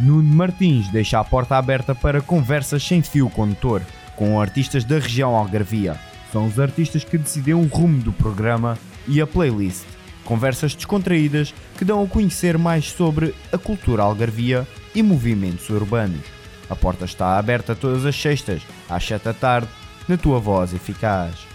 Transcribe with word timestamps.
Nuno 0.00 0.34
Martins 0.34 0.88
deixa 0.88 1.18
a 1.18 1.24
porta 1.24 1.56
aberta 1.56 1.94
para 1.94 2.20
conversas 2.20 2.82
sem 2.82 3.02
fio 3.02 3.28
condutor 3.28 3.82
com 4.14 4.40
artistas 4.40 4.84
da 4.84 4.98
região 4.98 5.34
Algarvia. 5.34 5.98
São 6.32 6.46
os 6.46 6.58
artistas 6.60 7.04
que 7.04 7.18
decidiram 7.18 7.62
o 7.62 7.66
rumo 7.66 8.02
do 8.02 8.12
programa 8.12 8.78
e 9.06 9.20
a 9.20 9.26
playlist. 9.26 9.86
Conversas 10.24 10.74
descontraídas 10.74 11.54
que 11.76 11.84
dão 11.84 12.02
a 12.02 12.06
conhecer 12.06 12.58
mais 12.58 12.90
sobre 12.90 13.34
a 13.52 13.58
cultura 13.58 14.02
algarvia 14.02 14.66
e 14.94 15.02
movimentos 15.02 15.70
urbanos. 15.70 16.24
A 16.68 16.76
porta 16.76 17.04
está 17.04 17.38
aberta 17.38 17.74
todas 17.74 18.04
as 18.04 18.14
sextas, 18.14 18.62
às 18.90 19.04
7 19.04 19.24
da 19.24 19.32
tarde, 19.32 19.68
na 20.06 20.16
tua 20.16 20.38
voz 20.38 20.74
eficaz. 20.74 21.47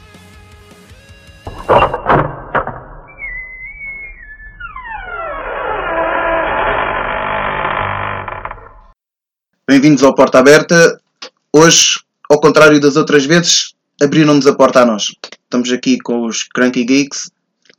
Bem-vindos 9.84 10.04
ao 10.06 10.16
Porta 10.16 10.40
Aberta. 10.40 10.98
Hoje, 11.52 12.00
ao 12.30 12.40
contrário 12.40 12.80
das 12.80 12.96
outras 12.96 13.26
vezes, 13.26 13.74
abriram-nos 14.02 14.48
a 14.48 14.56
porta 14.56 14.80
a 14.80 14.86
nós. 14.86 15.08
Estamos 15.44 15.70
aqui 15.74 15.98
com 16.00 16.26
os 16.26 16.44
Cranky 16.44 16.86
Geeks. 16.86 17.30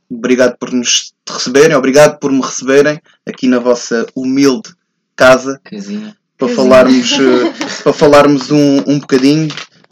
Obrigado 0.07 0.55
por 0.59 0.71
nos 0.71 1.13
receberem, 1.27 1.75
obrigado 1.75 2.19
por 2.19 2.31
me 2.31 2.41
receberem 2.41 3.01
aqui 3.27 3.47
na 3.47 3.57
vossa 3.57 4.05
humilde 4.15 4.69
casa 5.15 5.59
Casinha. 5.63 6.15
para 6.37 6.47
Casinha. 6.47 6.63
falarmos, 6.63 7.11
eh, 7.17 7.81
para 7.83 7.93
falarmos 7.93 8.51
um, 8.51 8.83
um 8.85 8.99
bocadinho. 8.99 9.47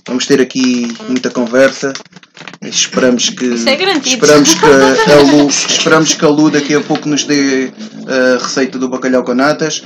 Vamos 0.07 0.25
ter 0.25 0.41
aqui 0.41 0.87
muita 1.07 1.29
conversa. 1.29 1.93
Esperamos 2.61 3.29
que, 3.29 3.45
Isso 3.45 3.69
é 3.69 3.73
esperamos 3.73 4.53
que 4.53 4.65
a 4.65 5.21
Lu, 5.21 5.47
esperamos 5.47 6.13
que 6.13 6.25
a 6.25 6.27
Lu 6.27 6.49
daqui 6.49 6.73
a 6.75 6.81
pouco 6.81 7.07
nos 7.07 7.23
dê 7.23 7.71
a 8.07 8.41
receita 8.41 8.77
do 8.77 8.89
bacalhau 8.89 9.23
com 9.23 9.33
natas. 9.33 9.83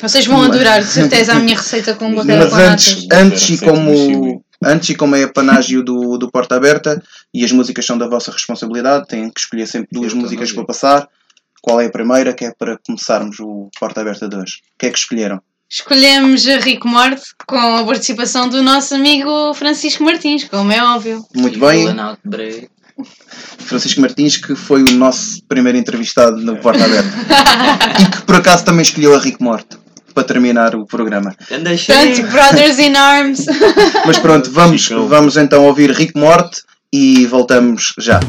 Vocês 0.00 0.26
vão 0.26 0.42
adorar, 0.42 0.80
de 0.82 0.88
certeza, 0.88 1.32
a 1.32 1.38
minha 1.38 1.56
receita 1.56 1.94
com 1.94 2.14
bacalhau 2.14 2.44
Mas 2.44 2.50
com 2.50 2.56
antes, 2.56 3.02
natas. 3.08 3.18
antes 3.18 3.50
e 3.50 3.64
como 3.64 4.44
antes 4.62 4.88
e 4.90 4.94
como 4.94 5.16
é 5.16 5.26
panágio 5.26 5.82
do, 5.82 6.18
do 6.18 6.30
Porta 6.30 6.56
Aberta 6.56 7.02
e 7.32 7.44
as 7.44 7.52
músicas 7.52 7.84
são 7.84 7.96
da 7.98 8.08
vossa 8.08 8.30
responsabilidade, 8.30 9.06
têm 9.06 9.30
que 9.30 9.40
escolher 9.40 9.66
sempre 9.66 9.88
duas 9.92 10.12
Eu 10.12 10.18
músicas 10.18 10.52
para 10.52 10.64
passar. 10.64 11.08
Qual 11.62 11.80
é 11.80 11.86
a 11.86 11.90
primeira? 11.90 12.34
Que 12.34 12.46
é 12.46 12.52
para 12.52 12.78
começarmos 12.86 13.38
o 13.40 13.70
Porta 13.78 14.00
Aberta 14.00 14.28
de 14.28 14.36
hoje. 14.36 14.56
O 14.74 14.78
que 14.78 14.86
é 14.86 14.90
que 14.90 14.98
escolheram? 14.98 15.40
Escolhemos 15.74 16.46
a 16.46 16.58
Rico 16.58 16.86
Morte 16.86 17.22
com 17.48 17.58
a 17.58 17.82
participação 17.84 18.48
do 18.48 18.62
nosso 18.62 18.94
amigo 18.94 19.52
Francisco 19.54 20.04
Martins, 20.04 20.44
como 20.44 20.70
é 20.70 20.80
óbvio. 20.80 21.26
Muito 21.34 21.58
E 21.58 21.60
bem. 21.60 21.84
Francisco 23.58 24.00
Martins, 24.00 24.36
que 24.36 24.54
foi 24.54 24.82
o 24.84 24.92
nosso 24.92 25.42
primeiro 25.48 25.76
entrevistado 25.76 26.36
no 26.36 26.58
Porta 26.58 26.84
Aberta 26.84 27.10
e 28.00 28.06
que 28.08 28.22
por 28.22 28.36
acaso 28.36 28.64
também 28.64 28.82
escolheu 28.82 29.16
a 29.16 29.18
Rico 29.18 29.42
Morte 29.42 29.76
para 30.14 30.22
terminar 30.22 30.76
o 30.76 30.86
programa. 30.86 31.34
Cheio. 31.76 32.24
Brothers 32.28 32.78
in 32.78 32.94
Arms. 32.94 33.44
Mas 34.06 34.18
pronto, 34.18 34.52
vamos, 34.52 34.88
vamos 34.88 35.36
então 35.36 35.64
ouvir 35.64 35.90
Rico 35.90 36.16
Morte 36.16 36.62
e 36.92 37.26
voltamos 37.26 37.94
já. 37.98 38.20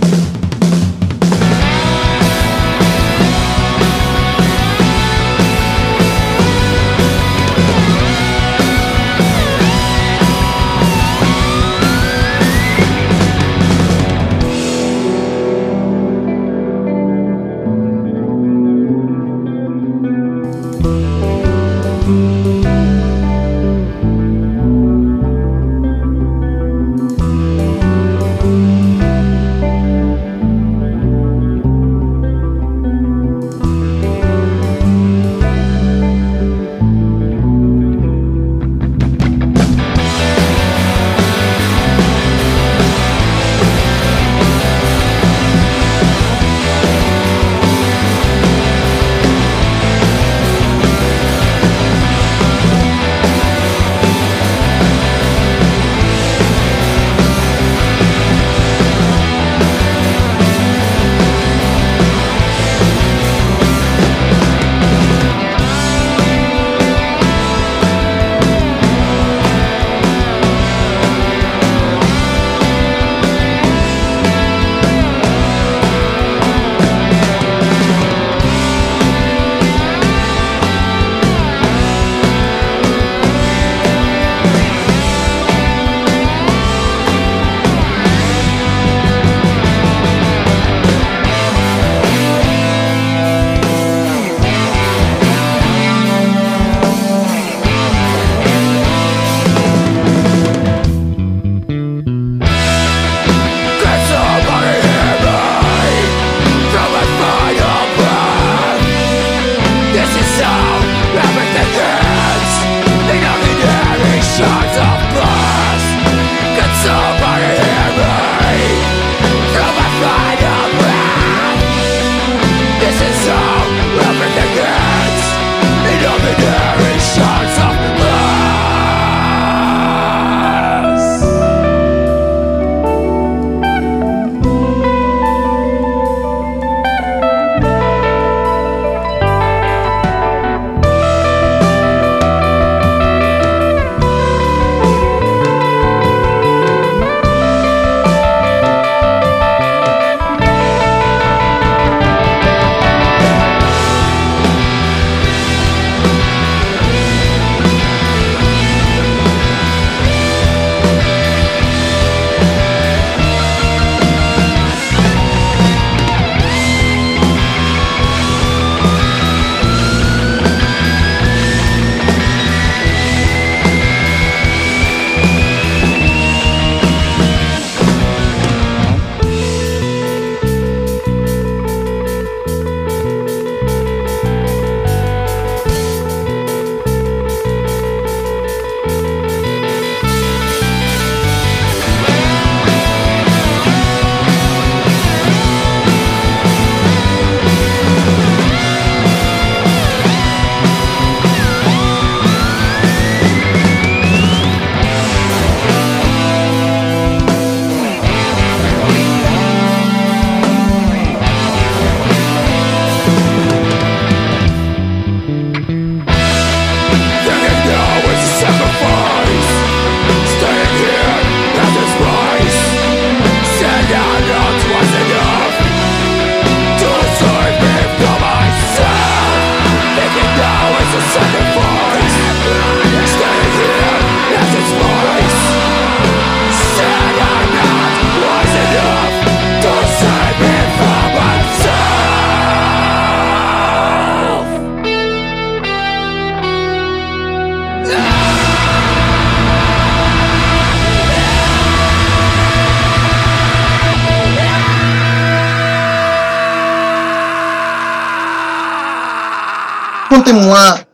Contem-me 260.36 260.51
lá, 260.51 260.86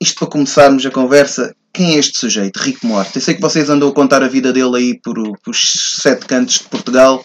isto 0.00 0.18
para 0.20 0.28
começarmos 0.28 0.86
a 0.86 0.90
conversa, 0.90 1.52
quem 1.72 1.96
é 1.96 1.98
este 1.98 2.16
sujeito, 2.16 2.60
Rico 2.60 2.86
Morte? 2.86 3.16
Eu 3.16 3.22
sei 3.22 3.34
que 3.34 3.40
vocês 3.40 3.68
andam 3.68 3.88
a 3.88 3.92
contar 3.92 4.22
a 4.22 4.28
vida 4.28 4.52
dele 4.52 4.76
aí 4.76 5.00
por, 5.00 5.16
por 5.40 5.56
sete 5.56 6.26
cantos 6.26 6.58
de 6.60 6.64
Portugal 6.64 7.24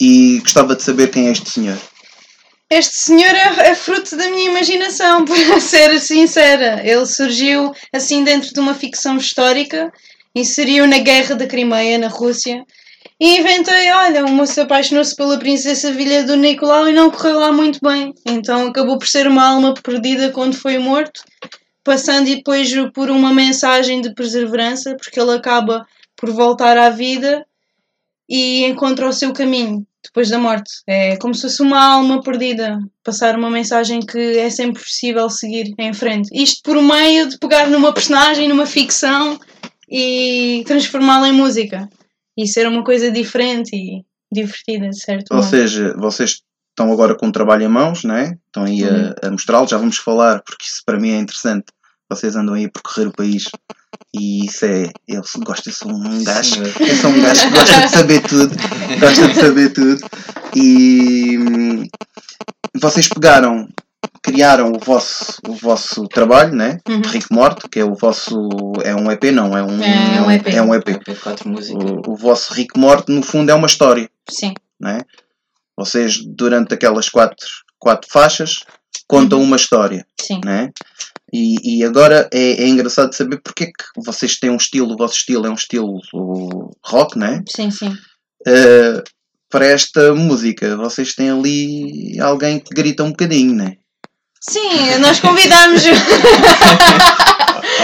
e 0.00 0.38
gostava 0.40 0.74
de 0.74 0.82
saber 0.82 1.10
quem 1.10 1.28
é 1.28 1.32
este 1.32 1.50
senhor. 1.50 1.76
Este 2.70 2.96
senhor 2.96 3.34
é, 3.34 3.68
é 3.68 3.74
fruto 3.74 4.16
da 4.16 4.30
minha 4.30 4.50
imaginação, 4.50 5.24
para 5.26 5.60
ser 5.60 6.00
sincera. 6.00 6.80
Ele 6.82 7.04
surgiu 7.04 7.74
assim 7.92 8.24
dentro 8.24 8.54
de 8.54 8.58
uma 8.58 8.72
ficção 8.72 9.18
histórica, 9.18 9.92
inseriu 10.34 10.86
na 10.86 10.98
Guerra 10.98 11.34
da 11.34 11.46
Crimeia, 11.46 11.98
na 11.98 12.08
Rússia, 12.08 12.64
e 13.18 13.38
inventei, 13.38 13.90
olha, 13.92 14.24
o 14.24 14.30
moço 14.30 14.60
apaixonou-se 14.60 15.16
pela 15.16 15.38
princesa 15.38 15.92
filha 15.92 16.24
do 16.24 16.36
Nicolau 16.36 16.88
e 16.88 16.92
não 16.92 17.10
correu 17.10 17.40
lá 17.40 17.50
muito 17.50 17.78
bem. 17.82 18.12
Então 18.26 18.68
acabou 18.68 18.98
por 18.98 19.08
ser 19.08 19.26
uma 19.26 19.48
alma 19.48 19.72
perdida 19.72 20.30
quando 20.30 20.54
foi 20.54 20.78
morto, 20.78 21.22
passando 21.82 22.26
depois 22.26 22.70
por 22.92 23.10
uma 23.10 23.32
mensagem 23.32 24.02
de 24.02 24.14
perseverança, 24.14 24.94
porque 24.96 25.18
ele 25.18 25.32
acaba 25.32 25.86
por 26.14 26.30
voltar 26.30 26.76
à 26.76 26.90
vida 26.90 27.46
e 28.28 28.64
encontra 28.64 29.08
o 29.08 29.12
seu 29.12 29.32
caminho 29.32 29.86
depois 30.04 30.28
da 30.28 30.38
morte. 30.38 30.70
É 30.86 31.16
como 31.16 31.34
se 31.34 31.42
fosse 31.42 31.62
uma 31.62 31.82
alma 31.82 32.22
perdida, 32.22 32.78
passar 33.02 33.36
uma 33.36 33.50
mensagem 33.50 34.00
que 34.00 34.38
é 34.38 34.50
sempre 34.50 34.82
possível 34.82 35.28
seguir 35.30 35.74
em 35.78 35.92
frente. 35.94 36.28
Isto 36.32 36.62
por 36.62 36.80
meio 36.82 37.28
de 37.28 37.38
pegar 37.38 37.68
numa 37.68 37.92
personagem, 37.92 38.48
numa 38.48 38.66
ficção 38.66 39.38
e 39.88 40.64
transformá-la 40.66 41.28
em 41.28 41.32
música. 41.32 41.88
E 42.36 42.46
ser 42.46 42.66
uma 42.68 42.84
coisa 42.84 43.10
diferente 43.10 43.74
e 43.74 44.04
divertida, 44.32 44.88
de 44.90 45.00
certo 45.00 45.30
Ou 45.32 45.38
modo. 45.38 45.48
seja, 45.48 45.94
vocês 45.96 46.42
estão 46.70 46.92
agora 46.92 47.14
com 47.14 47.26
um 47.28 47.32
trabalho 47.32 47.62
em 47.64 47.68
mãos, 47.68 48.04
né? 48.04 48.36
estão 48.46 48.64
aí 48.64 48.82
Uhum. 48.84 49.14
a, 49.22 49.26
a 49.28 49.30
mostrá-lo, 49.30 49.66
já 49.68 49.78
vamos 49.78 49.96
falar, 49.96 50.42
porque 50.42 50.64
isso 50.66 50.82
para 50.84 50.98
mim 50.98 51.10
é 51.10 51.18
interessante. 51.18 51.64
Vocês 52.10 52.36
andam 52.36 52.54
aí 52.54 52.66
a 52.66 52.70
percorrer 52.70 53.08
o 53.08 53.12
país 53.12 53.44
e 54.14 54.44
isso 54.46 54.64
é. 54.64 54.90
Eu 55.08 55.22
gosto, 55.44 55.68
eu 55.68 55.72
sou 55.72 55.90
um 55.90 56.22
gajo. 56.22 56.62
Eu 56.62 56.96
sou 56.96 57.10
um 57.10 57.20
gajo 57.22 57.42
que 57.48 57.50
gosta 57.50 57.80
de 57.80 57.88
saber 57.90 58.22
tudo. 58.22 58.56
Gosta 59.00 59.28
de 59.28 59.34
saber 59.34 59.72
tudo. 59.72 60.06
E 60.54 61.38
hum, 61.38 61.86
vocês 62.80 63.08
pegaram, 63.08 63.68
criaram 64.26 64.72
o 64.72 64.78
vosso, 64.84 65.38
o 65.48 65.52
vosso 65.52 66.08
trabalho, 66.08 66.52
né? 66.52 66.80
Uhum. 66.88 67.00
Rico 67.00 67.32
Morto, 67.32 67.68
que 67.68 67.78
é 67.78 67.84
o 67.84 67.94
vosso. 67.94 68.36
É 68.82 68.92
um 68.92 69.10
EP, 69.10 69.24
não? 69.32 69.56
É 69.56 69.62
um, 69.62 69.80
É 69.80 70.20
um 70.20 70.30
EP. 70.30 70.46
É 70.48 70.62
um 70.62 70.74
EP. 70.74 70.88
EP, 70.88 71.20
quatro 71.22 71.48
músicas. 71.48 71.90
O, 72.04 72.10
o 72.10 72.16
vosso 72.16 72.52
Rico 72.52 72.76
Morto, 72.76 73.12
no 73.12 73.22
fundo, 73.22 73.50
é 73.50 73.54
uma 73.54 73.68
história. 73.68 74.10
Sim. 74.28 74.52
Né? 74.80 75.02
Vocês, 75.78 76.18
durante 76.26 76.74
aquelas 76.74 77.08
quatro, 77.08 77.46
quatro 77.78 78.10
faixas, 78.10 78.64
contam 79.06 79.40
uma 79.40 79.54
história. 79.54 80.04
Sim. 80.20 80.40
Né? 80.44 80.72
E, 81.32 81.78
e 81.78 81.84
agora 81.84 82.28
é, 82.32 82.64
é 82.64 82.68
engraçado 82.68 83.14
saber 83.14 83.40
porque 83.42 83.64
é 83.64 83.66
que 83.66 84.04
vocês 84.04 84.38
têm 84.38 84.50
um 84.50 84.56
estilo, 84.56 84.94
o 84.94 84.96
vosso 84.96 85.14
estilo 85.14 85.46
é 85.46 85.50
um 85.50 85.54
estilo 85.54 86.00
rock, 86.84 87.16
né? 87.16 87.44
Sim, 87.48 87.70
sim. 87.70 87.90
Uh, 88.46 89.02
para 89.48 89.66
esta 89.66 90.12
música, 90.14 90.76
vocês 90.76 91.14
têm 91.14 91.30
ali 91.30 92.20
alguém 92.20 92.58
que 92.58 92.74
grita 92.74 93.04
um 93.04 93.10
bocadinho, 93.10 93.54
né? 93.54 93.76
Sim, 94.48 94.98
nós 95.00 95.18
convidámos. 95.18 95.82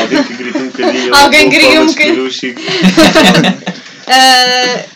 Alguém 0.01 0.25
que 0.25 0.35
grita 0.35 0.59
um 0.59 0.67
bocadinho. 0.69 1.15
Alguém 1.15 1.49
grita 1.49 1.81
um 1.81 1.87
bocadinho. 1.87 2.29
Uh, 4.07 4.93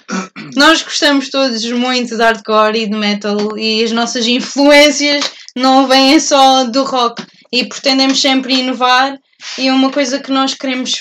nós 0.57 0.83
gostamos 0.83 1.29
todos 1.29 1.65
muito 1.73 2.17
de 2.17 2.23
hardcore 2.23 2.83
e 2.83 2.87
de 2.87 2.97
metal 2.97 3.59
e 3.59 3.83
as 3.83 3.91
nossas 3.93 4.27
influências 4.27 5.25
não 5.57 5.89
vêm 5.89 6.21
só 6.21 6.65
do 6.65 6.85
rock 6.85 7.25
e 7.53 7.65
pretendemos 7.65 8.21
sempre 8.21 8.55
inovar 8.55 9.19
e 9.59 9.71
uma 9.71 9.91
coisa 9.91 10.19
que 10.19 10.31
nós 10.31 10.55
queremos 10.55 10.93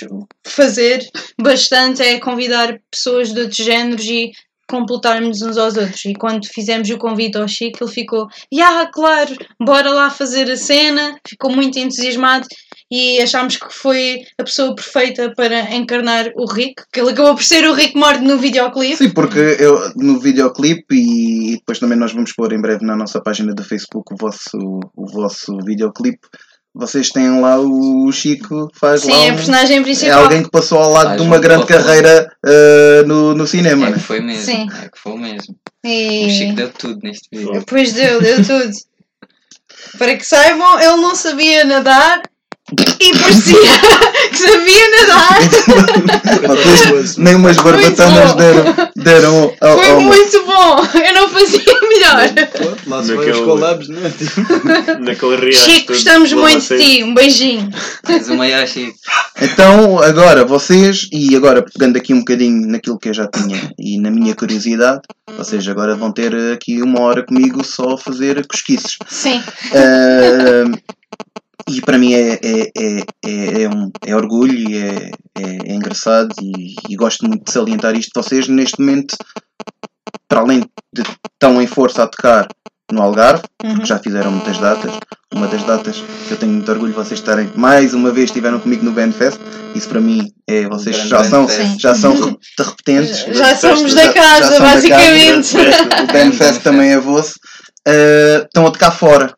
fazer 0.44 1.08
bastante 1.40 2.02
é 2.02 2.20
convidar 2.20 2.80
pessoas 2.92 3.34
de 3.34 3.40
outros 3.42 3.58
géneros 3.58 4.06
e 4.06 4.32
completarmos 4.68 5.42
uns 5.42 5.58
aos 5.58 5.78
outros 5.78 6.06
e 6.06 6.14
quando 6.14 6.46
fizemos 6.48 6.90
o 6.90 6.98
convite 6.98 7.38
ao 7.38 7.48
Chico 7.48 7.84
ele 7.84 7.92
ficou 7.92 8.28
yeah, 8.54 8.90
claro, 8.92 9.36
bora 9.62 9.92
lá 9.92 10.10
fazer 10.10 10.50
a 10.50 10.58
cena 10.58 11.20
ficou 11.28 11.52
muito 11.52 11.78
entusiasmado 11.78 12.48
e 12.92 13.20
achámos 13.20 13.58
que 13.58 13.74
foi 13.74 14.22
a 14.38 14.44
pessoa 14.44 14.76
perfeita 14.76 15.34
para 15.36 15.76
encarnar 15.76 16.32
o 16.36 16.46
Rick, 16.46 16.84
que 16.92 17.00
ele 17.00 17.12
acabou 17.12 17.36
por 17.36 17.44
ser 17.44 17.68
o 17.68 17.74
Rick 17.74 17.98
Morty 17.98 18.24
no 18.24 18.38
videoclipe. 18.38 18.98
Sim, 18.98 19.10
porque 19.10 19.40
eu 19.60 19.92
no 19.96 20.20
videoclipe 20.20 20.96
e 20.96 21.56
depois 21.58 21.80
também 21.80 21.98
nós 21.98 22.14
vamos 22.14 22.32
pôr 22.34 22.54
em 22.54 22.62
breve 22.62 22.86
na 22.86 22.96
nossa 22.96 23.20
página 23.20 23.54
do 23.54 23.64
Facebook 23.64 24.14
o 24.14 24.18
vosso, 24.18 24.58
o 24.96 25.08
vosso 25.08 25.58
videoclipe. 25.66 26.28
Vocês 26.78 27.10
têm 27.10 27.40
lá 27.40 27.58
o 27.58 28.12
Chico, 28.12 28.70
faz 28.74 29.02
Sim, 29.02 29.12
lá 29.12 29.18
é 29.18 29.30
a 29.30 29.32
um- 29.34 29.36
personagem 29.38 29.78
é 29.80 29.82
principal. 29.82 30.24
alguém 30.24 30.44
que 30.44 30.50
passou 30.52 30.78
ao 30.78 30.92
lado 30.92 31.06
Faz 31.08 31.22
de 31.22 31.28
uma 31.28 31.38
um 31.38 31.42
grande 31.42 31.66
carreira 31.66 32.30
uh, 32.46 33.08
no, 33.08 33.34
no 33.34 33.48
cinema, 33.48 33.88
É 33.88 33.90
né? 33.92 33.96
que 33.98 34.04
foi 34.04 34.20
mesmo. 34.20 34.44
Sim. 34.44 34.68
É 34.84 34.90
que 34.90 35.00
foi 35.00 35.18
mesmo. 35.18 35.56
E 35.86 36.26
O 36.26 36.30
Chico 36.30 36.54
deu 36.56 36.70
tudo 36.78 37.00
neste 37.02 37.30
vídeo. 37.32 37.54
depois 37.54 37.94
deu, 37.94 38.20
deu 38.22 38.36
tudo. 38.46 38.72
Para 39.98 40.18
que 40.18 40.26
saibam, 40.26 40.78
ele 40.80 40.98
não 40.98 41.16
sabia 41.16 41.64
nadar 41.64 42.22
e 43.00 43.12
parecia 43.18 43.60
que 44.32 44.38
sabia 44.38 44.90
nadar. 44.92 45.40
Vocês 46.48 47.18
nem 47.18 47.36
umas 47.36 47.58
barbatanas 47.58 48.34
deram, 48.34 48.76
deram 48.96 49.54
ao, 49.62 49.78
Foi 49.78 49.90
ao- 49.92 50.02
muito 50.02 50.46
bom. 50.46 50.78
Eu 51.00 51.14
não 51.14 51.30
fazia 51.30 51.80
melhor. 51.82 52.34
Lá 52.88 53.04
se 53.04 53.14
Naquele- 53.14 53.32
os 53.34 53.40
collabs, 53.42 53.88
não 53.88 54.02
é? 54.02 54.98
Naquele 55.00 55.36
riacho. 55.36 55.70
Chico, 55.70 55.88
gostamos 55.94 56.34
muito 56.34 56.68
de 56.76 56.78
ti. 56.84 57.04
Um 57.04 57.14
beijinho. 57.14 57.70
O 58.30 58.34
maior 58.36 58.68
Chico. 58.68 58.98
Então, 59.40 60.00
agora 60.00 60.44
vocês, 60.44 61.08
e 61.12 61.36
agora 61.36 61.62
pegando 61.64 61.98
aqui 61.98 62.14
um 62.14 62.20
bocadinho 62.20 62.68
naquilo 62.68 62.98
que 62.98 63.10
eu 63.10 63.14
já 63.14 63.28
tinha 63.28 63.72
e 63.78 64.00
na 64.00 64.10
minha 64.10 64.34
curiosidade, 64.34 65.02
vocês 65.38 65.68
agora 65.68 65.96
vão 65.96 66.12
ter 66.12 66.34
aqui 66.54 66.82
uma 66.82 67.02
hora 67.02 67.24
comigo 67.24 67.64
só 67.64 67.92
a 67.94 67.98
fazer 67.98 68.44
cosquices. 68.48 68.98
Sim. 69.08 69.42
Ah, 69.74 70.66
e 71.70 71.82
para 71.82 71.98
mim 71.98 72.14
é, 72.14 72.34
é, 72.44 72.72
é, 72.78 73.00
é, 73.26 73.62
é 73.64 73.70
um, 73.70 73.92
é 74.06 74.16
orgulho 74.16 74.54
e 74.54 74.78
é, 74.78 75.12
é, 75.38 75.72
é 75.72 75.74
engraçado 75.74 76.30
e, 76.42 76.76
e 76.90 76.96
gosto 76.96 77.26
muito 77.28 77.46
de 77.46 77.52
salientar 77.52 77.96
isto. 77.96 78.12
Vocês, 78.16 78.48
neste 78.48 78.80
momento, 78.80 79.16
para 80.28 80.42
além 80.42 80.62
de 80.94 81.04
tão 81.40 81.62
em 81.62 81.68
força 81.68 82.04
a 82.04 82.08
tocar 82.08 82.48
no 82.92 83.02
Algarve, 83.02 83.44
Uhum. 83.64 83.84
já 83.84 83.98
fizeram 83.98 84.32
muitas 84.32 84.60
datas. 84.60 84.92
Uma 85.34 85.48
das 85.48 85.64
datas 85.64 86.04
que 86.28 86.34
eu 86.34 86.38
tenho 86.38 86.52
muito 86.52 86.72
orgulho 86.72 86.92
de 86.92 86.98
vocês 86.98 87.20
estarem 87.20 87.50
mais 87.56 87.96
uma 87.96 88.12
vez 88.12 88.26
estiveram 88.30 88.60
comigo 88.60 88.86
no 88.86 88.92
Bandfest. 88.92 89.40
Isso 89.74 89.90
para 89.90 90.00
mim 90.00 90.32
é 90.48 90.68
vocês 90.68 90.96
já 90.96 91.24
são, 91.24 91.48
já 91.80 91.96
são 91.96 92.14
re- 92.24 92.38
repetentes. 92.60 93.26
Já 93.36 93.56
somos 93.56 93.92
Já- 93.92 94.06
da 94.06 94.14
casa, 94.14 94.44
já 94.44 94.50
são 94.52 94.60
da 94.60 94.74
basicamente. 94.76 95.58
O 95.58 96.14
Bandfest 96.14 96.62
também 96.62 96.92
é 96.92 97.00
vosso. 97.00 97.34
Ah, 97.88 98.44
estão 98.46 98.68
a 98.68 98.72
tocar 98.72 98.92
fora. 98.92 99.34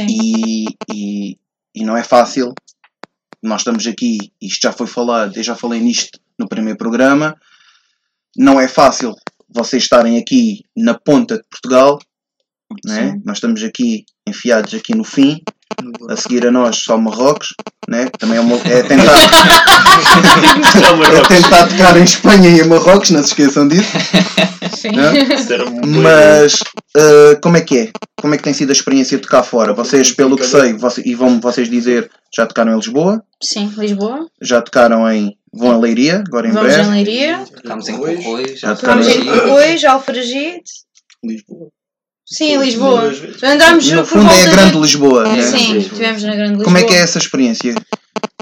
E, 0.00 0.64
e, 0.92 1.38
e 1.74 1.84
não 1.84 1.96
é 1.96 2.02
fácil. 2.02 2.54
Nós 3.42 3.60
estamos 3.60 3.86
aqui, 3.86 4.18
isto 4.40 4.62
já 4.62 4.72
foi 4.72 4.86
falado, 4.86 5.36
eu 5.36 5.42
já 5.42 5.56
falei 5.56 5.80
nisto 5.80 6.18
no 6.38 6.48
primeiro 6.48 6.78
programa. 6.78 7.36
Não 8.36 8.60
é 8.60 8.68
fácil 8.68 9.14
vocês 9.48 9.82
estarem 9.82 10.18
aqui 10.18 10.64
na 10.76 10.94
ponta 10.94 11.36
de 11.36 11.44
Portugal, 11.50 11.98
né? 12.84 13.20
nós 13.24 13.38
estamos 13.38 13.62
aqui 13.64 14.04
enfiados 14.28 14.74
aqui 14.74 14.94
no 14.94 15.02
fim, 15.02 15.42
a 16.08 16.16
seguir 16.16 16.46
a 16.46 16.50
nós 16.50 16.76
só 16.76 16.96
Marrocos, 16.96 17.54
né? 17.90 18.08
também 18.18 18.38
é, 18.38 18.40
uma, 18.40 18.56
é 18.56 18.82
tentar, 18.82 19.12
é 21.12 21.28
tentar 21.28 21.66
tocar 21.68 21.96
em 21.98 22.04
Espanha 22.04 22.48
e 22.48 22.60
em 22.60 22.64
Marrocos, 22.68 23.10
não 23.10 23.20
se 23.22 23.28
esqueçam 23.28 23.68
disso. 23.68 23.90
Sim. 24.76 24.92
né? 24.92 25.12
Mas 25.86 26.54
uh, 26.96 27.38
como 27.42 27.56
é 27.56 27.60
que 27.60 27.78
é? 27.78 27.90
Como 28.20 28.34
é 28.34 28.38
que 28.38 28.44
tem 28.44 28.52
sido 28.54 28.70
a 28.70 28.72
experiência 28.72 29.16
de 29.16 29.22
tocar 29.22 29.42
fora? 29.42 29.72
Vocês, 29.74 30.12
pelo 30.12 30.36
que 30.36 30.46
sei, 30.46 30.72
você- 30.74 31.02
e 31.04 31.14
vão 31.14 31.40
vocês 31.40 31.68
dizer, 31.68 32.10
já 32.34 32.46
tocaram 32.46 32.72
em 32.72 32.76
Lisboa, 32.76 33.22
Sim, 33.42 33.70
Lisboa. 33.76 34.26
já 34.40 34.62
tocaram 34.62 35.10
em. 35.10 35.36
vão 35.52 35.72
a 35.72 35.78
Leiria, 35.78 36.22
agora 36.26 36.48
em 36.48 36.52
Vamos 36.52 36.72
breve. 36.72 36.88
em 36.88 36.92
Leiria. 36.92 37.44
Estamos 37.54 37.88
em 37.88 37.96
Corroios. 37.96 38.60
Já 38.60 38.68
já 38.68 38.76
tocaram 38.76 39.02
Vamos 39.02 39.16
em- 39.16 39.20
estamos 39.20 39.38
em 39.38 39.42
Corroios, 39.48 39.84
Alfragide. 39.84 40.62
Lisboa. 41.24 41.68
Sim, 42.32 42.58
Lisboa. 42.58 43.00
Duas 43.02 43.18
vezes. 43.18 43.42
Andámos 43.42 43.90
No 43.90 44.02
por 44.02 44.06
fundo 44.06 44.30
é 44.30 44.42
a 44.42 44.44
de- 44.46 44.50
grande 44.52 44.78
Lisboa, 44.78 45.24
né? 45.24 45.42
Sim, 45.42 45.78
estivemos 45.78 46.22
na 46.22 46.34
grande 46.34 46.48
Lisboa. 46.50 46.64
Como 46.64 46.78
é 46.78 46.84
que 46.84 46.94
é 46.94 46.98
essa 46.98 47.18
experiência? 47.18 47.74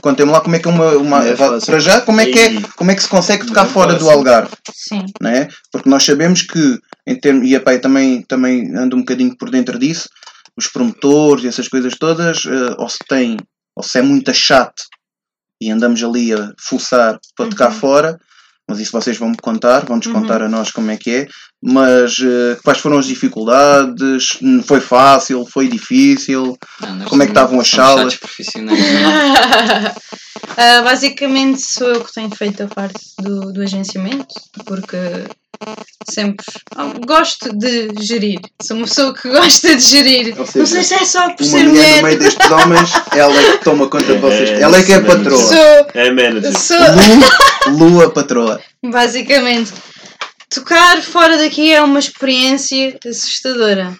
Contem-me 0.03 0.31
lá 0.31 0.41
como 0.41 0.55
é 0.55 0.59
que 0.59 0.69
é 0.69 0.71
uma. 0.71 0.91
uma- 0.93 1.27
é 1.27 1.35
para 1.35 1.79
já, 1.81 2.01
como 2.03 2.21
é, 2.21 2.27
que 2.27 2.39
é, 2.39 2.61
como 2.77 2.91
é 2.91 2.95
que 2.95 3.03
se 3.03 3.09
consegue 3.09 3.47
tocar 3.47 3.63
Não 3.65 3.71
é 3.71 3.73
fora 3.73 3.95
do. 3.95 4.09
Algarve? 4.11 4.51
Sim, 4.73 5.05
né? 5.21 5.49
Porque 5.73 5.89
nós 5.89 6.05
sabemos 6.05 6.43
que, 6.43 6.79
em 7.07 7.17
termos, 7.19 7.49
e 7.49 7.57
a 7.57 7.61
PEI 7.61 7.79
também, 7.81 8.23
também 8.23 8.75
anda 8.77 8.95
um 8.95 9.01
bocadinho 9.01 9.37
por 9.37 9.51
dentro 9.51 9.79
disso, 9.79 10.09
os 10.57 10.67
promotores 10.69 11.45
e 11.45 11.49
essas 11.49 11.67
coisas 11.69 11.95
todas, 11.99 12.43
eh, 12.47 12.75
ou 12.79 12.89
se 12.89 12.99
tem, 13.09 13.37
ou 13.75 13.83
se 13.83 13.99
é 13.99 14.03
muito 14.03 14.33
chato 14.35 14.83
e 15.61 15.71
andamos 15.71 16.03
ali 16.05 16.33
a 16.33 16.53
fuçar 16.61 17.19
para 17.37 17.49
tocar 17.51 17.71
Uhum. 17.73 17.79
fora, 17.79 18.21
mas 18.69 18.79
isso 18.79 18.93
vocês 18.93 19.17
vão 19.17 19.31
me 19.31 19.37
contar, 19.37 19.85
vão-nos 19.87 20.07
Uhum. 20.07 20.13
contar 20.13 20.43
a 20.43 20.49
nós 20.49 20.71
como 20.71 20.91
é 20.91 20.97
que 20.97 21.11
é. 21.11 21.27
Mas 21.63 22.17
eh, 22.23 22.57
quais 22.63 22.79
foram 22.79 22.99
as 22.99 23.07
dificuldades? 23.07 24.39
Foi 24.67 24.81
fácil? 24.81 25.45
Foi 25.47 25.67
difícil? 25.69 26.57
Não, 26.81 27.07
Como 27.07 27.23
é 27.23 27.27
que 27.27 27.33
estavam 27.33 27.59
as 27.61 27.69
salas? 27.69 28.15
profissionais. 28.17 28.79
Ah, 30.57 30.83
basicamente 30.83 31.61
sou 31.63 31.87
eu 31.89 32.05
que 32.05 32.13
tenho 32.13 32.31
feito 32.35 32.65
a 32.65 32.67
parte 32.67 32.99
do, 33.21 33.53
do 33.53 33.63
agenciamento, 33.63 34.35
porque 34.65 34.97
sempre 36.11 36.45
ah, 36.77 36.93
gosto 37.07 37.53
de 37.57 37.89
gerir. 38.01 38.41
Sou 38.63 38.77
uma 38.77 38.87
pessoa 38.87 39.15
que 39.15 39.29
gosta 39.29 39.75
de 39.77 39.83
gerir. 39.83 40.35
Seja, 40.47 40.59
Não 40.59 40.67
sei 40.67 40.83
se 40.85 40.95
é 40.95 41.05
só 41.05 41.31
por 41.35 41.43
Uma 41.45 41.51
ser 41.51 41.65
mulher 41.69 41.97
no 41.97 42.03
meio 42.03 42.19
destes 42.19 42.51
homens, 42.51 42.91
ela 43.13 43.41
é 43.41 43.53
que 43.59 43.65
toma 43.65 43.89
conta 43.89 44.13
de 44.15 44.19
vocês. 44.19 44.51
É, 44.51 44.61
Ela 44.63 44.79
é 44.79 44.83
que 44.83 44.93
é 44.93 45.01
patroa. 45.01 45.43
Sou, 45.43 45.87
É 45.95 46.11
manager. 46.11 46.59
sou, 46.59 46.77
Lu, 47.69 47.95
Lu 47.95 48.03
a 48.05 48.11
patroa. 48.11 48.61
basicamente. 48.85 49.73
Tocar 50.51 51.03
fora 51.03 51.37
daqui 51.37 51.71
é 51.73 51.83
uma 51.83 51.99
experiência 51.99 52.99
assustadora. 53.07 53.95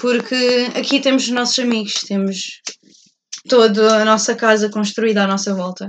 Porque 0.00 0.68
aqui 0.74 0.98
temos 1.00 1.24
os 1.24 1.30
nossos 1.30 1.58
amigos, 1.58 1.92
temos 2.08 2.60
toda 3.48 3.96
a 4.00 4.04
nossa 4.04 4.34
casa 4.34 4.70
construída 4.70 5.24
à 5.24 5.26
nossa 5.26 5.54
volta. 5.54 5.86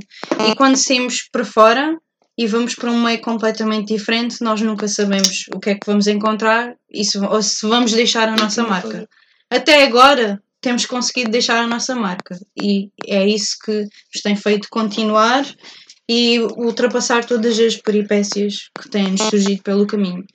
E 0.49 0.55
quando 0.55 0.75
saímos 0.75 1.29
para 1.31 1.45
fora 1.45 1.95
e 2.41 2.47
vamos 2.47 2.73
para 2.73 2.89
um 2.89 3.03
meio 3.03 3.21
completamente 3.21 3.93
diferente, 3.93 4.41
nós 4.41 4.59
nunca 4.61 4.87
sabemos 4.87 5.45
o 5.53 5.59
que 5.59 5.69
é 5.69 5.75
que 5.75 5.85
vamos 5.85 6.07
encontrar 6.07 6.73
e 6.91 7.05
se, 7.05 7.19
ou 7.19 7.43
se 7.43 7.67
vamos 7.67 7.91
deixar 7.91 8.27
a 8.27 8.35
nossa 8.35 8.63
marca. 8.63 9.07
Até 9.47 9.83
agora 9.83 10.41
temos 10.59 10.87
conseguido 10.87 11.29
deixar 11.29 11.61
a 11.63 11.67
nossa 11.67 11.93
marca 11.93 12.35
e 12.59 12.89
é 13.05 13.27
isso 13.27 13.57
que 13.63 13.81
nos 13.81 14.23
tem 14.23 14.35
feito 14.35 14.69
continuar 14.71 15.45
e 16.09 16.39
ultrapassar 16.39 17.25
todas 17.25 17.59
as 17.59 17.75
peripécias 17.75 18.71
que 18.81 18.89
têm 18.89 19.15
surgido 19.17 19.61
pelo 19.61 19.85
caminho. 19.85 20.25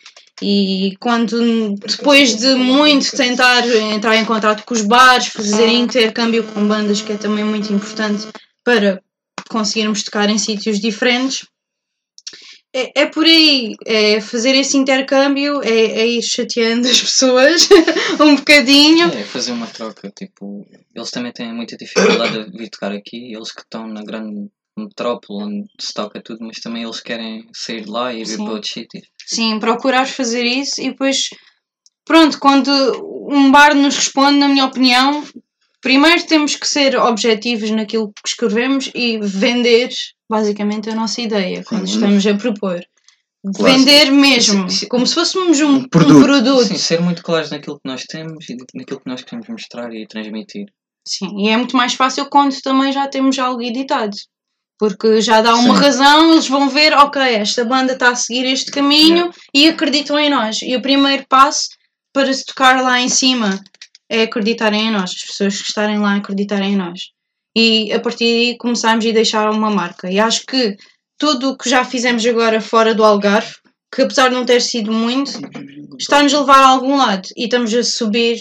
E 0.40 0.94
quando, 1.00 1.74
depois 1.74 2.36
de 2.36 2.54
muito 2.54 3.10
tentar 3.16 3.66
entrar 3.92 4.14
em 4.14 4.24
contato 4.24 4.64
com 4.64 4.74
os 4.74 4.82
bares, 4.82 5.26
fazer 5.26 5.66
intercâmbio 5.66 6.44
com 6.44 6.68
bandas, 6.68 7.00
que 7.00 7.14
é 7.14 7.16
também 7.16 7.44
muito 7.44 7.72
importante 7.72 8.28
para 8.62 9.02
conseguirmos 9.50 10.04
tocar 10.04 10.30
em 10.30 10.38
sítios 10.38 10.78
diferentes, 10.78 11.44
é, 12.76 12.92
é 12.94 13.06
por 13.06 13.24
aí, 13.24 13.74
é 13.86 14.20
fazer 14.20 14.54
esse 14.54 14.76
intercâmbio, 14.76 15.62
é, 15.62 15.70
é 15.70 16.06
ir 16.06 16.22
chateando 16.22 16.86
as 16.86 17.00
pessoas 17.00 17.68
um 18.20 18.36
bocadinho. 18.36 19.08
É, 19.08 19.24
fazer 19.24 19.52
uma 19.52 19.66
troca, 19.66 20.10
tipo, 20.10 20.66
eles 20.94 21.10
também 21.10 21.32
têm 21.32 21.54
muita 21.54 21.74
dificuldade 21.74 22.50
de 22.50 22.58
vir 22.58 22.68
tocar 22.68 22.92
aqui, 22.92 23.32
eles 23.32 23.50
que 23.50 23.62
estão 23.62 23.88
na 23.88 24.02
grande 24.02 24.50
metrópole 24.78 25.44
onde 25.44 25.70
se 25.80 25.94
toca 25.94 26.20
tudo, 26.20 26.44
mas 26.44 26.60
também 26.60 26.82
eles 26.82 27.00
querem 27.00 27.48
sair 27.54 27.84
de 27.84 27.90
lá 27.90 28.12
e 28.12 28.18
vir 28.18 28.26
Sim. 28.26 28.44
para 28.44 28.52
outros 28.52 28.72
sítios. 28.72 29.08
Sim, 29.24 29.58
procurar 29.58 30.06
fazer 30.06 30.44
isso 30.44 30.82
e 30.82 30.90
depois, 30.90 31.30
pronto, 32.04 32.38
quando 32.38 32.70
um 33.30 33.50
bar 33.50 33.74
nos 33.74 33.96
responde, 33.96 34.38
na 34.38 34.48
minha 34.48 34.66
opinião, 34.66 35.26
primeiro 35.80 36.26
temos 36.26 36.54
que 36.54 36.68
ser 36.68 36.94
objetivos 36.98 37.70
naquilo 37.70 38.12
que 38.12 38.28
escrevemos 38.28 38.90
e 38.94 39.18
vender 39.18 39.88
basicamente 40.28 40.90
a 40.90 40.94
nossa 40.94 41.20
ideia 41.20 41.62
quando 41.64 41.86
Sim. 41.86 41.94
estamos 41.94 42.26
a 42.26 42.34
propor. 42.34 42.80
Claro. 43.54 43.78
Vender 43.78 44.10
mesmo, 44.10 44.68
Sim, 44.68 44.76
sim. 44.78 44.88
como 44.88 45.06
se 45.06 45.14
fôssemos 45.14 45.60
um, 45.60 45.76
um 45.76 45.88
produto. 45.88 46.24
produto. 46.24 46.64
Sim, 46.64 46.78
ser 46.78 47.00
muito 47.00 47.22
claros 47.22 47.50
naquilo 47.50 47.76
que 47.76 47.88
nós 47.88 48.02
temos 48.02 48.48
e 48.48 48.56
naquilo 48.74 49.00
que 49.00 49.08
nós 49.08 49.22
queremos 49.22 49.48
mostrar 49.48 49.92
e 49.94 50.06
transmitir. 50.06 50.66
Sim, 51.06 51.28
e 51.38 51.48
é 51.48 51.56
muito 51.56 51.76
mais 51.76 51.94
fácil 51.94 52.26
quando 52.26 52.60
também 52.60 52.90
já 52.90 53.06
temos 53.06 53.38
algo 53.38 53.62
editado. 53.62 54.16
Porque 54.78 55.20
já 55.22 55.40
dá 55.40 55.54
uma 55.54 55.74
Sim. 55.76 55.80
razão, 55.80 56.32
eles 56.32 56.48
vão 56.48 56.68
ver, 56.68 56.92
ok, 56.92 57.22
esta 57.22 57.64
banda 57.64 57.92
está 57.94 58.10
a 58.10 58.14
seguir 58.14 58.44
este 58.44 58.70
caminho 58.70 59.30
e 59.54 59.68
acreditam 59.68 60.18
em 60.18 60.28
nós. 60.28 60.60
E 60.60 60.76
o 60.76 60.82
primeiro 60.82 61.24
passo 61.28 61.68
para 62.12 62.32
se 62.32 62.44
tocar 62.44 62.82
lá 62.82 63.00
em 63.00 63.08
cima 63.08 63.58
é 64.10 64.22
acreditarem 64.22 64.88
em 64.88 64.90
nós, 64.90 65.10
as 65.10 65.22
pessoas 65.22 65.62
que 65.62 65.68
estarem 65.68 65.98
lá 65.98 66.16
acreditarem 66.16 66.72
em 66.72 66.76
nós. 66.76 67.00
E 67.58 67.90
a 67.90 67.98
partir 67.98 68.34
daí 68.34 68.58
começarmos 68.58 69.06
a 69.06 69.10
deixar 69.12 69.50
uma 69.50 69.70
marca. 69.70 70.10
E 70.10 70.20
acho 70.20 70.44
que 70.44 70.76
tudo 71.18 71.52
o 71.52 71.56
que 71.56 71.70
já 71.70 71.86
fizemos 71.86 72.24
agora 72.26 72.60
fora 72.60 72.94
do 72.94 73.02
Algarve, 73.02 73.54
que 73.90 74.02
apesar 74.02 74.28
de 74.28 74.34
não 74.34 74.44
ter 74.44 74.60
sido 74.60 74.92
muito, 74.92 75.32
está-nos 75.98 76.34
a 76.34 76.40
levar 76.40 76.62
a 76.62 76.68
algum 76.68 76.98
lado. 76.98 77.26
E 77.34 77.44
estamos 77.44 77.72
a 77.72 77.82
subir 77.82 78.38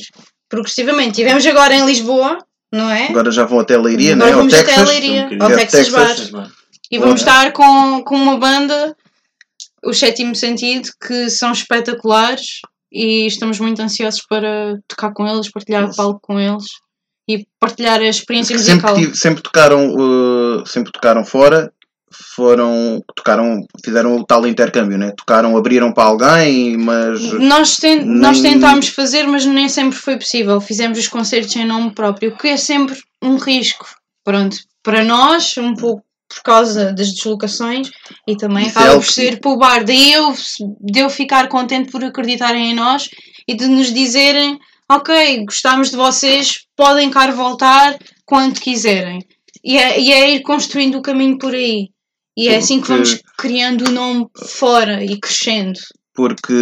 progressivamente. 0.50 1.16
Tivemos 1.16 1.46
agora 1.46 1.74
em 1.74 1.86
Lisboa, 1.86 2.38
não 2.70 2.92
é? 2.92 3.08
Agora 3.08 3.32
já 3.32 3.46
vão 3.46 3.62
até 3.62 3.76
a 3.76 3.82
Leiria, 3.82 4.16
Agora 4.16 4.28
né? 4.28 4.34
Ao 4.34 4.40
vamos 4.40 4.54
até 4.54 4.76
a. 4.76 4.84
Leiria, 4.84 5.30
um 5.32 5.44
ao. 5.44 5.50
Texas 5.56 5.88
Texas. 5.88 6.30
Bar. 6.30 6.52
E 6.92 7.00
vamos 7.00 7.22
Olha. 7.22 7.30
estar 7.30 7.54
com, 7.54 8.04
com 8.04 8.16
uma 8.16 8.38
banda, 8.38 8.94
o 9.86 9.94
Sétimo 9.94 10.36
Sentido, 10.36 10.90
que 11.08 11.30
são 11.30 11.54
espetaculares 11.54 12.60
e 12.92 13.26
estamos 13.26 13.62
muito 13.62 13.82
ansiosos 13.82 14.22
para 14.28 14.78
tocar 14.90 15.14
com 15.14 15.26
eles, 15.26 15.50
partilhar 15.50 15.86
o 15.86 15.96
palco 15.96 16.20
com 16.22 16.38
eles 16.38 16.66
e 17.28 17.46
partilhar 17.60 18.00
a 18.00 18.06
experiência 18.08 18.58
sempre, 18.58 18.74
musical. 18.74 18.96
tive- 18.96 19.16
sempre 19.16 19.42
tocaram 19.42 19.90
uh, 19.96 20.66
sempre 20.68 20.92
tocaram 20.92 21.26
fora 21.26 21.72
foram 22.36 23.04
tocaram 23.16 23.66
fizeram 23.84 24.16
o 24.16 24.24
tal 24.26 24.46
intercâmbio 24.48 24.98
né 24.98 25.12
tocaram 25.18 25.58
abriram 25.58 25.92
para 25.92 26.06
alguém 26.06 26.78
mas 26.78 27.22
Nós, 27.34 27.78
ten- 27.78 28.06
nós 28.06 28.40
Nem- 28.40 28.54
tentámos 28.54 28.88
fazer, 28.90 29.28
mas 29.28 29.46
nem 29.46 29.68
sempre 29.68 29.98
foi 29.98 30.18
possível. 30.18 30.62
Fizemos 30.62 30.98
os 30.98 31.08
concertos 31.08 31.56
em 31.56 31.66
nome 31.66 31.92
próprio, 31.94 32.32
o 32.32 32.38
que 32.38 32.48
é 32.50 32.58
sempre 32.58 32.96
um 33.22 33.36
risco. 33.38 33.86
Pronto, 34.24 34.58
para 34.84 35.04
nós, 35.04 35.58
um 35.58 35.74
pouco 35.76 36.04
por 36.28 36.42
causa 36.44 36.92
das 36.94 37.12
deslocações 37.14 37.90
e 38.28 38.36
também 38.36 38.66
é 38.66 38.70
acaba 38.70 38.96
por 38.96 39.04
ser 39.06 39.40
para 39.40 39.52
o 39.52 39.58
bar. 39.58 39.84
Daí 39.84 40.14
eu, 40.14 40.34
de 40.82 41.00
eu 41.00 41.10
ficar 41.10 41.48
contente 41.50 41.92
por 41.92 42.04
acreditarem 42.04 42.72
em 42.72 42.76
nós 42.76 43.10
e 43.48 43.54
de 43.56 43.68
nos 43.68 43.94
dizerem: 43.94 44.58
Ok, 44.90 45.46
gostamos 45.46 45.90
de 45.90 45.98
vocês, 45.98 46.66
podem 46.76 47.10
cá 47.10 47.32
voltar 47.32 47.98
quando 48.26 48.60
quiserem. 48.60 49.20
E 49.64 49.78
é, 49.78 50.00
e 50.00 50.12
é 50.12 50.32
ir 50.36 50.42
construindo 50.42 50.98
o 50.98 51.02
caminho 51.02 51.38
por 51.40 51.54
aí. 51.54 51.90
E 52.38 52.50
é 52.50 52.58
assim 52.58 52.82
que 52.82 52.88
vamos 52.90 53.20
criando 53.38 53.88
o 53.88 53.92
nome 53.92 54.28
fora 54.46 55.04
e 55.04 55.20
crescendo. 55.20 55.80
porque 56.14 56.54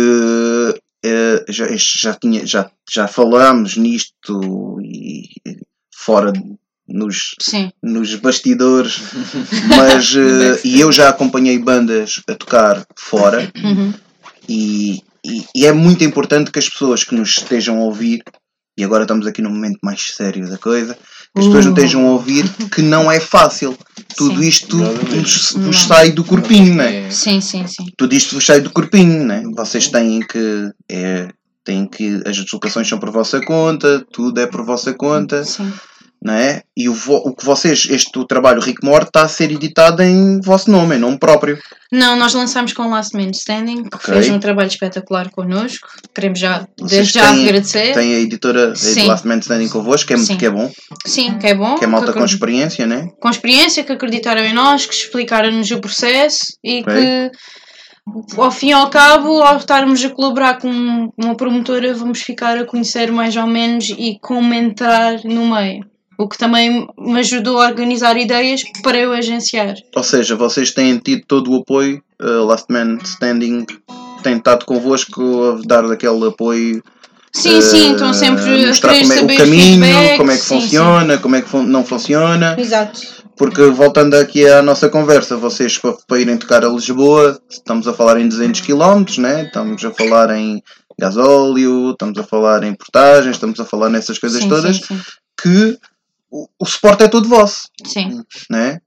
eh, 1.03 1.43
já, 1.49 1.65
já 1.75 2.13
tinha 2.13 2.45
já 2.45 2.69
já 2.89 3.07
falámos 3.07 3.75
nisto 3.75 4.77
e 4.81 5.27
fora 5.93 6.31
nos 6.87 7.35
Sim. 7.41 7.71
nos 7.81 8.13
bastidores 8.15 8.99
mas 9.75 10.15
eh, 10.15 10.61
e 10.63 10.79
eu 10.79 10.91
já 10.91 11.09
acompanhei 11.09 11.57
bandas 11.57 12.21
a 12.27 12.35
tocar 12.35 12.85
fora 12.95 13.51
Uhum. 13.63 13.93
e, 14.47 15.01
e, 15.25 15.45
e 15.55 15.65
é 15.65 15.71
muito 15.71 16.03
importante 16.03 16.51
que 16.51 16.59
as 16.59 16.69
pessoas 16.69 17.03
que 17.03 17.15
nos 17.15 17.37
estejam 17.37 17.79
a 17.79 17.83
ouvir, 17.83 18.23
e 18.77 18.83
agora 18.83 19.03
estamos 19.03 19.25
aqui 19.25 19.41
num 19.41 19.49
momento 19.49 19.79
mais 19.83 20.13
sério 20.15 20.49
da 20.49 20.57
coisa, 20.57 20.95
que 20.95 21.39
as 21.39 21.45
pessoas 21.45 21.65
nos 21.65 21.77
estejam 21.77 22.07
a 22.07 22.11
ouvir 22.11 22.47
que 22.69 22.81
não 22.81 23.11
é 23.11 23.19
fácil. 23.19 23.77
Tudo 24.15 24.41
Sim. 24.41 24.47
isto 24.47 24.77
nos, 24.77 25.55
Não. 25.55 25.63
nos 25.63 25.81
sai 25.81 26.11
do 26.11 26.23
corpinho, 26.23 26.75
né? 26.75 27.07
É, 27.07 27.09
Sim, 27.09 27.41
sim, 27.41 27.65
sim. 27.65 27.85
Tudo 27.97 28.13
isto 28.13 28.35
vos 28.35 28.45
sai 28.45 28.61
do 28.61 28.69
corpinho, 28.69 29.25
né? 29.25 29.41
Vocês 29.55 29.87
têm 29.87 30.19
que. 30.19 30.69
É, 30.89 31.29
têm 31.63 31.87
que. 31.87 32.21
As 32.25 32.37
deslocações 32.37 32.87
são 32.87 32.99
por 32.99 33.09
vossa 33.09 33.41
conta, 33.41 34.05
tudo 34.11 34.39
é 34.39 34.45
por 34.45 34.63
vossa 34.63 34.93
conta, 34.93 35.43
sim. 35.43 35.71
Não 36.23 36.33
é? 36.33 36.61
E 36.75 36.87
o, 36.87 36.93
o 36.93 37.35
que 37.35 37.43
vocês. 37.45 37.85
Este 37.89 38.25
trabalho 38.27 38.61
Rick 38.61 38.83
Morte 38.83 39.07
está 39.07 39.23
a 39.23 39.27
ser 39.27 39.51
editado 39.51 40.01
em 40.01 40.39
vosso 40.41 40.71
nome, 40.71 40.95
em 40.95 40.99
nome 40.99 41.17
próprio. 41.19 41.57
Não, 41.91 42.15
nós 42.15 42.33
lançamos 42.33 42.73
com 42.73 42.83
o 42.83 42.89
Last 42.89 43.15
Man 43.15 43.29
Standing, 43.31 43.83
que 43.83 43.95
Ok. 43.95 44.13
fez 44.13 44.29
um 44.29 44.39
trabalho 44.39 44.67
espetacular 44.67 45.29
connosco. 45.29 45.87
Queremos 46.15 46.39
já, 46.39 46.65
desde 46.77 47.13
já 47.19 47.31
têm- 47.31 47.43
agradecer. 47.43 47.93
Tem 47.93 48.15
a 48.15 48.19
editora 48.19 48.75
Sim. 48.75 49.05
Last 49.07 49.27
Man 49.27 49.37
Standing 49.39 49.69
convosco, 49.69 50.07
que 50.07 50.13
é, 50.13 50.17
Sim. 50.17 50.37
que 50.37 50.45
é 50.45 50.49
bom, 50.49 50.71
Sim, 51.05 51.37
que 51.37 51.47
é 51.47 51.53
bom. 51.53 51.75
que 51.75 51.83
é 51.83 51.87
malta 51.87 52.13
que 52.13 52.17
com 52.17 52.25
experiência, 52.25 52.85
né? 52.87 53.09
com 53.19 53.29
experiência, 53.29 53.83
que 53.83 53.91
acreditaram 53.91 54.41
em 54.43 54.53
nós, 54.53 54.85
que 54.85 54.93
explicaram-nos 54.95 55.69
o 55.71 55.79
processo 55.79 56.39
e 56.63 56.79
Ok. 56.81 56.93
que, 56.95 57.31
ao 58.37 58.51
fim 58.51 58.69
e 58.69 58.73
ao 58.73 58.89
cabo, 58.89 59.41
ao 59.43 59.57
estarmos 59.57 60.03
a 60.03 60.09
colaborar 60.09 60.57
com 60.59 61.09
uma 61.17 61.35
promotora, 61.37 61.93
vamos 61.93 62.21
ficar 62.21 62.57
a 62.57 62.65
conhecer 62.65 63.11
mais 63.11 63.35
ou 63.35 63.45
menos 63.47 63.89
e 63.89 64.17
como 64.21 64.51
entrar 64.53 65.23
no 65.23 65.53
meio. 65.55 65.85
O 66.17 66.27
que 66.27 66.37
também 66.37 66.87
me 66.97 67.19
ajudou 67.19 67.59
a 67.59 67.65
organizar 67.67 68.15
ideias 68.17 68.61
para 68.83 68.97
eu 68.97 69.11
agenciar. 69.13 69.75
Ou 69.95 70.03
seja, 70.03 70.35
vocês 70.35 70.71
têm 70.71 70.97
tido 70.99 71.23
todo 71.27 71.51
o 71.51 71.61
apoio, 71.61 72.01
uh, 72.21 72.45
Last 72.45 72.65
Man 72.71 72.97
Standing 73.03 73.65
tem 74.21 74.37
estado 74.37 74.65
convosco 74.65 75.21
a 75.61 75.67
dar 75.67 75.83
aquele 75.91 76.27
apoio, 76.27 76.81
Sim, 77.33 77.61
sim, 77.61 77.89
uh, 77.89 77.93
estão 77.93 78.13
sempre 78.13 78.43
a 78.63 78.67
mostrar 78.67 78.97
como 78.99 79.13
é 79.13 79.21
o 79.21 79.37
caminho, 79.37 79.83
feedback, 79.83 80.17
como 80.17 80.31
é 80.31 80.35
que 80.37 80.41
sim, 80.43 80.61
funciona, 80.61 81.17
como 81.17 81.35
é 81.35 81.41
que 81.41 81.49
fun- 81.49 81.63
não 81.63 81.83
funciona. 81.83 82.55
sim. 82.55 82.61
Exato. 82.61 83.01
Porque 83.35 83.63
voltando 83.65 84.13
aqui 84.13 84.47
à 84.47 84.61
nossa 84.61 84.87
conversa, 84.87 85.35
vocês 85.35 85.79
para, 85.79 85.93
para 86.07 86.19
irem 86.19 86.37
tocar 86.37 86.63
a 86.63 86.69
Lisboa, 86.69 87.41
estamos 87.49 87.87
a 87.87 87.93
falar 87.93 88.19
em 88.21 88.27
200 88.27 88.61
km, 88.61 89.17
né? 89.17 89.45
estamos 89.45 89.83
a 89.83 89.91
falar 89.91 90.29
em 90.37 90.61
gasóleo, 90.99 91.91
estamos 91.91 92.17
a 92.19 92.23
falar 92.23 92.63
em 92.63 92.75
portagens, 92.75 93.35
estamos 93.35 93.59
a 93.59 93.65
falar 93.65 93.89
nessas 93.89 94.19
coisas 94.19 94.41
Sim, 94.43 94.49
todas, 94.49 94.77
sim, 94.77 94.83
sim. 94.83 95.01
que 95.41 95.77
o, 96.33 96.47
o 96.59 96.65
suporte 96.65 97.03
é 97.03 97.07
todo 97.07 97.29
vosso. 97.29 97.67
Sim. 97.85 98.23
né? 98.49 98.79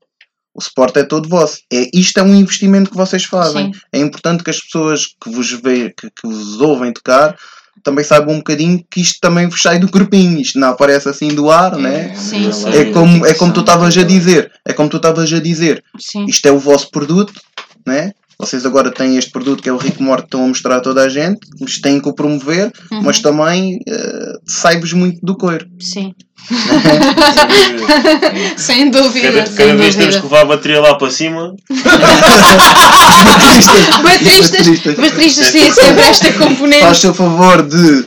O 0.53 0.61
suporte 0.61 0.99
é 0.99 1.05
todo 1.05 1.29
vosso. 1.29 1.61
É, 1.73 1.89
isto 1.95 2.19
é 2.19 2.23
um 2.23 2.35
investimento 2.35 2.91
que 2.91 2.97
vocês 2.97 3.25
fazem. 3.25 3.73
Sim. 3.73 3.81
É 3.93 3.99
importante 4.01 4.43
que 4.43 4.51
as 4.51 4.59
pessoas 4.59 5.07
que 5.07 5.31
vos, 5.31 5.53
vê, 5.53 5.91
que, 5.91 6.11
que 6.11 6.27
vos 6.27 6.61
ouvem 6.61 6.93
tocar 6.93 7.37
também 7.85 8.03
saibam 8.03 8.35
um 8.35 8.39
bocadinho 8.39 8.85
que 8.91 9.01
isto 9.01 9.21
também 9.21 9.49
vos 9.49 9.63
sai 9.63 9.79
do 9.79 9.89
corpinho. 9.89 10.41
Isto 10.41 10.59
não 10.59 10.71
aparece 10.71 11.09
assim 11.09 11.29
do 11.29 11.51
ar, 11.51 11.77
né? 11.77 12.13
Sim, 12.17 12.51
sim. 12.51 12.69
É 12.71 12.87
como, 12.87 13.25
é 13.25 13.35
como 13.35 13.53
tu 13.53 13.61
estavas 13.61 13.97
a 13.97 14.03
dizer. 14.03 14.51
É 14.65 14.73
como 14.73 14.89
tu 14.89 14.97
estavas 14.97 15.33
a 15.33 15.39
dizer. 15.39 15.85
Sim. 16.01 16.25
Isto 16.25 16.47
é 16.47 16.51
o 16.51 16.59
vosso 16.59 16.91
produto, 16.91 17.33
né? 17.87 18.13
Vocês 18.39 18.67
agora 18.67 18.91
têm 18.91 19.17
este 19.17 19.31
produto 19.31 19.63
que 19.63 19.69
é 19.69 19.73
o 19.73 19.79
Rico 19.79 20.03
Morte, 20.03 20.25
estão 20.25 20.45
a 20.45 20.49
mostrar 20.49 20.77
a 20.77 20.81
toda 20.81 21.03
a 21.03 21.09
gente, 21.09 21.39
mas 21.59 21.79
têm 21.79 21.99
que 22.01 22.09
o 22.09 22.13
promover, 22.13 22.71
Uhum. 22.93 23.03
mas 23.03 23.19
também 23.21 23.79
eh, 23.89 24.33
sai-vos 24.47 24.93
muito 24.93 25.19
do 25.25 25.35
coiro. 25.37 25.67
Sim. 25.81 26.13
Sem 28.57 28.91
dúvida. 28.91 29.33
Cada, 29.33 29.47
sem 29.47 29.57
cada 29.57 29.75
vez 29.77 29.95
temos 29.97 30.15
dúvida. 30.15 30.21
que 30.21 30.27
levar 30.35 30.43
a 30.43 30.45
bateria 30.45 30.81
lá 30.81 30.95
para 30.97 31.11
cima. 31.11 31.55
Bateristas, 34.03 34.97
bateristas 34.97 35.51
têm 35.51 35.73
sempre 35.73 36.03
esta 36.03 36.33
componente. 36.35 36.83
Faz-se 36.83 37.07
o 37.09 37.15
favor 37.15 37.63
de 37.63 38.07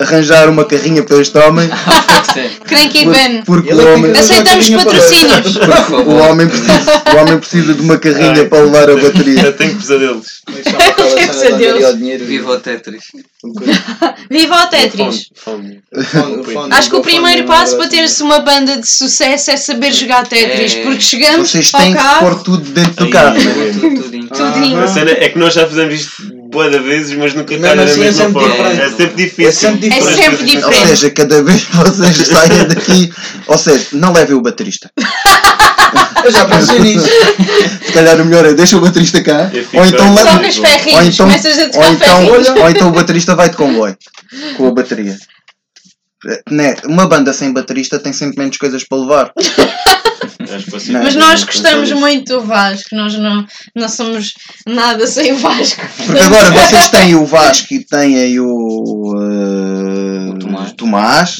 arranjar 0.00 0.48
uma 0.48 0.64
carrinha 0.64 1.02
para 1.02 1.20
este 1.20 1.36
homem, 1.38 1.68
ser. 2.32 2.50
Cranky 2.64 3.06
Ben. 3.06 3.42
porque 3.44 3.70
Ele 3.70 3.80
é 3.80 3.82
o 3.82 3.86
que 3.86 3.92
homem, 3.94 4.12
Aceitamos 4.12 4.70
patrocínios. 4.70 5.56
O, 6.06 6.12
homem 6.14 6.48
precisa, 6.48 7.02
o 7.14 7.16
homem 7.20 7.38
precisa 7.38 7.74
de 7.74 7.80
uma 7.82 7.98
carrinha 7.98 8.32
Ai. 8.42 8.44
para 8.46 8.62
levar 8.62 8.90
a 8.90 8.96
bateria. 8.96 9.40
Eu 9.42 9.56
tenho 9.56 9.76
pesadelos. 9.76 10.26
É 10.48 10.92
que 10.92 11.54
angariar 11.54 11.94
dinheiro? 11.94 12.24
Viva 12.24 12.52
o 12.52 12.60
Tetris. 12.60 13.04
Viva 14.30 14.64
o 14.64 14.66
Tetris. 14.68 15.26
Fome, 15.34 15.80
fome. 15.82 15.82
O 15.92 16.04
fone- 16.04 16.36
o 16.40 16.44
fone- 16.44 16.74
Acho 16.74 16.90
que 16.90 16.96
o 16.96 17.00
primeiro 17.00 17.42
é 17.42 17.46
passo 17.46 17.76
para 17.76 17.88
ter-se 17.88 18.22
uma 18.22 18.40
banda 18.40 18.76
de 18.78 18.88
sucesso 18.88 19.50
é 19.50 19.56
saber 19.56 19.92
jogar 19.92 20.26
Tetris. 20.26 20.74
É. 20.74 20.82
Porque 20.82 21.00
chegamos 21.00 21.50
Vocês 21.50 21.70
ao 21.72 21.80
têm 21.80 21.92
que 21.92 21.98
carro. 21.98 22.26
pôr 22.26 22.42
tudo 22.42 22.70
dentro 22.70 23.04
do 23.04 23.10
carro. 23.10 23.36
tudinho. 23.36 24.28
Tudinho. 24.28 24.80
A 24.82 24.86
cena 24.88 25.10
é 25.10 25.28
que 25.28 25.38
nós 25.38 25.54
já 25.54 25.66
fizemos 25.66 25.94
isto 25.94 26.37
boa 26.50 26.70
de 26.70 26.78
vezes, 26.78 27.16
mas 27.16 27.34
nunca 27.34 27.56
da 27.58 27.72
assim 27.82 28.00
é 28.00 28.04
mesma 28.04 28.24
sempre 28.24 28.40
forma. 28.40 28.48
diferente. 28.48 28.80
É 28.80 28.88
sempre 28.96 29.16
difícil. 29.24 29.48
É 29.48 29.52
sempre 29.52 29.86
É 29.86 29.90
diferente. 29.90 30.16
sempre 30.16 30.38
Ou 30.40 30.46
diferente. 30.70 30.88
seja, 30.88 31.10
cada 31.10 31.42
vez 31.42 31.64
que 31.64 31.76
vocês 31.76 32.16
saem 32.28 32.68
daqui, 32.68 33.12
ou 33.46 33.58
seja, 33.58 33.86
não 33.92 34.12
levem 34.12 34.36
o 34.36 34.40
baterista. 34.40 34.90
Eu 36.24 36.32
já 36.32 36.44
pensei 36.46 36.80
nisso. 36.80 37.06
Se 37.86 37.92
calhar 37.92 38.20
o 38.20 38.24
melhor 38.24 38.44
é 38.44 38.52
deixa 38.52 38.76
o 38.76 38.80
baterista 38.80 39.22
cá, 39.22 39.50
ou 39.72 39.86
então 39.86 40.14
leva. 40.14 40.30
Ou 40.94 41.02
então, 41.02 41.26
Começas 41.26 41.58
a 41.58 41.78
ou, 41.78 41.92
então, 41.92 42.26
ou 42.62 42.70
então 42.70 42.88
o 42.88 42.92
baterista 42.92 43.34
vai 43.34 43.48
de 43.48 43.56
comboio 43.56 43.96
com 44.56 44.68
a 44.68 44.72
bateria. 44.72 45.16
Né, 46.50 46.74
uma 46.84 47.06
banda 47.06 47.32
sem 47.32 47.52
baterista 47.52 47.98
tem 48.00 48.12
sempre 48.12 48.38
menos 48.38 48.56
coisas 48.56 48.82
para 48.84 48.98
levar. 48.98 49.32
Mas 51.02 51.14
nós 51.14 51.44
gostamos 51.44 51.92
muito. 51.92 52.28
do 52.28 52.40
Vasco. 52.46 52.94
Nós 52.94 53.14
não, 53.18 53.46
não 53.74 53.88
somos 53.88 54.32
nada 54.66 55.06
sem 55.06 55.32
o 55.32 55.38
Vasco. 55.38 55.80
Porque 56.06 56.20
agora 56.20 56.50
vocês 56.50 56.88
têm 56.88 57.14
o 57.14 57.24
Vasco 57.24 57.74
e 57.74 57.84
têm 57.84 58.18
aí 58.18 58.40
o, 58.40 59.14
eh, 59.16 60.30
O 60.30 60.38
Tomás. 60.38 60.72
Tomás. 60.72 61.36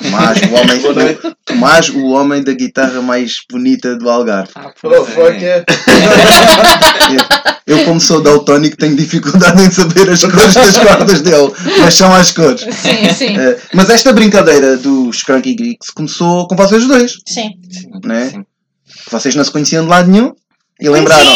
Tomás, 0.00 0.40
o 0.42 0.54
homem, 0.54 0.78
o, 0.78 1.34
Tomás, 1.44 1.88
o 1.90 2.06
homem 2.08 2.42
da 2.42 2.52
guitarra 2.52 3.00
mais 3.02 3.36
bonita 3.50 3.96
do 3.96 4.08
Algarve. 4.10 4.50
Ah, 4.54 4.72
Oh, 4.82 5.04
fuck 5.04 5.44
é. 5.44 5.64
Eu, 7.66 7.84
como 7.84 8.00
sou 8.00 8.20
daltónico, 8.20 8.76
tenho 8.76 8.96
dificuldade 8.96 9.62
em 9.62 9.70
saber 9.70 10.10
as 10.10 10.20
cores 10.24 10.52
das 10.54 10.76
cordas 10.78 11.20
dele, 11.20 11.52
mas 11.78 11.94
são 11.94 12.12
as 12.12 12.32
cores. 12.32 12.60
Sim, 12.62 13.14
sim. 13.14 13.38
Eh, 13.38 13.56
mas 13.72 13.88
esta 13.88 14.12
brincadeira 14.12 14.76
dos 14.76 15.22
Cranky 15.22 15.54
Geeks 15.54 15.90
começou 15.90 16.48
com 16.48 16.56
vocês 16.56 16.86
dois, 16.88 17.18
Sim. 17.26 17.50
né? 18.04 18.30
Sim. 18.30 18.44
Vocês 19.10 19.34
não 19.36 19.44
se 19.44 19.50
conheciam 19.52 19.84
de 19.84 19.90
lado 19.90 20.10
nenhum 20.10 20.32
e 20.82 20.88
lembraram. 20.88 21.24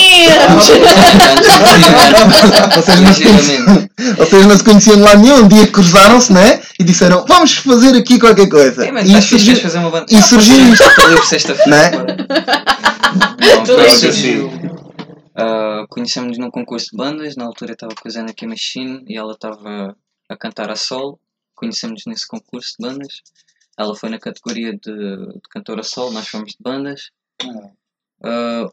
Vocês 2.75 3.01
não, 3.01 3.13
se 3.13 3.23
conheciam, 3.23 3.89
vocês 4.17 4.47
não 4.47 4.57
se 4.57 4.65
conheciam 4.65 5.01
lado 5.01 5.21
nenhum, 5.23 5.45
um 5.45 5.49
dia 5.49 5.67
cruzaram-se, 5.69 6.33
né? 6.33 6.61
E 6.79 6.85
disseram, 6.85 7.25
vamos 7.27 7.57
fazer 7.59 7.97
aqui 7.97 8.19
qualquer 8.19 8.49
coisa. 8.49 8.85
É, 8.85 8.93
mas 8.93 9.09
E 9.09 9.23
surgiu, 9.23 9.57
fazer 9.57 9.79
uma 9.79 9.91
banda. 9.91 10.07
e 10.11 10.21
surgiu 10.21 10.73
isto. 10.73 10.83
Estou 10.83 11.09
livre 11.09 11.27
sexta-feira. 11.27 12.07
Ah, 15.35 15.85
Conhecemos-nos 15.89 16.39
num 16.39 16.51
concurso 16.51 16.89
de 16.91 16.97
bandas. 16.97 17.37
Na 17.37 17.45
altura 17.45 17.73
estava 17.73 17.95
com 17.95 18.09
a 18.09 18.23
aqui 18.23 18.47
Machine 18.47 19.05
e 19.07 19.17
ela 19.17 19.33
estava 19.33 19.97
a 20.29 20.37
cantar 20.37 20.71
a 20.71 20.77
solo. 20.77 21.21
Conhecemos-nos 21.55 22.03
nesse 22.07 22.27
concurso 22.27 22.75
de 22.79 22.87
bandas. 22.87 23.23
Ela 23.79 23.95
foi 23.95 24.09
na 24.09 24.19
categoria 24.19 24.73
de, 24.73 24.81
de 24.93 25.49
cantora 25.51 25.83
solo, 25.83 26.13
nós 26.13 26.27
fomos 26.29 26.51
de 26.53 26.59
bandas. 26.61 27.11
Ah, 27.43 27.71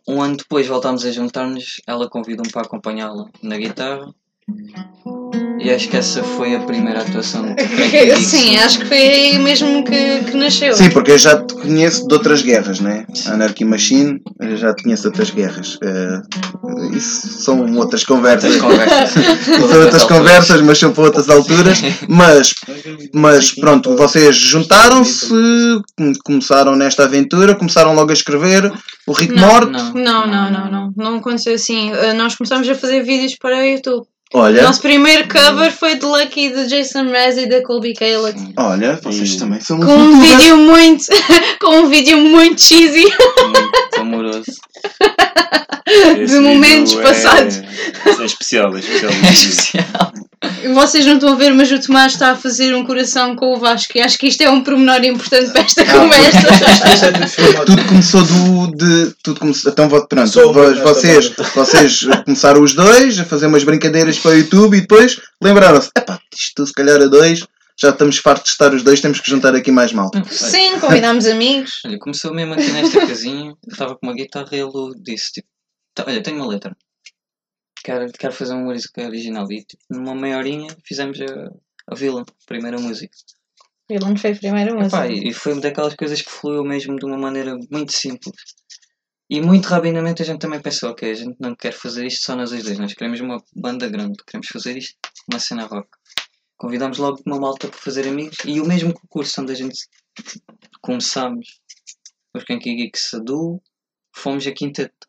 um 0.07 0.21
ano 0.21 0.37
depois 0.37 0.67
voltámos 0.67 1.05
a 1.05 1.11
juntar-nos. 1.11 1.81
Ela 1.87 2.09
convidou-me 2.09 2.51
para 2.51 2.63
acompanhá-la 2.63 3.25
na 3.41 3.57
guitarra. 3.57 4.05
E 5.59 5.69
acho 5.69 5.87
que 5.87 5.95
essa 5.95 6.21
foi 6.21 6.53
a 6.55 6.59
primeira 6.59 7.01
atuação. 7.01 7.45
Sim, 8.19 8.57
acho 8.57 8.79
que 8.79 8.85
foi 8.85 8.97
aí 8.97 9.39
mesmo 9.39 9.81
que, 9.85 10.19
que 10.25 10.35
nasceu. 10.35 10.75
Sim, 10.75 10.89
porque 10.89 11.11
eu 11.11 11.17
já 11.17 11.41
te 11.41 11.53
conheço 11.53 12.05
de 12.05 12.13
outras 12.13 12.41
guerras, 12.41 12.81
né? 12.81 13.05
Anarchy 13.27 13.63
Machine, 13.63 14.21
eu 14.41 14.57
já 14.57 14.73
te 14.75 14.83
conheço 14.83 15.03
de 15.03 15.07
outras 15.07 15.29
guerras. 15.29 15.77
Eh, 15.81 16.21
isso 16.97 17.27
são 17.43 17.73
outras 17.77 18.03
conversas. 18.03 18.61
Outras 18.61 18.71
conversas. 18.71 19.23
São 19.69 19.81
outras 19.81 20.03
conversas, 20.03 20.61
mas 20.61 20.77
são 20.77 20.91
para 20.91 21.03
outras 21.05 21.29
alturas. 21.29 21.79
Mas, 22.09 22.53
mas 23.13 23.51
pronto, 23.51 23.95
vocês 23.95 24.35
juntaram-se, 24.35 25.29
com- 25.97 26.13
começaram 26.25 26.75
nesta 26.75 27.03
aventura, 27.05 27.55
começaram 27.55 27.93
logo 27.95 28.09
a 28.09 28.13
escrever 28.13 28.69
o 29.07 29.11
Rico 29.13 29.33
Não, 29.35 29.47
Morte. 29.47 29.71
Não. 29.71 29.93
Não, 29.93 30.27
não, 30.27 30.51
não, 30.51 30.71
não. 30.71 30.93
Não 30.95 31.15
aconteceu 31.17 31.55
assim. 31.55 31.91
Uh, 31.91 32.13
Nós 32.15 32.35
começamos 32.35 32.67
a 32.69 32.75
fazer 32.75 33.03
vídeos 33.03 33.35
para 33.37 33.57
o 33.57 33.63
YouTube. 33.65 34.05
O 34.33 34.39
Olha, 34.39 34.63
nosso 34.63 34.81
primeiro 34.81 35.27
cover 35.29 35.71
foi 35.71 35.95
de 35.95 36.05
Lucky 36.05 36.49
de 36.49 36.65
Jason 36.67 37.03
Mraz 37.03 37.37
e 37.37 37.45
da 37.47 37.61
Colby 37.61 37.93
Caleb. 37.93 38.53
olha, 38.57 38.95
vocês 39.03 39.29
Sim. 39.33 39.37
também 39.39 39.59
são 39.61 39.79
Com 39.79 39.93
um 39.93 40.15
muito 40.15 40.37
vídeo 40.37 40.57
muito. 40.57 41.05
com 41.61 41.75
um 41.81 41.87
vídeo 41.87 42.17
muito 42.17 42.59
cheesy. 42.59 43.03
Muito 43.03 43.99
amoroso. 43.99 44.45
Esse 46.19 46.33
de 46.33 46.39
momentos 46.39 46.93
é- 46.97 47.01
passados. 47.03 47.61
É 48.21 48.25
especial, 48.25 48.75
é 48.75 48.79
especial. 48.79 49.11
É 49.23 49.31
especial. 49.31 50.11
Vocês 50.73 51.05
não 51.05 51.15
estão 51.15 51.33
a 51.33 51.35
ver, 51.35 51.53
mas 51.53 51.71
o 51.71 51.79
Tomás 51.79 52.13
está 52.13 52.31
a 52.31 52.35
fazer 52.35 52.73
um 52.73 52.85
coração 52.85 53.35
com 53.35 53.53
o 53.53 53.59
Vasco. 53.59 53.97
E 53.97 54.01
acho 54.01 54.17
que 54.17 54.27
isto 54.27 54.41
é 54.41 54.49
um 54.49 54.63
pormenor 54.63 55.03
importante 55.03 55.51
para 55.51 55.61
esta 55.61 55.85
conversa. 55.85 56.39
Isto 57.25 57.41
é 57.41 57.65
tudo 57.65 57.85
começou 57.85 58.23
do. 58.23 58.75
De, 58.75 59.13
tudo 59.23 59.39
começou, 59.39 59.71
então, 59.71 59.87
pronto, 59.89 60.27
Sou 60.27 60.53
vocês, 60.53 61.31
vocês 61.53 61.99
começaram 62.25 62.61
os 62.61 62.73
dois 62.73 63.19
a 63.19 63.25
fazer 63.25 63.47
umas 63.47 63.63
brincadeiras 63.63 64.17
para 64.19 64.31
o 64.31 64.35
YouTube 64.35 64.77
e 64.77 64.81
depois 64.81 65.19
lembraram-se: 65.41 65.89
epá, 65.97 66.19
isto 66.33 66.65
se 66.65 66.73
calhar 66.73 67.01
a 67.01 67.07
dois, 67.07 67.45
já 67.79 67.89
estamos 67.89 68.17
fartos 68.17 68.45
de 68.45 68.49
estar 68.51 68.73
os 68.73 68.83
dois, 68.83 69.01
temos 69.01 69.19
que 69.19 69.29
juntar 69.29 69.55
aqui 69.55 69.71
mais 69.71 69.91
malta. 69.91 70.23
Sim, 70.29 70.79
convidámos 70.79 71.25
amigos. 71.25 71.81
Olha, 71.85 71.99
começou 71.99 72.33
mesmo 72.33 72.53
aqui 72.53 72.71
nesta 72.71 73.05
casinha. 73.05 73.51
Eu 73.65 73.71
estava 73.71 73.95
com 73.95 74.07
uma 74.07 74.13
guitarra 74.13 74.49
e 74.51 74.59
ele 74.59 74.71
disse: 75.01 75.33
tipo, 75.33 75.47
"Tá, 75.93 76.03
Olha, 76.07 76.21
tenho 76.21 76.37
uma 76.37 76.47
letra. 76.47 76.75
Quero, 77.83 78.11
quero 78.13 78.33
fazer 78.33 78.53
uma 78.53 78.65
música 78.65 79.05
original. 79.05 79.51
E 79.51 79.63
tipo, 79.63 79.83
numa 79.89 80.15
meia 80.15 80.37
horinha 80.37 80.75
fizemos 80.85 81.19
a, 81.21 81.51
a 81.87 81.95
Vila, 81.95 82.21
a 82.21 82.45
primeira 82.47 82.79
música. 82.79 83.15
Não 83.89 84.15
foi 84.15 84.31
a 84.31 84.35
primeira 84.35 84.73
música. 84.73 85.05
Epá, 85.05 85.07
e 85.07 85.33
foi 85.33 85.53
uma 85.53 85.61
daquelas 85.61 85.93
coisas 85.95 86.21
que 86.21 86.29
fluiu 86.29 86.63
mesmo 86.63 86.95
de 86.97 87.05
uma 87.05 87.17
maneira 87.17 87.55
muito 87.69 87.91
simples. 87.91 88.33
E 89.29 89.41
muito 89.41 89.65
rapidamente 89.67 90.21
a 90.21 90.25
gente 90.25 90.39
também 90.39 90.61
pensou: 90.61 90.91
Ok, 90.91 91.09
a 91.09 91.13
gente 91.13 91.35
não 91.39 91.55
quer 91.55 91.73
fazer 91.73 92.05
isto 92.05 92.25
só 92.25 92.35
nós 92.35 92.51
os 92.51 92.63
dois. 92.63 92.79
Nós 92.79 92.93
queremos 92.93 93.19
uma 93.19 93.43
banda 93.55 93.89
grande, 93.89 94.23
queremos 94.25 94.47
fazer 94.47 94.77
isto 94.77 94.97
uma 95.29 95.39
cena 95.39 95.65
rock. 95.65 95.89
Convidámos 96.57 96.97
logo 96.97 97.21
uma 97.25 97.39
malta 97.39 97.67
para 97.67 97.77
fazer 97.77 98.07
amigos. 98.07 98.37
E 98.45 98.61
o 98.61 98.65
mesmo 98.65 98.93
concurso 98.93 99.41
onde 99.41 99.51
a 99.51 99.55
gente 99.55 99.77
começámos 100.81 101.59
os 102.33 102.43
Kanky 102.43 102.75
Geeks 102.75 103.13
a 103.13 103.19
duo, 103.19 103.61
fomos 104.15 104.47
a 104.47 104.51
quinteto. 104.51 105.07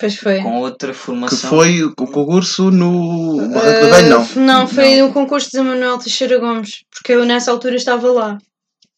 Pois 0.00 0.16
foi. 0.16 0.42
com 0.42 0.56
outra 0.60 0.92
Que 0.92 0.98
formação. 0.98 1.50
foi 1.50 1.82
o 1.82 1.94
concurso 1.94 2.70
no 2.70 3.36
Uh, 3.36 3.90
Velho, 3.90 4.08
não. 4.08 4.26
Não, 4.36 4.66
foi 4.66 5.02
o 5.02 5.12
concurso 5.12 5.50
de 5.52 5.60
Manuel 5.60 5.98
Teixeira 5.98 6.38
Gomes, 6.38 6.84
porque 6.90 7.12
eu 7.12 7.26
nessa 7.26 7.50
altura 7.50 7.76
estava 7.76 8.10
lá, 8.10 8.38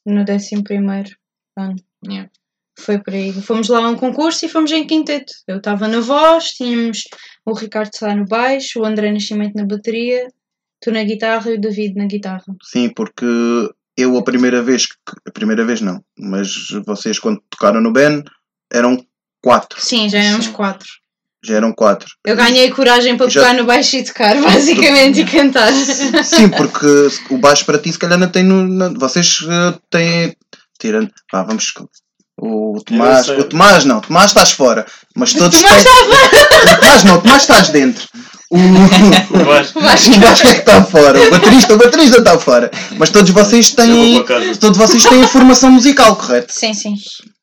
no 0.07 0.23
11 0.23 0.63
primeiro 0.63 1.11
ano. 1.59 1.75
Yeah. 2.07 2.31
Foi 2.79 2.99
por 2.99 3.13
aí. 3.15 3.33
Fomos 3.33 3.69
lá 3.69 3.79
a 3.85 3.89
um 3.89 3.97
concurso 3.97 4.47
e 4.47 4.49
fomos 4.49 4.71
em 4.73 4.87
quinteto. 4.87 5.33
Eu 5.47 5.59
estava 5.59 5.87
na 5.89 6.01
voz, 6.01 6.53
tínhamos 6.53 7.03
o 7.45 7.53
Ricardo 7.53 7.91
Sá 7.95 8.15
no 8.15 8.25
baixo, 8.25 8.81
o 8.81 8.85
André 8.85 9.13
Nascimento 9.13 9.55
na 9.55 9.67
bateria, 9.67 10.29
tu 10.81 10.91
na 10.91 11.03
guitarra 11.05 11.51
e 11.51 11.55
o 11.55 11.61
David 11.61 11.95
na 11.97 12.07
guitarra. 12.07 12.45
Sim, 12.63 12.89
porque 12.89 13.27
eu 13.97 14.17
a 14.17 14.23
primeira 14.23 14.63
vez, 14.63 14.87
que, 14.87 14.95
a 15.27 15.31
primeira 15.31 15.65
vez 15.65 15.81
não, 15.81 16.03
mas 16.19 16.49
vocês 16.87 17.19
quando 17.19 17.43
tocaram 17.51 17.81
no 17.81 17.93
Ben 17.93 18.23
eram 18.73 18.97
quatro, 19.43 19.79
Sim, 19.81 20.09
já 20.09 20.19
éramos 20.19 20.47
Sim. 20.47 20.53
quatro. 20.53 20.89
já 21.45 21.57
eram 21.57 21.73
quatro. 21.73 22.09
Eu 22.25 22.37
ganhei 22.37 22.71
coragem 22.71 23.17
para 23.17 23.29
Já- 23.29 23.41
pegar 23.43 23.55
no 23.55 23.65
baixo 23.65 23.97
e 23.97 24.05
tocar, 24.05 24.37
basicamente, 24.41 25.21
e 25.21 25.25
cantar. 25.25 25.73
Sim, 25.73 26.49
porque 26.49 26.87
o 27.31 27.39
baixo 27.39 27.65
para 27.65 27.79
ti 27.79 27.93
se 27.93 27.99
calhar 27.99 28.19
não 28.19 28.29
tem 28.29 28.43
no, 28.45 28.67
na- 28.69 28.91
vocês 28.99 29.39
eh, 29.49 29.75
têm 29.91 30.37
tirando, 30.81 31.11
vá, 31.33 31.43
vamos 31.43 31.65
O 32.41 32.81
Tomás, 32.85 33.29
o 33.29 33.45
Tomás 33.45 33.85
não, 33.85 33.99
o 33.99 34.01
Tomás 34.01 34.27
estás 34.31 34.53
fora. 34.53 34.87
Mas 35.17 35.33
todos 35.33 35.61
Tomás 35.61 35.85
têm. 35.85 35.93
O 36.73 36.81
Tomás 36.81 37.05
não, 37.05 37.15
o 37.17 37.21
Tomás 37.23 37.43
estás 37.43 37.69
dentro. 37.69 38.05
O, 38.51 38.59
O 38.59 39.45
Vasco. 39.45 39.79
o 39.81 39.83
Vasco 39.83 40.47
é 40.49 40.55
que 40.55 40.61
está 40.61 40.85
fora. 40.85 41.21
O 41.21 41.31
baterista, 41.31 41.75
o 41.75 41.79
baterista 41.79 42.19
está 42.19 42.39
fora. 42.39 42.71
Mas 42.99 43.11
todos 43.11 43.31
vocês 43.31 43.71
têm. 43.73 44.25
Todos 44.61 44.77
vocês 44.79 45.03
têm 45.05 45.27
formação 45.27 45.71
musical, 45.71 46.17
correto? 46.17 46.53
Sim, 46.53 46.75
sim. 46.75 46.95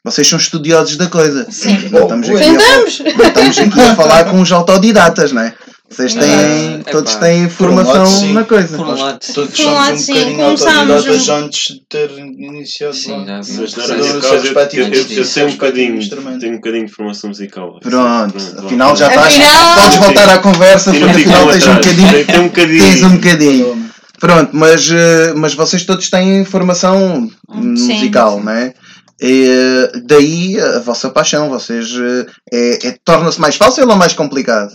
Vocês 0.03 0.27
são 0.27 0.39
estudiosos 0.39 0.95
da 0.97 1.07
coisa. 1.07 1.45
Sim. 1.51 1.89
Não 1.91 2.03
estamos 2.03 2.29
aqui, 2.29 2.43
a, 2.43 2.51
não 2.53 2.85
estamos 3.27 3.59
aqui 3.59 3.81
a 3.81 3.95
falar 3.95 4.23
com 4.25 4.41
os 4.41 4.51
autodidatas, 4.51 5.31
não 5.31 5.41
é? 5.41 5.53
Vocês 5.89 6.13
têm. 6.13 6.83
Todos 6.91 7.15
têm 7.15 7.49
formação 7.49 8.05
sim. 8.05 8.31
na 8.33 8.43
coisa. 8.43 8.77
Por 8.77 8.85
um 8.87 8.91
lado, 8.95 9.19
Todos 9.33 9.55
Por 9.59 9.65
um 9.65 9.73
lado, 9.73 9.85
somos 9.87 10.01
um 10.01 10.05
sim, 10.05 10.13
bocadinho 10.13 10.37
começámos 10.45 10.91
autodidatas 10.91 11.27
um- 11.29 11.33
antes 11.35 11.73
de 11.73 11.81
ter 11.89 12.09
iniciado 12.19 12.95
sim, 12.95 13.25
já 13.25 13.37
Mas 13.37 13.47
Sim. 13.47 13.57
Do 13.57 13.71
casa 13.75 13.97
seu 14.05 14.53
eu, 14.53 14.87
eu, 14.87 14.93
eu, 14.93 15.05
eu 15.17 15.25
sei 15.25 15.43
um 15.45 15.51
bocadinho, 15.51 16.09
tenho 16.39 16.53
um 16.53 16.55
bocadinho 16.57 16.85
de 16.85 16.91
formação 16.93 17.29
musical. 17.29 17.79
Pronto, 17.81 18.33
Pronto, 18.33 18.65
afinal 18.65 18.95
já 18.95 19.07
estás. 19.09 19.33
Afinal- 19.33 19.75
Podes 19.75 19.97
voltar 19.97 20.29
à 20.29 20.37
conversa 20.37 20.91
porque 20.91 21.05
afinal 21.05 21.47
tens 21.49 21.67
um 21.67 21.73
bocadinho. 21.75 22.25
Tem 22.25 22.39
um 22.39 22.43
bocadinho. 22.47 22.83
Tens 22.83 23.03
um 23.03 23.09
bocadinho. 23.15 23.89
Pronto, 24.19 24.49
mas, 24.53 24.91
eh, 24.91 25.33
mas 25.35 25.53
vocês 25.55 25.83
todos 25.85 26.09
têm 26.09 26.45
formação 26.45 27.29
Sim, 27.51 27.93
musical, 27.93 28.37
sim. 28.37 28.43
não 28.43 28.51
é? 28.51 28.73
E, 29.21 29.45
eh, 29.47 29.99
daí 30.03 30.59
a 30.59 30.79
vossa 30.79 31.09
paixão, 31.09 31.49
vocês 31.49 31.87
eh, 31.93 32.25
é, 32.51 32.87
é- 32.87 32.97
torna-se 33.03 33.39
mais 33.39 33.55
fácil 33.55 33.87
ou 33.87 33.95
mais 33.95 34.13
complicado? 34.13 34.73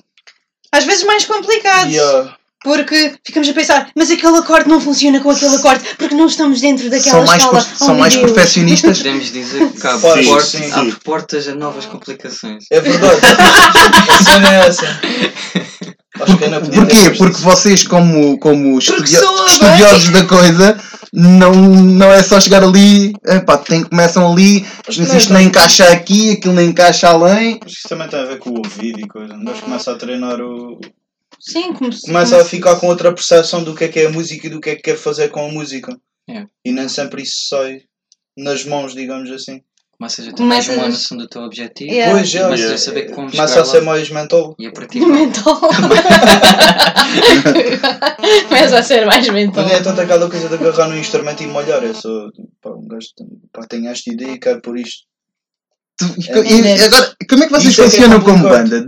Às 0.71 0.85
vezes 0.85 1.05
mais 1.05 1.25
complicado. 1.25 1.91
Yeah. 1.91 2.37
Porque 2.63 3.15
ficamos 3.23 3.47
a 3.47 3.53
pensar, 3.53 3.91
mas 3.95 4.11
aquele 4.11 4.39
acorde 4.39 4.69
não 4.71 4.81
funciona 4.81 5.21
com 5.21 5.31
aquele 5.31 5.55
acorde, 5.55 5.85
porque 5.99 6.15
não 6.15 6.27
estamos 6.27 6.63
dentro 6.63 6.89
daquela 6.89 7.19
São 7.19 7.27
mais, 7.27 7.43
escala. 7.43 7.59
Oh, 7.59 7.85
são 7.85 7.95
mais 7.95 8.15
Deus. 8.17 8.33
perfeccionistas? 8.33 8.99
podemos 8.99 9.31
dizer 9.31 9.71
que 9.71 9.87
abre, 9.87 10.01
Faz, 10.01 10.27
portas, 10.27 10.49
sim. 10.49 10.73
abre 10.73 10.97
portas 11.05 11.49
a 11.49 11.55
novas 11.55 11.85
complicações. 11.85 12.65
É 12.71 12.81
verdade. 12.81 13.21
a 14.09 14.25
cena 14.25 14.55
é 14.55 14.67
essa. 14.67 15.01
Acho 16.21 16.37
que 16.39 16.45
ainda 16.45 16.61
podia 16.61 16.81
Porquê? 16.81 17.11
Porque 17.19 17.39
vocês, 17.41 17.83
como, 17.87 18.39
como 18.39 18.79
estudio- 18.79 19.21
estudiosos 19.49 20.11
da 20.11 20.25
coisa, 20.25 20.79
não, 21.13 21.53
não 21.55 22.13
é 22.13 22.23
só 22.23 22.41
chegar 22.41 22.63
ali, 22.63 23.13
epá, 23.27 23.59
tem, 23.59 23.83
começam 23.83 24.31
ali, 24.33 24.65
Mas 24.87 24.97
mas 24.99 25.09
não 25.09 25.15
é 25.15 25.19
isto 25.19 25.33
não 25.33 25.41
encaixa 25.41 25.89
aqui, 25.89 26.33
aquilo 26.33 26.55
não 26.55 26.63
encaixa 26.63 27.09
além. 27.09 27.55
Acho 27.55 27.59
que 27.61 27.71
isso 27.81 27.89
também 27.89 28.09
tem 28.09 28.21
a 28.21 28.25
ver 28.27 28.39
com 28.39 28.51
o 28.51 28.59
ouvido 28.59 29.01
e 29.01 29.09
coisa. 29.09 29.37
Nós 29.37 29.61
começa 29.61 29.91
a 29.93 29.97
treinar 29.97 30.41
o. 30.41 30.81
Sim, 31.41 31.73
como 31.73 31.93
se- 31.93 32.07
Começa 32.07 32.31
como 32.37 32.43
a 32.43 32.45
ficar 32.49 32.77
com 32.77 32.87
outra 32.87 33.13
percepção 33.13 33.63
do 33.65 33.75
que 33.75 33.85
é 33.85 33.89
que 33.89 34.01
é 34.01 34.07
a 34.07 34.11
música 34.11 34.47
e 34.47 34.51
do 34.51 34.61
que 34.61 34.71
é 34.71 34.77
que 34.77 34.83
quer 34.83 34.97
fazer 34.97 35.29
com 35.31 35.47
a 35.49 35.53
música. 35.53 35.97
É. 36.31 36.47
E 36.65 36.71
nem 36.73 36.89
sempre 36.89 37.23
isso 37.23 37.49
sai 37.49 37.81
nas 38.39 38.65
mãos, 38.65 38.95
digamos 38.95 39.31
assim. 39.31 39.61
Começas 39.99 40.27
a 40.29 40.33
ter 40.33 40.43
mais 40.43 40.69
uma 40.69 40.89
noção 40.89 41.17
do 41.17 41.27
teu 41.29 41.43
objetivo. 41.43 41.91
Yeah. 41.93 42.13
Pois, 42.19 42.29
já. 42.29 42.45
Começas 42.45 42.61
Yeah. 42.61 42.75
a 42.75 42.79
saber 42.79 43.11
como 43.15 43.31
Começa 43.31 43.49
chegar 43.49 43.63
a 43.63 43.65
ser 43.65 43.79
lá 43.79 43.85
mais 43.85 44.11
mental. 44.11 44.55
e 44.59 44.67
a 44.67 44.73
praticar. 44.75 45.09
mental. 45.09 45.61
Começa 48.49 48.79
a 48.79 48.83
ser 48.83 49.07
mais 49.07 49.29
mental. 49.29 49.65
Nem 49.65 49.75
é 49.77 49.81
tanto 49.83 50.01
aquela 50.01 50.29
coisa 50.29 50.49
de 50.49 50.55
agarrar 50.55 50.89
no 50.89 50.99
instrumento 50.99 51.43
e 51.43 51.47
molhar. 51.47 51.83
É 51.85 51.95
só. 51.95 52.09
Pá, 52.61 52.71
um 52.71 52.87
gajo 52.89 53.07
pá, 53.53 53.67
tem 53.69 53.87
esta 53.89 54.13
ideia 54.13 54.33
e 54.33 54.39
quero 54.41 54.61
por 54.61 54.77
isto. 54.79 55.05
Tu- 55.97 56.07
É, 56.29 56.41
e- 56.41 56.67
é. 56.67 56.85
agora, 56.85 57.15
como 57.29 57.45
é 57.45 57.47
que 57.47 57.53
vocês 57.53 57.73
é 57.73 57.77
que 57.77 57.81
é 57.81 57.85
funcionam 57.85 58.21
como 58.21 58.43
banda? 58.43 58.85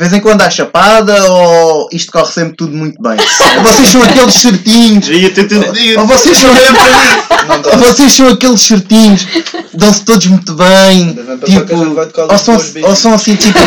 De 0.00 0.08
vez 0.08 0.14
em 0.14 0.20
quando 0.22 0.40
há 0.40 0.48
chapada 0.48 1.30
ou 1.30 1.86
isto 1.92 2.10
corre 2.10 2.32
sempre 2.32 2.56
tudo 2.56 2.74
muito 2.74 3.02
bem? 3.02 3.18
Ou 3.58 3.62
vocês 3.64 3.86
são 3.86 4.02
aqueles 4.02 4.32
certinhos? 4.32 5.06
Ou 5.98 6.06
vocês 6.06 6.38
são, 6.38 6.48
ou 7.70 7.78
vocês 7.78 8.10
são 8.10 8.28
aqueles 8.28 8.62
certinhos? 8.62 9.26
Dão-se 9.74 10.02
todos 10.06 10.26
muito 10.28 10.54
bem? 10.54 11.18
Tipo, 11.44 11.76
ou 12.30 12.38
são, 12.38 12.56
vezes. 12.56 12.82
ou 12.82 12.96
são 12.96 13.12
assim 13.12 13.36
tipo. 13.36 13.58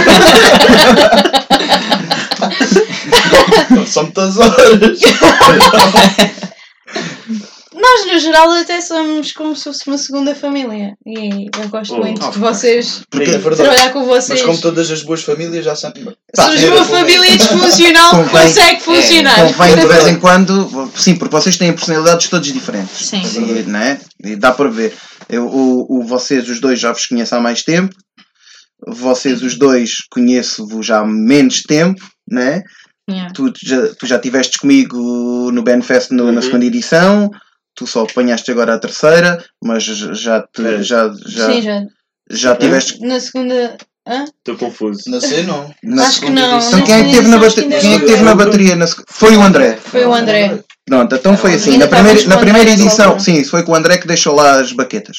São 3.85 4.01
muitas 4.01 4.35
horas. 4.35 4.99
Nós, 7.83 8.13
no 8.13 8.17
geral, 8.19 8.49
até 8.51 8.79
somos 8.79 9.33
como 9.33 9.53
se 9.55 9.65
fosse 9.65 9.85
uma 9.87 9.97
segunda 9.97 10.33
família. 10.33 10.93
E 11.05 11.49
eu 11.61 11.67
gosto 11.69 11.95
Oh, 11.95 11.97
muito 11.99 12.25
oh, 12.25 12.29
de 12.31 12.39
vocês, 12.39 13.03
Porque 13.09 13.29
é 13.29 13.37
verdade. 13.37 13.55
trabalhar 13.57 13.91
com 13.91 14.05
vocês. 14.05 14.39
Mas 14.39 14.41
como 14.41 14.61
todas 14.61 14.89
as 14.89 15.03
boas 15.03 15.21
famílias 15.21 15.65
já 15.65 15.75
sempre. 15.75 16.05
Pá, 16.35 16.45
Somos 16.45 16.63
era 16.63 16.75
uma 16.75 16.85
família 16.85 17.37
disfuncional 17.37 18.11
que 18.23 18.29
consegue 18.29 18.81
funcionar. 18.81 19.35
convém 19.53 19.75
de 19.75 19.85
vez 19.87 20.07
em 20.07 20.19
quando. 20.19 20.91
Sim, 20.95 21.15
porque 21.15 21.35
vocês 21.35 21.57
têm 21.57 21.73
personalidades 21.73 22.29
todas 22.29 22.47
diferentes. 22.47 23.05
Sim. 23.07 23.21
E, 23.23 23.63
né? 23.63 23.99
e 24.23 24.35
dá 24.37 24.51
para 24.53 24.69
ver. 24.69 24.93
Eu, 25.29 25.47
o, 25.47 25.99
o- 25.99 26.03
vocês, 26.07 26.47
os 26.47 26.61
dois, 26.61 26.79
já 26.79 26.91
vos 26.93 27.05
conheço 27.05 27.35
há 27.35 27.41
mais 27.41 27.63
tempo. 27.63 27.93
Vocês, 28.87 29.41
os 29.41 29.55
dois, 29.57 29.91
conheço-vos 30.11 30.85
já 30.85 30.99
há 30.99 31.05
menos 31.05 31.61
tempo, 31.63 32.01
né? 32.29 32.61
Yeah. 33.09 33.33
Tu 33.33 33.51
já, 33.63 33.87
tu 33.95 34.05
já 34.05 34.15
estiveste 34.15 34.57
comigo 34.57 35.51
no 35.51 35.61
Benfest 35.63 36.11
no, 36.11 36.25
na 36.25 36.31
Uhum. 36.33 36.41
segunda 36.41 36.65
edição. 36.65 37.29
Tu 37.75 37.87
só 37.87 38.03
apanhaste 38.03 38.51
agora 38.51 38.75
a 38.75 38.79
terceira, 38.79 39.43
mas 39.63 39.83
já, 39.83 40.41
te, 40.41 40.65
É. 40.65 40.83
já, 40.83 41.11
já, 41.25 41.51
Sim, 41.51 41.61
já. 41.61 41.81
já 42.29 42.55
tiveste. 42.55 42.99
Na 43.05 43.19
segunda. 43.19 43.75
Hã? 44.07 44.25
Estou 44.25 44.57
confuso. 44.57 45.09
Não 45.09 45.21
sei, 45.21 45.43
não. 45.43 45.73
Na, 45.81 46.05
Acho 46.05 46.21
que 46.21 46.29
não. 46.29 46.57
edição. 46.57 46.79
então 46.79 46.85
quem 46.85 46.95
é 46.95 47.03
que 47.05 47.11
teve 47.15 47.27
na, 47.29 47.37
bate- 47.37 47.61
quem 47.63 47.93
é 47.95 47.99
que 47.99 48.05
teve 48.05 48.23
na 48.23 48.35
bateria? 48.35 48.75
Na 48.75 48.85
Foi 49.07 49.35
o 49.37 49.41
André. 49.41 49.77
Foi 49.83 50.05
o 50.05 50.13
André. 50.13 50.59
Pronto, 50.85 51.15
então 51.15 51.37
foi 51.37 51.53
assim. 51.53 51.77
Na 51.77 51.87
primeira, 51.87 52.27
na 52.27 52.37
primeira 52.37 52.69
edição, 52.71 53.17
sim, 53.17 53.35
isso 53.35 53.51
foi 53.51 53.63
com 53.63 53.71
o 53.71 53.75
André 53.75 53.97
que 53.97 54.05
deixou 54.07 54.35
lá 54.35 54.59
as 54.59 54.73
baquetas. 54.73 55.17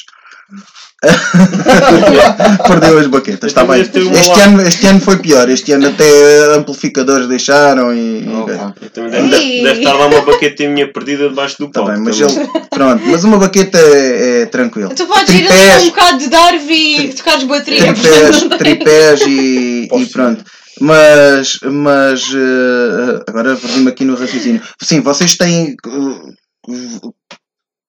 Perdeu 2.67 2.99
as 2.99 3.07
baquetas, 3.07 3.51
está 3.51 3.63
bem. 3.65 3.81
Este 3.81 3.99
ano, 4.41 4.61
este 4.61 4.85
ano 4.87 4.99
foi 5.01 5.17
pior. 5.17 5.49
Este 5.49 5.71
ano 5.73 5.87
até 5.87 6.55
amplificadores 6.55 7.27
deixaram 7.27 7.93
e. 7.93 8.23
e- 8.23 8.27
Opa. 8.29 8.73
Então 8.81 9.09
deve, 9.09 9.27
deve 9.63 9.79
estar 9.79 9.93
lá 9.93 10.07
uma 10.07 10.21
baqueta 10.21 10.67
minha 10.67 10.91
perdida 10.91 11.29
debaixo 11.29 11.57
do 11.59 11.67
Tá 11.69 11.81
palco. 11.81 11.91
bem, 11.93 12.01
mas 12.03 12.17
tá 12.17 12.27
bom. 12.27 12.39
ele. 12.41 12.65
Pronto, 12.69 13.03
mas 13.05 13.23
uma 13.23 13.37
baqueta 13.37 13.77
é, 13.77 14.41
é 14.41 14.45
tranquilo. 14.47 14.93
Tu 14.95 15.05
podes 15.05 15.33
ir 15.33 15.37
ali 15.37 15.47
Tripés, 15.47 15.83
um 15.83 15.85
bocado 15.89 16.17
de 16.17 16.27
Darby 16.29 16.97
e 17.05 17.13
tocares 17.13 17.43
bateria. 17.43 17.93
tripés, 17.93 18.41
tripés 18.57 19.21
e, 19.27 19.87
e 19.91 20.05
pronto. 20.07 20.43
Mas, 20.81 21.57
mas 21.63 22.21
eh, 22.35 23.23
agora 23.29 23.55
perdi-me 23.55 23.87
aqui 23.89 24.03
no 24.03 24.15
raciocínio. 24.15 24.61
Sim, 24.81 24.99
vocês 24.99 25.37
têm 25.37 25.73
uh, 25.87 27.13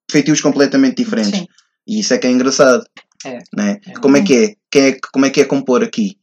feitios 0.08 0.40
completamente 0.40 1.02
diferentes. 1.02 1.36
Sim. 1.40 1.46
E 1.88 1.98
isso 1.98 2.14
é 2.14 2.18
que 2.18 2.28
é 2.28 2.30
engraçado. 2.30 2.84
É. 3.26 3.38
Né? 3.54 3.80
É. 3.86 3.92
Como 4.00 4.16
é 4.16 4.22
que 4.22 4.34
é? 4.36 4.54
Quem 4.70 4.82
é 4.86 4.92
que- 4.92 5.00
como 5.12 5.26
é 5.26 5.30
que 5.30 5.40
é 5.40 5.44
compor 5.44 5.82
aqui? 5.82 6.16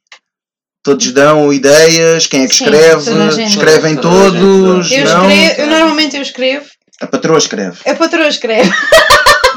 Todos 0.83 1.11
dão 1.13 1.51
ideias, 1.53 2.27
quem 2.27 2.43
é 2.43 2.47
que 2.47 2.55
Sim, 2.55 2.65
escreve? 2.65 3.43
Escrevem 3.45 3.95
Toda 3.95 4.37
todos? 4.37 4.91
Eu, 4.91 5.05
não? 5.05 5.29
escrevo, 5.31 5.61
eu 5.61 5.67
normalmente 5.67 6.15
eu 6.17 6.21
escrevo, 6.21 6.65
A 6.99 7.07
patroa 7.07 7.37
escreve. 7.37 7.77
a 7.89 7.95
patroa 7.95 8.27
escreve. 8.27 8.69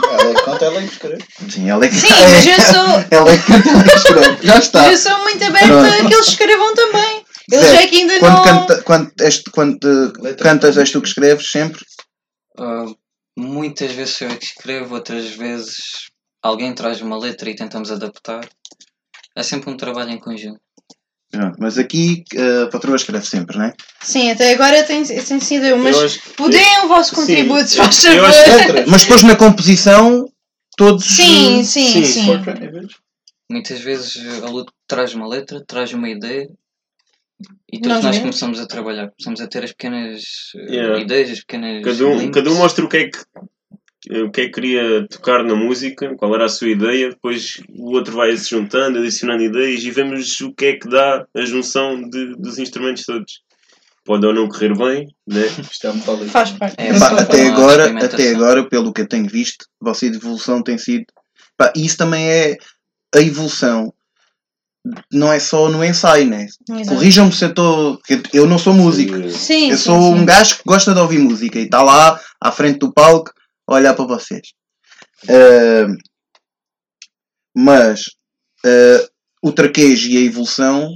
Ela 0.08 0.30
é 0.30 0.34
que 0.34 0.42
conta, 0.42 0.64
ela 0.66 0.78
é 0.78 0.86
que 0.86 0.92
escreve. 0.92 1.24
Sim, 1.50 1.68
ela 1.70 1.84
é 1.84 1.88
que 1.88 1.94
Sim, 1.96 2.08
mas 2.10 2.46
eu 2.46 2.60
sou, 2.60 3.04
Ela 3.10 3.32
é 3.32 3.38
que 3.38 3.52
ela 3.52 3.80
é 3.80 3.88
que 3.88 3.96
escreve. 3.96 4.46
Já 4.46 4.58
está. 4.58 4.92
eu 4.92 4.96
sou 4.98 5.18
muito 5.24 5.44
aberta 5.44 5.66
Pronto. 5.66 5.86
a 5.88 6.08
que 6.08 6.14
eles 6.14 6.28
escrevam 6.28 6.74
também. 6.74 7.24
Eles 7.52 7.66
Zé, 7.66 7.82
é 7.82 7.86
que 7.88 7.96
ainda 7.96 8.18
Quando, 8.20 8.34
não. 8.36 8.44
canta, 8.44 8.82
quando, 8.82 9.12
és, 9.20 9.42
quando 9.52 10.12
Letra. 10.20 10.44
cantas, 10.44 10.76
és 10.78 10.90
tu 10.90 11.00
que 11.00 11.08
escreves 11.08 11.46
sempre? 11.50 11.80
Ah, 12.58 12.84
muitas 13.36 13.90
vezes 13.92 14.14
sou 14.16 14.28
eu 14.28 14.36
que 14.36 14.44
escrevo, 14.44 14.94
outras 14.94 15.26
vezes 15.30 15.74
alguém 16.46 16.74
traz 16.74 17.00
uma 17.00 17.18
letra 17.18 17.50
e 17.50 17.56
tentamos 17.56 17.90
adaptar. 17.90 18.48
É 19.34 19.42
sempre 19.42 19.70
um 19.70 19.76
trabalho 19.76 20.10
em 20.10 20.18
conjunto. 20.18 20.60
Pronto, 21.30 21.56
mas 21.60 21.76
aqui 21.76 22.24
eh, 22.34 22.62
a 22.62 22.68
patroa 22.68 22.96
escreve 22.96 23.26
sempre, 23.26 23.58
não 23.58 23.64
é? 23.66 23.74
Sim, 24.00 24.30
até 24.30 24.52
agora 24.54 24.82
tem, 24.84 25.02
tem 25.04 25.40
sido 25.40 25.66
eu, 25.66 25.76
mas 25.76 25.96
Eu 25.96 26.04
acho- 26.06 26.20
deem 26.50 26.84
o 26.84 26.88
vosso 26.88 27.14
contributo, 27.14 27.66
se 27.66 27.76
faz 27.76 28.02
favor. 28.02 28.28
Letras. 28.30 28.86
Mas 28.88 29.02
depois 29.02 29.22
na 29.24 29.36
composição, 29.36 30.24
todos. 30.76 31.04
Sim, 31.04 31.64
sim, 31.64 31.88
Sim, 31.92 32.04
sim. 32.04 32.38
Vezes. 32.42 32.94
Muitas 33.50 33.80
vezes 33.80 34.42
a 34.42 34.46
Lu 34.48 34.64
traz 34.88 35.14
uma 35.14 35.28
letra, 35.28 35.62
traz 35.66 35.92
uma 35.92 36.08
ideia 36.08 36.48
e 37.70 37.80
todos 37.80 37.96
Nós 37.96 38.04
nós, 38.04 38.18
começamos 38.18 38.60
a 38.60 38.66
trabalhar. 38.66 39.10
Começamos 39.10 39.40
a 39.40 39.46
ter 39.48 39.64
as 39.64 39.70
pequenas 39.72 40.22
eh, 40.56 40.72
Yeah. 40.74 41.00
ideias, 41.00 41.30
as 41.30 41.40
pequenas. 41.40 41.82
Cada 41.84 42.06
um, 42.06 42.30
cada 42.30 42.50
um 42.50 42.54
mostra 42.56 42.84
o 42.84 42.88
que 42.88 42.96
é 42.98 43.08
que 43.10 43.18
o 44.10 44.30
que 44.30 44.42
é 44.42 44.44
que 44.46 44.52
queria 44.52 45.06
tocar 45.08 45.42
na 45.42 45.54
música, 45.54 46.14
qual 46.16 46.34
era 46.34 46.44
a 46.44 46.48
sua 46.48 46.68
ideia, 46.68 47.10
depois 47.10 47.60
o 47.76 47.92
outro 47.92 48.14
vai 48.14 48.36
se 48.36 48.50
juntando, 48.50 48.98
adicionando 48.98 49.42
ideias 49.42 49.82
e 49.82 49.90
vemos 49.90 50.40
o 50.40 50.52
que 50.52 50.64
é 50.66 50.72
que 50.76 50.88
dá 50.88 51.24
a 51.36 51.44
junção 51.44 52.00
de- 52.08 52.36
dos 52.36 52.58
instrumentos 52.58 53.04
todos. 53.04 53.40
Pode 54.04 54.24
ou 54.24 54.32
não 54.32 54.48
correr 54.48 54.76
bem, 54.76 55.08
né? 55.26 55.42
Isto 55.72 55.88
é 55.88 55.92
metálico. 55.92 56.26
Faz 56.26 56.50
parte. 56.52 56.76
É, 56.78 56.96
Pá, 56.98 57.08
até, 57.20 57.48
agora, 57.48 58.04
até 58.04 58.30
agora, 58.30 58.68
pelo 58.68 58.92
que 58.92 59.00
eu 59.00 59.08
tenho 59.08 59.28
visto, 59.28 59.66
a 59.82 59.86
vossa 59.88 60.06
evolução 60.06 60.62
tem 60.62 60.78
sido. 60.78 61.06
Pá, 61.56 61.72
isso 61.74 61.96
também 61.96 62.28
é 62.28 62.56
a 63.14 63.20
evolução. 63.20 63.92
Não 65.12 65.32
é 65.32 65.40
só 65.40 65.68
no 65.68 65.84
ensaio, 65.84 66.26
né? 66.28 66.46
Corrijam-me 66.88 67.32
se 67.32 67.44
eu 67.44 67.48
estou. 67.48 67.98
Eu 68.32 68.46
não 68.46 68.56
sou 68.56 68.72
músico. 68.72 69.14
Sim, 69.30 69.70
Eu 69.70 69.76
sim, 69.76 69.82
sou 69.84 70.00
sim. 70.00 70.14
um 70.20 70.24
gajo 70.24 70.58
que 70.58 70.62
gosta 70.64 70.94
de 70.94 71.00
ouvir 71.00 71.18
música 71.18 71.58
e 71.58 71.64
está 71.64 71.82
lá 71.82 72.20
à 72.40 72.52
frente 72.52 72.78
do 72.78 72.92
palco 72.92 73.32
olhar 73.68 73.94
para 73.94 74.04
vocês. 74.06 74.48
Ah, 75.28 75.86
Mas 77.56 78.02
eh, 78.64 79.08
o 79.42 79.52
traquejo 79.52 80.08
e 80.08 80.16
a 80.16 80.20
evolução, 80.20 80.90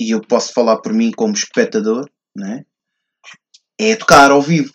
e 0.00 0.10
eu 0.10 0.20
posso 0.20 0.52
falar 0.52 0.78
por 0.78 0.92
mim 0.92 1.10
como 1.12 1.34
espectador, 1.34 2.08
né? 2.36 2.64
é 3.80 3.96
tocar 3.96 4.30
ao 4.30 4.42
vivo. 4.42 4.72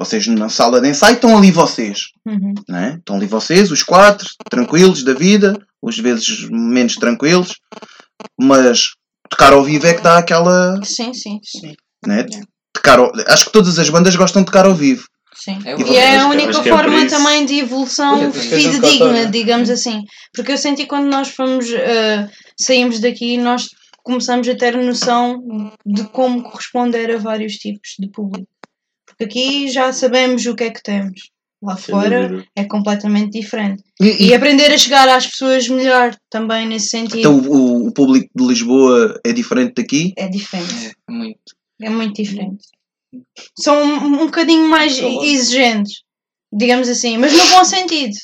Vocês 0.00 0.26
na 0.28 0.48
sala 0.48 0.80
de 0.80 0.88
ensaio 0.88 1.16
estão 1.16 1.36
ali 1.36 1.50
vocês. 1.50 2.02
Uhum. 2.24 2.54
né? 2.68 2.94
Estão 2.98 3.16
ali 3.16 3.26
vocês, 3.26 3.70
os 3.72 3.82
quatro, 3.82 4.28
tranquilos 4.48 5.02
da 5.02 5.12
vida, 5.12 5.58
às 5.84 5.98
vezes 5.98 6.48
menos 6.48 6.94
tranquilos, 6.94 7.54
mas 8.40 8.90
tocar 9.28 9.52
ao 9.52 9.64
vivo 9.64 9.86
é 9.88 9.94
que 9.94 10.02
dá 10.02 10.18
aquela. 10.18 10.80
Sim, 10.84 11.12
sim, 11.12 11.40
sim. 11.42 11.74
Né? 12.06 12.24
Tocar 12.72 13.00
ao- 13.00 13.10
Acho 13.26 13.46
que 13.46 13.52
todas 13.52 13.76
as 13.78 13.90
bandas 13.90 14.14
gostam 14.14 14.42
de 14.42 14.46
tocar 14.46 14.66
ao 14.66 14.74
vivo. 14.74 15.04
Sim. 15.38 15.58
É 15.64 15.74
E 15.74 15.92
E 15.92 15.96
é 15.96 16.18
a 16.18 16.28
única 16.28 16.58
é 16.58 16.62
forma 16.62 17.06
também 17.06 17.46
de 17.46 17.60
evolução 17.60 18.22
é, 18.22 18.28
um 18.28 18.32
fidedigna, 18.32 19.26
digamos 19.26 19.70
assim. 19.70 20.02
Porque 20.34 20.52
eu 20.52 20.58
senti 20.58 20.86
quando 20.86 21.06
nós 21.06 21.28
fomos, 21.28 21.72
eh, 21.72 22.28
saímos 22.58 23.00
daqui, 23.00 23.36
nós 23.36 23.66
começamos 24.02 24.48
a 24.48 24.56
ter 24.56 24.76
noção 24.76 25.42
de 25.84 26.04
como 26.04 26.42
corresponder 26.42 27.10
a 27.10 27.18
vários 27.18 27.54
tipos 27.54 27.90
de 27.98 28.10
público. 28.10 28.48
Porque 29.06 29.24
aqui 29.24 29.68
já 29.68 29.92
sabemos 29.92 30.46
o 30.46 30.54
que 30.54 30.64
é 30.64 30.70
que 30.70 30.82
temos. 30.82 31.20
Lá 31.60 31.76
fora 31.76 32.44
é 32.56 32.64
completamente 32.64 33.38
diferente. 33.40 33.82
E, 34.00 34.28
E 34.28 34.34
aprender 34.34 34.70
a 34.72 34.78
chegar 34.78 35.08
às 35.08 35.26
pessoas 35.26 35.68
melhor 35.68 36.14
também 36.30 36.68
nesse 36.68 36.88
sentido 36.90 37.18
então 37.18 37.38
o, 37.40 37.88
o 37.88 37.92
público 37.92 38.28
de 38.34 38.46
Lisboa 38.46 39.20
é 39.24 39.32
diferente 39.32 39.74
daqui. 39.74 40.12
é 40.16 40.28
diferente. 40.28 40.92
É 41.08 41.12
muito. 41.12 41.58
É 41.82 41.90
muito 41.90 42.22
diferente. 42.22 42.64
São 43.58 43.82
um, 43.82 44.22
um 44.22 44.26
bocadinho 44.26 44.68
mais 44.68 44.98
exigentes, 44.98 46.02
digamos 46.52 46.88
assim, 46.88 47.16
mas 47.18 47.32
no 47.32 47.46
bom 47.48 47.64
sentido. 47.64 48.14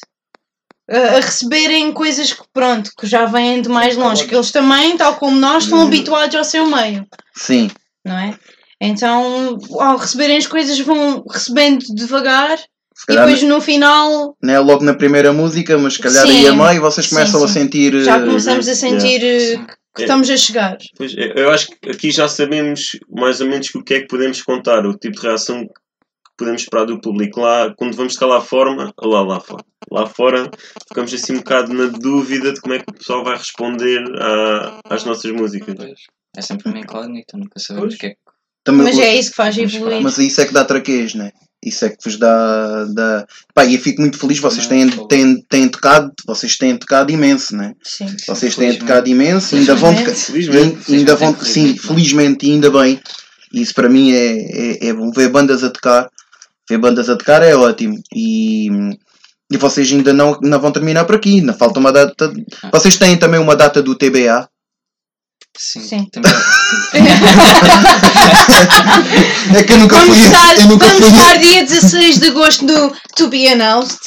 A, 0.90 0.99
a 1.16 1.20
receberem 1.20 1.92
coisas 1.92 2.33
que, 2.33 2.42
pronto, 2.53 2.90
que 2.99 3.07
já 3.07 3.25
vêm 3.25 3.62
de 3.62 3.68
mais 3.70 3.97
longe, 3.97 4.27
que 4.27 4.35
eles 4.35 4.51
também, 4.51 4.97
tal 4.99 5.14
como 5.16 5.38
nós, 5.38 5.64
estão 5.64 5.79
Uhum. 5.79 5.87
habituados 5.87 6.35
ao 6.37 6.44
seu 6.44 6.66
meio, 6.66 7.07
Sim. 7.35 7.70
não 8.05 8.18
é? 8.18 8.38
Então, 8.81 9.59
ao 9.81 9.97
receberem 9.97 10.37
as 10.37 10.47
coisas, 10.47 10.79
vão 10.81 11.25
recebendo 11.31 11.83
devagar 11.94 12.59
e 13.09 13.14
depois 13.14 13.42
no 13.42 13.61
final 13.62 14.37
não 14.42 14.55
é 14.55 14.59
logo 14.59 14.85
na 14.85 14.92
primeira 14.94 15.33
música, 15.33 15.79
mas 15.79 15.94
se 15.94 16.01
calhar 16.01 16.27
Sim. 16.27 16.33
aí 16.33 16.49
a 16.49 16.53
meio 16.55 16.83
vocês 16.83 17.07
Sim, 17.09 17.14
começam 17.14 17.42
a 17.42 17.49
sim. 17.49 17.55
sentir. 17.55 18.01
já 18.05 18.18
eh, 18.18 18.25
começamos 18.27 18.68
a 18.68 18.75
sentir 18.75 19.25
eh, 19.25 19.40
Sim. 19.57 19.66
Que 19.95 20.03
estamos 20.03 20.29
a 20.31 20.37
chegar. 20.37 20.77
Pois, 20.97 21.15
é, 21.17 21.33
eu 21.37 21.51
acho 21.51 21.69
que 21.81 21.91
aqui 21.91 22.11
já 22.11 22.29
sabemos 22.29 22.91
mais 23.09 23.41
ou 23.41 23.47
menos 23.47 23.73
o 23.75 23.83
que 23.83 23.95
é 23.95 24.01
que 24.01 24.07
podemos 24.09 24.43
contar, 24.43 24.85
o 24.87 24.97
tipo 24.97 25.17
de 25.17 25.23
reação 25.27 25.61
que 25.67 25.73
podemos 26.37 26.63
esperar 26.63 26.85
do 26.87 27.01
público. 27.01 27.41
Lá, 27.41 27.73
quando 27.77 27.97
vamos 27.97 28.15
tocar 28.15 28.27
lá 28.27 28.41
fora, 28.41 28.93
lá, 29.03 29.23
lá 29.23 29.41
fora, 29.41 29.65
lá 29.91 30.07
fora, 30.07 30.51
ficamos 30.89 31.15
assim 31.15 31.35
um 31.35 31.39
bocado 31.39 31.73
na 31.73 31.87
dúvida 31.87 32.53
de 32.53 32.61
como 32.61 32.75
é 32.75 32.79
que 32.79 32.91
o 32.91 32.95
pessoal 32.95 33.23
vai 33.25 33.37
responder 33.37 34.03
à- 34.21 34.81
às 34.91 35.05
nossas 35.05 35.31
músicas. 35.31 35.75
Pois. 35.77 36.01
É 36.37 36.43
sempre 36.43 36.69
uma 36.69 36.81
incógnita, 36.81 37.37
nunca 37.37 37.61
sabemos 37.61 37.95
o 37.95 37.99
que 37.99 38.07
é 38.07 38.11
que. 38.11 38.17
também- 38.65 38.85
Mas 38.87 38.99
é 38.99 39.15
isso 39.15 39.31
que 39.31 39.37
faz 39.37 39.57
evoluir. 39.57 40.01
Mas 40.03 40.19
isso 40.19 40.41
é 40.41 40.47
que 40.47 40.53
dá 40.53 40.65
traquejo, 40.65 41.19
né? 41.19 41.31
Isso 41.64 41.85
é 41.85 41.88
que 41.88 41.96
vos 42.05 42.18
dá. 42.18 42.85
dá... 42.85 43.27
Pá, 43.55 43.64
e 43.64 43.74
eu 43.74 43.81
fico 43.81 44.00
muito 44.00 44.18
feliz, 44.18 44.38
vocês 44.38 44.66
têm, 44.66 44.88
têm, 45.09 45.42
têm 45.48 45.68
tocado, 45.68 46.12
vocês 46.27 46.59
têm 46.59 46.77
tocado 46.77 47.11
imenso, 47.11 47.57
né? 47.57 47.74
Sim. 47.83 48.07
Vocês 48.27 48.55
têm 48.55 48.68
Felizmente. 48.68 48.79
tocado 48.81 49.09
imenso, 49.09 49.57
ainda 49.57 49.74
vão 49.74 49.94
tocar. 49.94 50.12
E 50.12 50.94
ainda 50.94 51.16
vão, 51.16 51.35
Felizmente, 51.35 51.44
sim, 51.44 51.79
felizmente. 51.79 52.46
e 52.46 52.50
ainda 52.53 52.70
bem. 52.70 53.00
Isso 53.53 53.74
para 53.74 53.88
mim 53.88 54.12
é, 54.12 54.37
é, 54.37 54.87
é 54.88 54.92
bom. 54.92 55.11
Ver 55.11 55.29
bandas 55.31 55.64
a 55.64 55.70
tocar, 55.70 56.11
ver 56.68 56.79
bandas 56.79 57.09
a 57.09 57.16
tocar 57.16 57.42
é 57.42 57.55
ótimo. 57.55 57.98
E, 58.14 58.68
e 59.50 59.57
vocês 59.57 59.90
ainda 59.90 60.12
não, 60.12 60.38
não 60.42 60.61
vão 60.61 60.72
terminar 60.72 61.05
por 61.05 61.14
aqui. 61.14 61.38
Ainda 61.40 61.55
falta 61.55 61.81
uma 61.81 61.92
data. 61.92 62.33
Vocês 62.72 62.96
têm 62.96 63.16
também 63.16 63.40
uma 63.40 63.57
data 63.57 63.81
do 63.83 63.94
TBA. 63.94 64.48
Sim. 65.57 65.81
Sim. 65.83 66.09
Temos- 66.11 66.31
É 69.57 69.62
que 69.62 69.73
eu 69.73 69.79
nunca 69.79 69.97
Vamos 69.97 70.17
fui. 70.17 70.27
estar, 70.27 70.59
Eu 70.59 70.67
nunca 70.67 70.87
vamos 70.87 71.03
fui. 71.09 71.17
estar 71.17 71.37
dia 71.38 71.62
16 71.64 72.19
de 72.19 72.29
agosto 72.29 72.64
no 72.64 72.93
To 73.17 73.29
Be 73.29 73.47
Announced. 73.49 73.99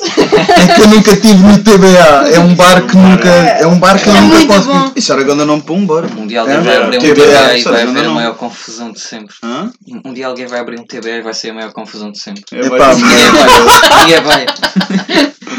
É 0.69 0.73
que 0.75 0.81
eu 0.81 0.87
nunca 0.87 1.15
tive 1.15 1.35
no 1.35 1.57
TBA. 1.63 2.29
É 2.33 2.39
um 2.39 2.53
bar 2.55 2.85
que 2.85 2.95
nunca. 2.97 3.29
É 3.29 3.65
um 3.67 3.79
bar 3.79 3.97
que 4.01 4.09
eu 4.09 4.15
É 4.15 4.21
nunca 4.21 4.35
muito 4.35 4.47
posso. 4.53 4.67
bom. 4.67 4.91
Isso 4.95 5.13
era 5.13 5.23
grande 5.23 5.45
nome 5.45 5.61
para 5.61 5.73
um 5.73 5.85
bar. 5.85 6.03
Um 6.17 6.27
dia 6.27 6.37
É? 6.39 6.41
alguém 6.41 6.61
vai 6.61 6.77
abrir 6.77 6.97
um 6.97 7.01
TBA, 7.01 7.13
TBA 7.15 7.57
e 7.57 7.63
vai 7.63 7.83
não, 7.85 7.91
haver 7.91 7.99
a 7.99 8.07
não. 8.07 8.13
maior 8.15 8.35
confusão 8.35 8.91
de 8.91 8.99
sempre. 8.99 9.35
Hã? 9.43 9.71
Um 10.05 10.13
dia 10.13 10.27
alguém 10.27 10.47
vai 10.47 10.59
abrir 10.59 10.79
um 10.79 10.85
TBA 10.85 11.09
e 11.17 11.21
vai 11.21 11.33
ser 11.33 11.51
a 11.51 11.53
maior 11.53 11.71
confusão 11.71 12.11
de 12.11 12.19
sempre. 12.19 12.43
É, 12.51 12.67
vai- 12.69 12.95
Ninguém 12.95 13.31
vai. 13.31 13.99
Ninguém 14.01 14.21
vai. 14.21 14.45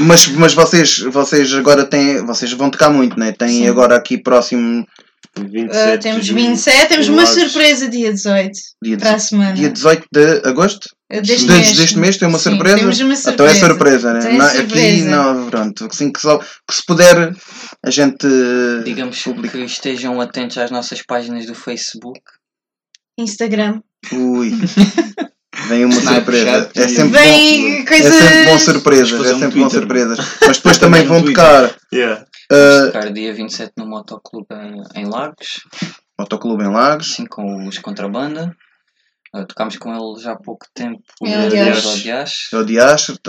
Mas, 0.01 0.27
mas 0.29 0.55
vocês, 0.55 0.99
vocês 1.11 1.53
agora 1.55 1.85
têm. 1.85 2.25
Vocês 2.27 2.53
vão 2.53 2.71
tocar 2.71 2.91
muito, 2.91 3.19
né? 3.19 3.33
Têm 3.33 3.49
Sim. 3.49 3.69
agora 3.69 3.97
aqui 3.97 4.19
próximo 4.19 4.87
27 5.37 5.71
Uh, 5.71 5.91
de 5.97 5.99
temos 6.03 6.27
julho, 6.27 6.41
27, 6.49 6.89
temos 6.89 7.07
em 7.07 7.11
uma 7.13 7.27
surpresa 7.27 7.89
dia 7.89 8.13
18 8.13 8.53
dia, 8.83 8.97
para 8.99 9.15
a 9.15 9.19
semana. 9.19 9.53
dia 9.53 9.71
18 9.71 10.07
de 10.13 10.43
agosto? 10.49 10.87
Uh, 11.13 11.23
deste, 11.23 11.47
Desde 11.47 11.47
mês. 11.53 11.77
deste 11.77 11.99
mês 11.99 12.17
tem 12.17 12.29
uma 12.29 12.39
Sim, 12.39 12.51
surpresa? 12.51 12.79
Temos 12.79 13.01
uma 13.01 13.15
Então 13.15 13.47
é 13.47 13.55
surpresa. 13.55 13.67
surpresa, 13.67 14.13
né? 14.15 14.21
É 14.21 14.33
Não, 14.37 14.47
Aqui 14.47 14.57
surpresa. 14.57 15.11
não, 15.11 15.51
pronto. 15.51 15.85
Assim 15.91 16.11
que, 16.13 16.21
só, 16.21 16.39
que 16.39 16.75
se 16.75 16.85
puder 16.87 17.35
a 17.85 17.91
gente. 17.91 18.27
Digamos 18.85 19.23
que 19.23 19.59
estejam 19.65 20.21
atentos 20.21 20.59
às 20.59 20.71
nossas 20.71 21.03
páginas 21.03 21.47
do 21.47 21.55
Facebook. 21.55 22.21
Instagram. 23.19 23.81
Ui. 24.13 24.53
Vem 25.69 25.85
uma 25.85 26.01
surpresa. 26.01 26.71
Snapchat 26.75 26.79
É 26.79 26.85
e- 26.85 26.89
sempre 26.89 27.19
Vem 27.21 27.79
bom. 27.81 27.85
coisas. 27.87 28.15
É 28.15 28.21
sempre 28.21 28.45
bom 28.45 28.59
surpresas, 28.59 29.13
é 29.13 29.35
um 29.35 29.39
sempre 29.39 29.59
bom 29.61 29.69
Twitter. 29.69 29.71
surpresas. 29.81 30.19
Mas 30.47 30.57
depois 30.57 30.79
também 30.79 31.05
vão 31.07 31.23
tocar 31.25 31.75
Yeah. 31.93 32.25
Tocar 32.49 33.13
dia 33.13 33.35
27 33.35 33.73
no 33.77 33.87
Motoclube 33.87 34.47
em, 34.53 35.03
em 35.03 35.05
Lagos, 35.07 35.61
Motoclube 36.19 36.65
em 36.65 36.73
Lagos. 36.73 37.13
assim 37.13 37.27
com 37.27 37.67
os 37.69 37.79
Contrabanda. 37.79 38.55
Uh, 39.35 39.45
tocámos 39.47 39.77
com 39.77 39.95
eles 39.95 40.27
há 40.27 40.37
pouco 40.37 40.67
tempo. 40.75 41.03
É, 41.23 41.35
aliás. 41.35 41.85
ao 42.53 42.65
Dias. 42.65 43.11
É 43.11 43.21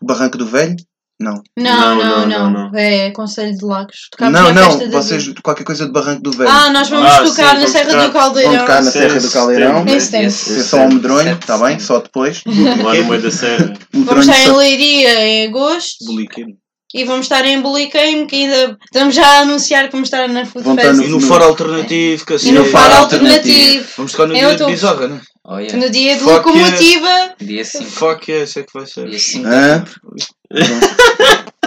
o 0.00 0.06
Barranco 0.06 0.38
do 0.38 0.46
Velho? 0.46 0.76
Não. 1.20 1.40
Não, 1.56 1.94
Não, 1.94 1.96
não, 1.96 2.26
não, 2.26 2.50
não. 2.50 2.70
não, 2.72 2.78
É 2.78 3.10
Conselho 3.12 3.56
de 3.56 3.64
Lagos. 3.64 4.08
Tocámos 4.10 4.40
Não, 4.40 4.52
não, 4.52 4.90
vocês, 4.90 5.32
qualquer 5.42 5.62
coisa 5.62 5.86
de 5.86 5.92
Barranco 5.92 6.22
do 6.22 6.32
Velho. 6.32 6.50
Ah, 6.50 6.70
nós 6.70 6.88
vamos 6.88 7.06
Ah, 7.06 7.18
tocar 7.18 7.30
sim, 7.30 7.42
na 7.42 7.52
vamos 7.54 7.70
Serra 7.70 7.90
tocar. 7.90 8.06
do 8.06 8.12
Caldeirão. 8.12 8.50
Vão 8.52 8.60
tocar 8.60 8.82
na 8.82 8.90
Sim, 8.90 8.98
Serra 8.98 9.20
do 9.20 9.30
Caldeirão. 9.30 9.84
É 9.86 10.30
só 10.30 10.76
um 10.78 10.88
medronho, 10.94 11.34
está 11.34 11.58
bem? 11.58 11.78
Só 11.78 12.00
depois. 12.00 12.42
Lá 12.82 12.94
no 12.94 13.04
meio 13.04 13.22
da 13.22 13.30
serra. 13.30 13.72
Vamos 13.92 14.26
estar 14.26 14.40
em 14.42 14.56
Leiria 14.56 15.20
em 15.26 15.46
agosto 15.48 16.04
Boliqueiro. 16.06 16.50
E 16.94 17.04
vamos 17.04 17.26
estar 17.26 17.44
em 17.46 17.60
Bulicame, 17.60 18.26
que 18.26 18.36
ainda 18.36 18.78
estamos 18.84 19.14
já 19.14 19.26
a 19.26 19.38
anunciar 19.40 19.86
que 19.86 19.92
vamos 19.92 20.06
estar 20.08 20.28
na 20.28 20.44
Food 20.44 20.68
estar 20.68 20.82
Fest. 20.82 20.96
no- 20.98 21.04
E 21.04 21.08
no 21.08 21.20
Foro 21.20 21.44
Alternativo, 21.44 22.26
que 22.26 22.34
assim. 22.34 22.48
E 22.50 22.52
no 22.52 22.64
Sim. 22.64 22.70
Faro 22.70 22.90
Faro 22.90 23.02
Alternativo. 23.04 23.88
Vamos 23.96 24.12
tocar 24.12 24.26
no 24.28 24.34
Em 24.36 24.38
dia 24.40 24.56
de. 24.56 24.64
Bizarra, 24.66 25.08
né? 25.08 25.20
Oh, 25.44 25.58
yeah. 25.58 25.76
No 25.76 25.90
dia 25.90 26.14
de 26.14 26.20
Fuck 26.22 26.34
locomotiva. 26.48 27.34
Dia 27.40 27.64
5. 27.64 27.84
Fuck 27.90 28.30
yeah, 28.30 28.44
isso 28.48 28.58
é 28.60 28.62
que 28.62 28.72
vai 28.72 28.86
ser. 28.86 29.08
Dia 29.08 29.18
5 29.18 29.46
Hã? 29.48 29.84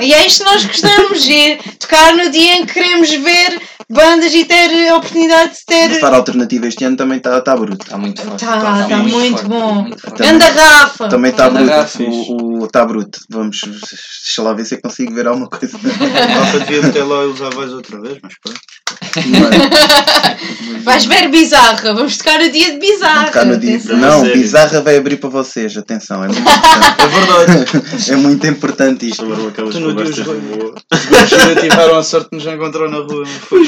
E 0.02 0.14
é 0.14 0.28
isto 0.28 0.44
que 0.44 0.50
nós 0.52 0.66
gostamos 0.66 1.24
de 1.24 1.56
tocar 1.80 2.16
no 2.16 2.30
dia 2.30 2.56
em 2.58 2.66
que 2.66 2.74
queremos 2.74 3.10
ver 3.10 3.62
bandas 3.90 4.34
e 4.34 4.46
ter 4.46 4.90
a 4.90 4.96
oportunidade 4.98 5.54
de 5.54 5.66
ter. 5.66 6.00
Faro 6.00 6.16
Alternativo 6.16 6.66
este 6.66 6.84
ano 6.84 6.98
também 6.98 7.18
está 7.18 7.40
tá 7.42 7.56
bruto. 7.56 7.86
Está 7.86 7.98
muito 7.98 8.22
forte. 8.22 8.46
Tá, 8.46 8.88
tá 8.88 8.98
muito 8.98 9.44
bom. 9.48 9.74
muito 9.84 10.02
forte. 10.02 10.18
Também- 10.18 10.36
Anda 10.36 10.46
Rafa! 10.50 11.08
Também 11.10 11.32
está 11.32 11.50
bruto. 11.50 12.34
O 12.34 12.66
Está 12.66 12.86
bruto. 12.86 13.20
Vamos. 13.30 13.62
Deixa 13.62 14.42
lá 14.42 14.54
ver 14.54 14.66
se 14.66 14.76
eu 14.76 14.82
consigo 14.82 15.14
ver 15.14 15.28
alguma 15.28 15.48
coisa. 15.50 15.78
Rafa 15.78 16.60
devia 16.60 16.82
meter 16.82 17.04
lá 17.04 17.24
e 17.24 17.28
usar 17.28 17.50
voz 17.52 17.72
outra 17.72 18.02
vez, 18.02 18.18
mas 18.22 18.34
pronto. 18.40 18.60
Mas- 19.16 20.84
Vais 20.84 21.06
ver 21.06 21.30
Bizarra, 21.30 21.94
vamos 21.94 22.18
tocar 22.18 22.40
o 22.42 22.52
dia 22.52 22.74
de 22.74 22.80
Bizarra. 22.80 23.32
Cá 23.32 23.44
no 23.46 23.58
dia. 23.58 23.78
Atenção. 23.78 23.98
Não, 23.98 24.20
Sério? 24.22 24.36
Bizarra 24.36 24.82
vai 24.82 24.98
abrir 24.98 25.18
para 25.18 25.30
vocês. 25.30 25.76
Atenção, 25.76 26.24
é 26.24 26.28
muito 26.28 26.42
importante. 26.42 27.02
É 27.02 27.08
verdade. 27.08 28.12
é 28.12 28.16
muito 28.16 28.48
importante 28.48 29.10
isto. 29.10 29.24
Chamaram 29.24 29.48
aquelas 29.48 29.74
Tu 29.74 29.80
não 29.80 29.90
conversas 29.90 30.16
de 30.16 30.24
boa. 30.24 30.76
Tiveram 31.62 31.98
a 31.98 32.04
sorte 32.04 32.30
de 32.32 32.38
nos 32.38 32.46
encontrar 32.46 32.90
na 32.90 32.98
rua. 32.98 33.26
Foi. 33.26 33.66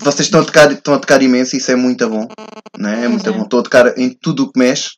Vocês 0.00 0.26
estão 0.26 0.40
a 0.40 0.44
tocar, 0.44 0.72
estão 0.72 0.94
a 0.94 0.98
tocar 0.98 1.22
imenso, 1.22 1.56
isso 1.56 1.70
é 1.70 1.76
muito 1.76 2.06
bom. 2.08 2.28
Né? 2.76 3.04
É 3.04 3.08
muito 3.08 3.28
é. 3.28 3.32
bom. 3.32 3.42
Estou 3.42 3.60
a 3.60 3.62
tocar 3.62 3.98
em 3.98 4.10
tudo 4.10 4.44
o 4.44 4.52
que 4.52 4.58
mexe. 4.58 4.90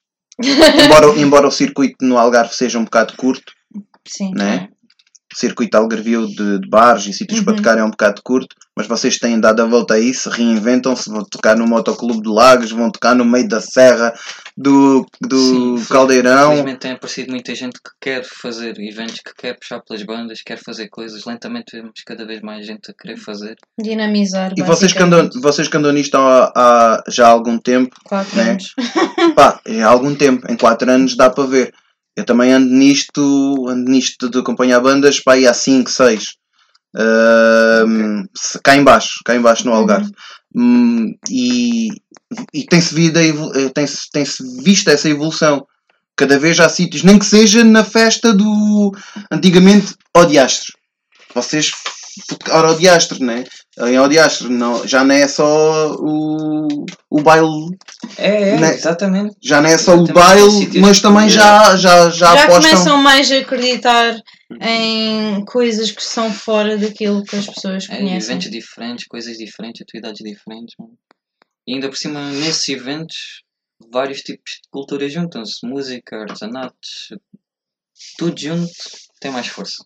embora, 0.42 1.07
embora 1.18 1.47
o 1.49 1.53
circuito 1.53 1.97
no 2.05 2.18
Algarve 2.18 2.55
seja 2.55 2.79
um 2.79 2.85
bocado 2.85 3.14
curto, 3.16 3.53
Sim. 4.07 4.33
né? 4.35 4.68
Circuito 5.38 5.77
algarvio 5.77 6.27
de, 6.27 6.59
de 6.59 6.68
bares 6.68 7.07
e 7.07 7.12
sítios 7.12 7.40
para 7.40 7.53
Uhum. 7.53 7.57
tocar 7.59 7.79
é 7.79 7.85
um 7.85 7.90
bocado 7.90 8.20
curto, 8.24 8.55
mas 8.77 8.87
vocês 8.87 9.18
têm 9.18 9.40
dado 9.40 9.61
a 9.62 9.66
volta 9.66 9.94
a 9.94 9.98
isso, 10.01 10.29
reinventam-se, 10.31 11.09
vão 11.11 11.22
tocar 11.24 11.57
no 11.57 11.66
Motoclube 11.66 12.22
de 12.22 12.29
Lagos, 12.29 12.70
vão 12.72 12.90
tocar 12.90 13.14
no 13.14 13.24
meio 13.24 13.48
da 13.48 13.61
serra 13.61 14.12
do, 14.57 15.07
do 15.20 15.79
Sim, 15.79 15.85
Caldeirão. 15.88 16.51
Felizmente 16.51 16.79
tem 16.81 16.92
aparecido 16.92 17.31
muita 17.31 17.55
gente 17.55 17.74
que 17.74 17.90
quer 18.01 18.24
fazer 18.24 18.79
eventos, 18.79 19.20
que 19.20 19.33
quer 19.37 19.57
puxar 19.59 19.81
pelas 19.81 20.03
bandas, 20.03 20.42
quer 20.44 20.59
fazer 20.59 20.88
coisas. 20.88 21.24
Lentamente 21.24 21.77
vemos 21.77 21.92
cada 22.05 22.27
vez 22.27 22.40
mais 22.40 22.66
gente 22.66 22.90
a 22.90 22.94
querer 22.94 23.16
fazer. 23.16 23.57
Dinamizar. 23.81 24.53
E 24.57 24.62
vocês 24.62 24.92
que, 24.92 25.03
andam, 25.03 25.29
vocês 25.40 25.68
que 25.68 25.77
andam 25.77 25.92
nisto 25.92 26.16
há, 26.16 26.53
há 26.57 27.03
já 27.09 27.27
há 27.27 27.31
algum 27.31 27.59
tempo, 27.59 27.94
Quatro 28.05 28.37
né? 28.37 28.51
anos. 28.51 28.74
pá, 29.35 29.61
é 29.66 29.83
há 29.83 29.88
algum 29.88 30.14
tempo, 30.14 30.51
em 30.51 30.57
4 30.57 30.90
anos 30.90 31.16
dá 31.16 31.31
para 31.31 31.44
ver. 31.46 31.72
Eu 32.18 32.24
também 32.24 32.52
ando 32.52 32.68
nisto, 32.74 33.66
ando 33.68 33.88
nisto 33.90 34.28
de 34.28 34.38
acompanhar 34.40 34.81
bandas, 34.81 35.20
pá, 35.20 35.35
aí 35.35 35.46
há 35.46 35.54
5, 35.54 35.88
6. 35.90 36.24
Ahm, 36.96 38.24
se- 38.37 38.59
cá 38.62 38.74
em 38.76 38.83
baixo, 38.83 39.20
cá 39.24 39.37
em 39.37 39.40
baixo 39.40 39.64
no 39.66 39.72
Algarve. 39.72 40.11
Hum, 40.54 41.14
e 41.31 41.88
e 42.52 42.64
tem-se 42.66 42.92
vido 42.94 43.18
a 43.18 43.22
evolu- 43.22 43.52
eh, 43.59 43.68
tem-se 43.70 44.11
tem-se 44.11 44.42
visto 44.62 44.88
essa 44.88 45.09
evolução. 45.09 45.64
Cada 46.16 46.38
vez 46.38 46.59
há 46.59 46.68
sítios, 46.68 47.04
nem 47.04 47.18
que 47.18 47.24
seja 47.24 47.62
na 47.62 47.85
festa 47.85 48.35
do. 48.35 48.92
Antigamente, 49.31 49.94
Odiastre. 50.16 50.72
Vocês 51.35 51.70
tocaram 52.28 52.70
Odiastre, 52.70 53.22
né? 53.22 53.44
Em 53.86 53.98
Odiastre 53.98 54.48
não, 54.48 54.86
já 54.86 55.04
não 55.04 55.14
é 55.14 55.28
só 55.28 55.92
o, 55.96 56.66
o 57.10 57.22
baile, 57.22 57.46
É, 58.16 58.50
é, 58.50 58.56
Né? 58.60 58.74
exatamente. 58.74 59.36
já 59.40 59.60
não 59.60 59.68
é 59.68 59.78
só 59.78 59.92
o 59.92 60.02
Exatamente, 60.02 60.12
baile, 60.12 60.50
sítios- 60.50 60.82
mas 60.82 61.00
também 61.00 61.28
já, 61.28 61.76
já, 61.76 62.10
já, 62.10 62.10
Já 62.10 62.44
apostam. 62.44 62.70
começam 62.72 62.96
mais 62.96 63.30
a 63.30 63.38
acreditar 63.38 64.20
em 64.60 65.44
coisas 65.44 65.90
que 65.92 66.02
são 66.02 66.32
fora 66.32 66.76
daquilo 66.76 67.22
que 67.22 67.36
as 67.36 67.46
pessoas 67.46 67.84
É, 67.88 67.98
conhecem. 67.98 68.16
eventos 68.36 68.50
diferentes, 68.50 69.06
coisas 69.06 69.36
diferentes, 69.38 69.80
atividades 69.82 70.20
diferentes. 70.24 70.74
mano. 70.78 70.92
E 71.66 71.74
ainda 71.74 71.88
por 71.88 71.96
cima, 71.98 72.30
nesses 72.30 72.68
eventos, 72.70 73.42
vários 73.92 74.22
tipos 74.22 74.52
de 74.62 74.68
culturas 74.70 75.12
juntam-se. 75.12 75.64
Música, 75.66 76.16
artesanatos, 76.16 77.10
tudo 78.16 78.40
junto 78.40 78.70
tem 79.20 79.30
mais 79.30 79.46
força. 79.48 79.84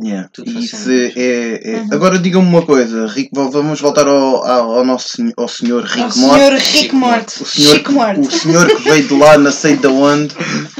Yeah. 0.00 0.28
Tudo 0.32 0.48
Isso 0.60 0.88
é, 0.90 1.12
é- 1.16 1.76
Uhum. 1.80 1.88
Agora 1.90 2.18
diga-me 2.20 2.46
uma 2.46 2.64
coisa, 2.64 3.06
Rico, 3.08 3.34
v- 3.34 3.50
vamos 3.50 3.80
voltar 3.80 4.06
ao, 4.06 4.46
ao, 4.46 4.84
nosso 4.84 5.08
senhor- 5.16 5.34
ao 5.36 5.48
senhor 5.48 5.82
Rico 5.84 6.14
O 6.14 6.18
Morte. 6.20 6.38
senhor 6.44 6.60
Chico 6.60 6.82
Rico 6.82 6.96
Morte. 6.96 7.42
O 7.42 7.46
senhor, 7.46 7.74
Chico 7.76 7.92
Morte. 7.92 8.20
o 8.20 8.30
senhor 8.30 8.66
que 8.76 8.82
veio 8.82 9.08
de 9.08 9.14
lá, 9.14 9.36
não 9.38 9.50
sei 9.50 9.76
de 9.76 9.86
onde, 9.88 10.34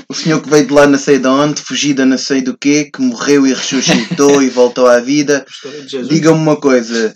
o 0.08 0.14
senhor 0.14 0.40
que 0.40 0.48
veio 0.48 0.66
de 0.68 0.72
lá, 0.72 0.86
não 0.86 0.98
sei 0.98 1.18
de 1.18 1.26
onde, 1.26 1.60
fugida, 1.62 2.06
não 2.06 2.16
sei 2.16 2.42
do 2.42 2.56
quê, 2.56 2.90
que 2.94 3.02
morreu 3.02 3.44
e 3.44 3.52
ressuscitou 3.52 4.40
e 4.42 4.48
voltou 4.50 4.86
à 4.86 5.00
vida. 5.00 5.44
História 5.50 5.82
de 5.82 5.88
Jesus. 5.88 6.08
Diga-me 6.08 6.38
uma 6.38 6.54
coisa, 6.56 7.12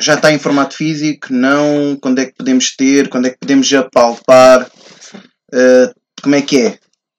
já 0.00 0.14
está 0.14 0.30
em 0.32 0.38
formato 0.38 0.76
físico? 0.76 1.26
Não? 1.32 1.98
Quando 2.00 2.20
é 2.20 2.24
que 2.26 2.34
podemos 2.36 2.74
ter? 2.76 3.08
Quando 3.08 3.26
é 3.26 3.30
que 3.30 3.38
podemos 3.40 3.72
apalpar? 3.74 4.70
Uh, 5.52 5.92
como 6.22 6.34
é 6.36 6.42
que 6.42 6.58
é? 6.60 6.78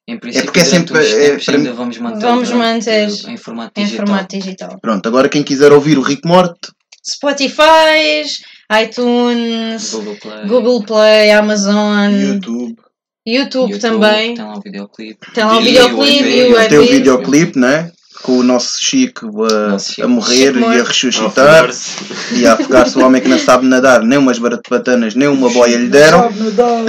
Em 0.09 0.17
princípio, 0.17 0.45
porque 0.45 0.59
é 0.61 0.63
sempre- 0.63 0.97
é, 0.99 1.29
tempos 1.29 1.45
para 1.45 1.55
ainda 1.57 1.69
mim- 1.69 1.75
vamos 1.75 1.97
manter 1.97 2.19
Vamos 2.21 2.51
manter 2.51 3.09
em 3.29 3.37
formato 3.37 3.79
Em 3.79 3.83
digital. 3.83 4.07
formato 4.07 4.37
digital. 4.37 4.79
Pronto, 4.81 5.05
agora 5.07 5.27
quem 5.27 5.43
quiser 5.43 5.71
ouvir 5.73 5.97
o 5.97 6.01
Rico 6.01 6.27
Morte, 6.27 6.71
Spotify, 7.05 8.23
iTunes, 8.83 9.91
Google 9.93 10.15
Play, 10.21 10.47
Google 10.47 10.83
Play, 10.83 11.31
Amazon, 11.31 12.11
YouTube. 12.11 12.75
YouTube, 13.25 13.71
YouTube, 13.73 13.79
também. 13.79 14.33
Tem 14.35 14.45
lá 14.45 14.57
o 14.57 14.61
videoclipe. 14.61 15.31
Tem 15.33 15.43
lá 15.43 15.57
o 15.57 15.61
E 15.61 15.65
videoclipe 15.65 16.23
o 16.23 16.73
e 16.73 16.77
o 16.77 16.87
videoclipe, 16.87 17.59
né? 17.59 17.91
Com 18.23 18.39
o 18.39 18.43
nosso 18.43 18.77
Chico 18.79 19.45
a, 19.45 19.69
Nosso 19.69 19.93
Chico. 19.93 20.05
a 20.05 20.09
morrer 20.09 20.53
Chico 20.53 20.71
e 20.71 20.79
a 20.79 20.83
ressuscitar 20.83 21.69
e 22.33 22.45
a 22.45 22.53
afogar-se 22.53 22.97
o 22.97 23.05
homem 23.05 23.21
que 23.21 23.27
não 23.27 23.39
sabe 23.39 23.65
nadar, 23.65 24.01
nem 24.03 24.17
umas 24.17 24.37
baratanas, 24.39 25.15
nem 25.15 25.27
uma 25.27 25.49
boia 25.49 25.77
lhe 25.77 25.87
deram. 25.87 26.23
Sabe 26.23 26.43
nadar, 26.43 26.83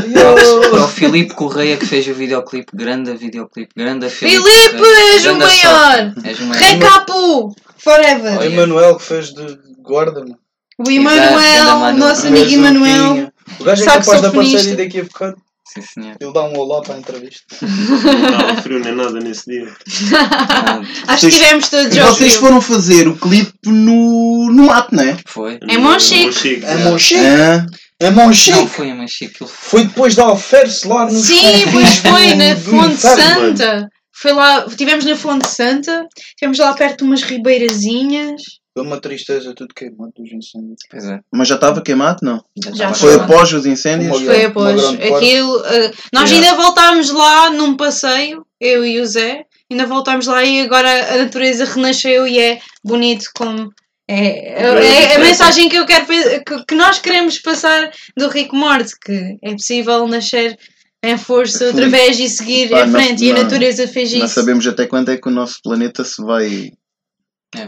Para 0.70 0.84
o 0.84 0.88
Filipe 0.88 1.34
Correia 1.34 1.76
que 1.76 1.86
fez 1.86 2.06
o 2.08 2.14
videoclipe, 2.14 2.72
grande 2.74 3.14
videoclipe, 3.16 3.72
grande 3.76 4.08
Filipe. 4.08 4.42
Filipe, 4.42 4.84
és 5.14 5.26
o 5.26 5.36
maior! 5.36 5.52
sorte. 5.54 6.28
És 6.28 6.40
o 6.40 6.44
maior. 6.44 6.62
Recapu! 6.62 7.56
Forever! 7.76 8.38
O 8.38 8.42
Emanuel 8.42 8.96
que 8.96 9.04
fez 9.04 9.32
de 9.32 9.58
guarda, 9.82 10.20
mano. 10.20 10.38
O 10.78 10.90
Emanuel, 10.90 11.64
Manu. 11.78 11.98
nosso 11.98 12.26
amigo 12.26 12.50
Emanuel. 12.52 13.32
O 13.58 13.64
gajo 13.64 13.82
é 13.82 13.86
capaz 13.86 14.20
de 14.20 14.26
aparecer 14.26 14.72
e 14.72 14.76
daqui 14.76 15.00
a 15.00 15.04
bocado 15.04 15.36
Sim, 15.74 15.82
senhor. 15.82 16.16
ele 16.20 16.32
dá 16.32 16.44
um 16.44 16.56
olá 16.58 16.80
para 16.82 16.94
a 16.94 16.98
entrevista. 16.98 17.44
Não 17.62 18.24
estava 18.24 18.62
frio 18.62 18.78
nem 18.80 18.94
nada 18.94 19.20
nesse 19.20 19.50
dia. 19.50 19.68
Ah, 20.14 20.80
Acho 21.08 21.26
que 21.26 21.32
Vocês- 21.32 21.34
tivemos 21.34 21.68
todos 21.68 21.98
ao 21.98 22.06
vocês 22.08 22.30
frio. 22.36 22.40
foram 22.46 22.60
fazer 22.60 23.08
o 23.08 23.16
clipe 23.16 23.52
no, 23.66 24.50
no 24.50 24.66
mato, 24.66 24.94
não 24.94 25.04
é? 25.04 25.16
foi. 25.26 25.58
É 25.68 25.76
Monchique. 25.78 26.26
Monchique. 26.26 26.64
É 26.64 26.76
Monchique! 26.84 27.20
Hã? 27.20 27.66
É 28.00 28.10
Não 28.10 28.24
Monchique! 28.26 28.66
foi 28.68 28.90
a 28.90 28.94
aquilo 28.94 29.48
Foi 29.48 29.84
depois 29.84 30.14
da 30.14 30.24
Alferce 30.24 30.86
lá 30.86 31.04
no 31.04 31.10
Sim, 31.20 31.64
pois 31.72 31.96
foi, 31.96 32.34
na 32.34 32.56
Fonte 32.56 32.96
Santa. 32.96 33.88
Foi 34.20 34.32
lá, 34.32 34.64
estivemos 34.66 35.04
na 35.04 35.16
Fonte 35.16 35.48
Santa, 35.48 36.06
estivemos 36.28 36.58
lá 36.58 36.72
perto 36.74 36.98
de 36.98 37.04
umas 37.04 37.22
ribeirazinhas. 37.22 38.40
Foi 38.78 38.86
uma 38.86 39.00
tristeza, 39.00 39.52
tudo 39.54 39.74
queimado 39.74 40.12
dos 40.16 40.30
incêndios. 40.32 40.78
Pois 40.90 41.04
é. 41.04 41.18
Mas 41.32 41.48
já 41.48 41.56
estava 41.56 41.80
queimado, 41.82 42.18
não? 42.22 42.42
Já 42.74 42.94
Foi 42.94 43.10
queimado. 43.10 43.32
após 43.32 43.52
os 43.52 43.66
incêndios? 43.66 44.16
Uma- 44.18 44.26
Foi 44.26 44.44
após 44.44 44.84
aquilo. 44.84 45.64
eh, 45.66 45.92
nós 46.12 46.30
Yeah. 46.30 46.48
ainda 46.50 46.62
voltámos 46.62 47.10
lá 47.10 47.50
num 47.50 47.76
passeio, 47.76 48.46
eu 48.60 48.84
e 48.84 49.00
o 49.00 49.06
Zé, 49.06 49.44
ainda 49.70 49.86
voltámos 49.86 50.26
lá 50.26 50.44
e 50.44 50.60
agora 50.60 51.14
a 51.14 51.18
natureza 51.18 51.64
renasceu 51.64 52.26
e 52.28 52.38
é 52.38 52.60
bonito 52.84 53.30
como. 53.36 53.70
É, 54.10 54.62
é, 54.62 55.12
é 55.12 55.16
a 55.16 55.18
mensagem 55.18 55.68
que 55.68 55.76
eu 55.76 55.84
quero 55.84 56.06
que, 56.06 56.64
que 56.66 56.74
nós 56.74 56.98
queremos 56.98 57.38
passar 57.40 57.90
do 58.16 58.28
Rico 58.28 58.56
Morte, 58.56 58.94
que 59.04 59.36
é 59.42 59.50
possível 59.52 60.06
nascer 60.08 60.56
em 61.04 61.18
força 61.18 61.66
outra 61.66 61.88
vez 61.88 62.18
e 62.18 62.28
seguir 62.28 62.70
Pá, 62.70 62.86
em 62.86 62.90
nós- 62.90 63.04
frente 63.04 63.24
e 63.24 63.30
a 63.30 63.34
natureza 63.42 63.86
fez 63.86 64.12
Não 64.14 64.24
isso. 64.24 64.34
sabemos 64.34 64.66
até 64.66 64.86
quando 64.86 65.10
é 65.10 65.16
que 65.16 65.28
o 65.28 65.30
nosso 65.32 65.58
planeta 65.62 66.02
se 66.04 66.22
vai. 66.22 66.70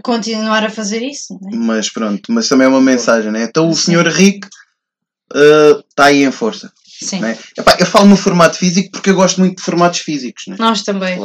Continuar 0.03 0.65
a 0.65 0.71
fazer 0.71 1.03
isso, 1.03 1.39
né? 1.41 1.57
Mas 1.57 1.91
pronto, 1.91 2.33
mas 2.33 2.49
também 2.49 2.67
é 2.67 2.69
uma 2.69 2.81
mensagem, 2.81 3.31
né? 3.33 3.45
Então 3.45 3.69
o 3.69 3.75
Sim. 3.75 3.83
senhor 3.83 4.07
Rick 4.07 4.47
está 5.89 6.07
aí 6.07 6.23
em 6.23 6.33
força. 6.33 6.73
Sim, 6.85 7.21
Né? 7.21 7.39
Epá, 7.57 7.77
eu 7.81 7.87
falo 7.87 8.07
no 8.07 8.17
formato 8.17 8.59
físico 8.59 8.91
porque 8.93 9.09
eu 9.09 9.15
gosto 9.15 9.41
muito 9.41 9.57
de 9.57 9.63
formatos 9.63 10.01
físicos, 10.01 10.47
né? 10.47 10.57
nós 10.59 10.83
também. 10.83 11.19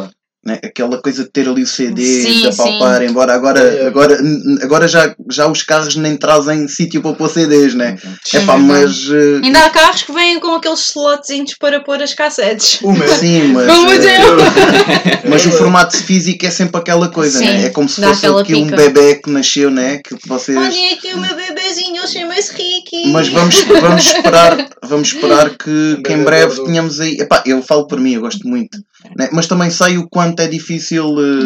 Né? 0.45 0.60
Aquela 0.63 1.01
coisa 1.01 1.23
de 1.23 1.29
ter 1.29 1.47
ali 1.49 1.63
o 1.63 1.67
CD, 1.67 2.03
Sim, 2.21 2.41
de 2.41 2.47
apalpar, 2.47 2.99
sim. 3.01 3.08
embora 3.08 3.34
agora, 3.34 3.60
É. 3.60 3.88
agora, 3.88 4.17
agora 4.62 4.88
já, 4.88 5.15
já 5.31 5.47
os 5.47 5.63
carros 5.63 5.95
nem 5.95 6.15
trazem 6.15 6.67
sítio 6.67 7.01
para 7.01 7.13
pôr 7.13 7.29
CDs, 7.29 7.73
né? 7.73 7.97
É 8.34 8.38
Epá, 8.38 8.55
verdade. 8.55 8.63
mas. 8.63 9.08
eh, 9.12 9.39
Ainda 9.45 9.65
há 9.65 9.69
carros 9.71 10.03
que 10.03 10.12
vêm 10.13 10.39
com 10.39 10.53
aqueles 10.55 10.79
slotzinhos 10.89 11.55
para 11.58 11.79
pôr 11.81 12.01
as 12.01 12.13
cassetes. 12.13 12.79
O 12.84 12.91
meu. 12.91 13.08
Sim, 13.08 13.47
mas. 13.53 13.67
Como 13.67 13.89
teu. 13.89 15.25
Mas 15.29 15.45
o 15.45 15.51
formato 15.51 15.97
físico 15.97 16.45
é 16.45 16.51
sempre 16.51 16.79
aquela 16.79 17.10
coisa, 17.10 17.39
Sim, 17.39 17.45
né? 17.45 17.65
É 17.65 17.69
como 17.69 17.89
se 17.89 18.01
fosse 18.01 18.25
aqui 18.27 18.53
um 18.55 18.67
bebê 18.67 19.15
que 19.15 19.29
nasceu, 19.31 19.71
né? 19.71 19.97
Que 20.03 20.15
vocês. 20.27 20.58
Olhem 20.58 20.93
aqui 20.93 21.13
o 21.13 21.17
meu 21.19 21.36
bebezinho, 21.36 21.97
ele 21.97 22.08
chama-se 22.08 22.51
Ricky. 22.53 23.08
Mas 23.12 23.27
vamos, 23.29 23.62
vamos 23.63 24.05
esperar, 24.05 24.69
vamos 24.84 25.08
esperar 25.08 25.49
que, 25.58 26.01
que 26.05 26.13
em 26.13 26.23
breve 26.23 26.63
tenhamos 26.63 26.99
aí. 26.99 27.17
Epá, 27.19 27.41
eu 27.45 27.62
falo 27.63 27.88
por 27.88 27.99
mim, 27.99 28.13
eu 28.13 28.22
gosto 28.22 28.47
muito. 28.47 28.78
Né? 29.16 29.30
Mas 29.32 29.47
também 29.47 29.70
sei 29.70 29.97
o 29.97 30.08
quanto 30.10 30.39
é 30.41 30.47
difícil 30.47 31.06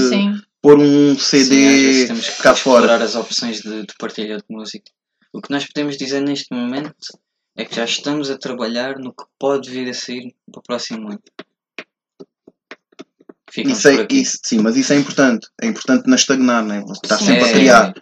Sim, 0.09 0.33
pôr 0.61 0.79
um 0.79 1.15
Sim, 1.15 1.19
CD 1.19 1.55
vezes 1.55 2.07
temos 2.07 2.29
que 2.29 2.41
cá 2.43 2.55
fora. 2.55 2.85
explorar 2.85 3.01
as 3.03 3.15
opções 3.15 3.61
de, 3.61 3.81
de 3.81 3.93
partilha 3.97 4.37
de 4.37 4.43
música. 4.49 4.91
O 5.33 5.41
que 5.41 5.51
nós 5.51 5.65
podemos 5.65 5.97
dizer 5.97 6.21
neste 6.21 6.53
momento 6.53 6.93
é 7.55 7.65
que 7.65 7.75
já 7.75 7.85
estamos 7.85 8.29
a 8.31 8.37
trabalhar 8.37 8.97
no 8.97 9.11
que 9.13 9.23
pode 9.37 9.69
vir 9.69 9.89
a 9.89 9.93
sair 9.93 10.33
para 10.51 10.59
o 10.59 10.63
próximo 10.63 11.09
ano. 11.09 11.19
Isso 13.57 13.87
é, 13.87 14.07
isso, 14.11 14.37
sim, 14.43 14.59
mas 14.59 14.75
isso 14.77 14.93
é 14.93 14.95
importante. 14.95 15.47
É 15.61 15.65
importante 15.65 16.07
não 16.07 16.15
estagnar, 16.15 16.63
né? 16.63 16.83
Está 17.03 17.17
Sim. 17.17 17.25
sempre 17.25 17.43
a 17.43 17.47
É, 17.47 17.51
criar. 17.53 17.93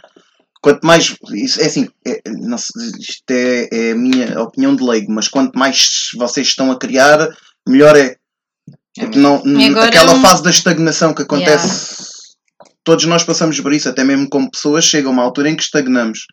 Quanto 0.62 0.86
mais. 0.86 1.16
Isso, 1.34 1.62
é 1.62 1.66
assim, 1.68 1.88
é, 2.06 2.22
não 2.30 2.58
sei, 2.58 2.92
isto 3.00 3.32
é, 3.32 3.70
é 3.72 3.92
a 3.92 3.96
minha 3.96 4.42
opinião 4.42 4.76
de 4.76 4.84
leigo, 4.84 5.12
mas 5.12 5.30
quanto 5.30 5.58
mais 5.58 6.10
vocês 6.16 6.48
estão 6.48 6.70
a 6.72 6.78
criar, 6.78 7.30
melhor 7.68 7.96
é. 7.96 8.18
É 9.00 9.06
não, 9.18 9.42
aquela 9.82 10.14
é 10.18 10.22
fase 10.22 10.44
da 10.44 10.50
estagnação 10.50 11.14
que 11.14 11.22
acontece, 11.22 11.96
todos 12.84 13.06
nós 13.06 13.24
passamos 13.24 13.60
por 13.60 13.74
isso, 13.74 13.90
até 13.90 14.04
mesmo 14.04 14.28
como 14.30 14.50
pessoas, 14.50 14.86
chega 14.86 15.10
uma 15.10 15.24
altura 15.24 15.50
em 15.50 15.56
que 15.56 15.64
estagnamos. 15.64 16.26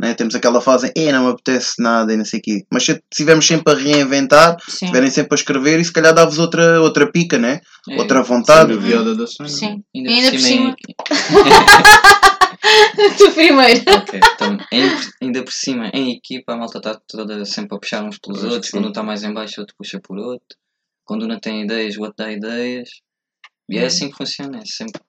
Né? 0.00 0.14
Temos 0.14 0.32
aquela 0.36 0.60
fase 0.60 0.92
em, 0.96 1.08
"Eh, 1.08 1.12
não 1.12 1.24
me 1.24 1.30
apetece 1.32 1.82
nada 1.82 2.12
e 2.14 2.16
não 2.16 2.24
sei 2.24 2.38
o 2.38 2.42
quê. 2.42 2.62
Mas 2.72 2.84
se 2.84 2.92
estivermos 3.10 3.44
sempre 3.48 3.72
a 3.72 3.76
reinventar, 3.76 4.56
sim. 4.68 4.84
estiverem 4.84 5.10
sempre 5.10 5.30
a 5.32 5.34
escrever, 5.34 5.80
e 5.80 5.84
se 5.84 5.92
calhar 5.92 6.14
dá-vos 6.14 6.38
outra, 6.38 6.80
outra 6.80 7.10
pica, 7.10 7.36
né? 7.36 7.60
É, 7.90 7.96
outra 7.98 8.22
vontade. 8.22 8.76
Piada 8.78 9.16
da? 9.16 9.26
Sim. 9.26 9.82
Ainda, 9.92 10.08
Ainda 10.10 10.30
por 10.30 10.38
por 10.38 10.40
cima, 10.40 10.76
tu 13.18 13.30
primeiro. 13.34 13.80
em- 13.80 13.92
Ok, 13.96 14.20
então, 14.34 14.58
em- 14.72 15.00
ainda 15.22 15.42
por 15.42 15.52
cima, 15.52 15.90
em 15.92 16.12
equipa, 16.16 16.52
a 16.52 16.56
malta 16.56 16.78
está 16.78 17.00
toda 17.08 17.44
sempre 17.44 17.76
a 17.76 17.80
puxar 17.80 18.04
uns 18.04 18.18
pelos 18.18 18.44
outros. 18.44 18.66
sim. 18.66 18.76
Quando 18.76 18.86
um 18.86 18.88
está 18.90 19.02
mais 19.02 19.24
em 19.24 19.32
baixo, 19.32 19.60
outro 19.60 19.74
puxa 19.76 19.98
por 20.00 20.16
outro. 20.16 20.56
Quando 21.08 21.26
não 21.26 21.40
tem 21.40 21.62
ideias, 21.64 21.96
o 21.96 22.02
outro 22.02 22.16
dá 22.18 22.30
ideias. 22.30 22.88
E 23.70 23.78
é 23.78 23.86
assim 23.86 24.10
que 24.10 24.16
funciona, 24.16 24.58
é 24.58 24.62
sempre 24.66 25.00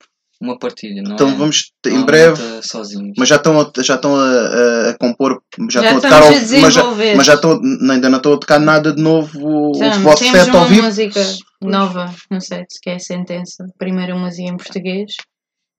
uma 0.41 0.57
partilha, 0.57 1.01
não 1.03 1.13
Então 1.15 1.27
é? 1.29 1.33
vamos, 1.35 1.71
não 1.85 2.01
em 2.01 2.05
breve, 2.05 2.41
sozinhos. 2.63 3.13
mas 3.17 3.27
já 3.27 3.35
estão 3.35 3.59
a, 3.59 3.71
já 3.81 3.95
estão 3.95 4.15
a, 4.15 4.89
a- 4.91 4.97
compor, 4.97 5.41
já, 5.69 5.81
Já 5.81 5.93
estão 5.93 5.97
a 5.97 6.01
tocar, 6.01 6.31
estamos 6.31 6.53
a 6.53 6.55
ao- 6.55 6.61
mas, 6.61 6.73
já, 6.73 6.81
desenvolver. 6.81 7.15
mas 7.17 7.27
já 7.27 7.33
estão, 7.35 7.59
não, 7.61 7.93
ainda 7.95 8.09
não 8.09 8.17
estão 8.17 8.33
a 8.33 8.37
tocar 8.39 8.59
nada 8.59 8.93
de 8.95 9.01
novo 9.01 9.37
o, 9.39 9.71
o 9.71 9.75
Então, 9.75 10.01
vosso 10.01 10.23
temos 10.23 10.39
set 10.39 10.49
uma 10.49 10.59
ao 10.59 10.65
vivo. 10.67 10.83
música 10.83 11.21
nova 11.61 12.13
no 12.31 12.39
set, 12.41 12.67
que 12.81 12.89
é 12.89 12.95
a 12.95 12.99
Sentença. 12.99 13.65
Primeira 13.77 14.15
música 14.15 14.49
em 14.49 14.55
português. 14.57 15.11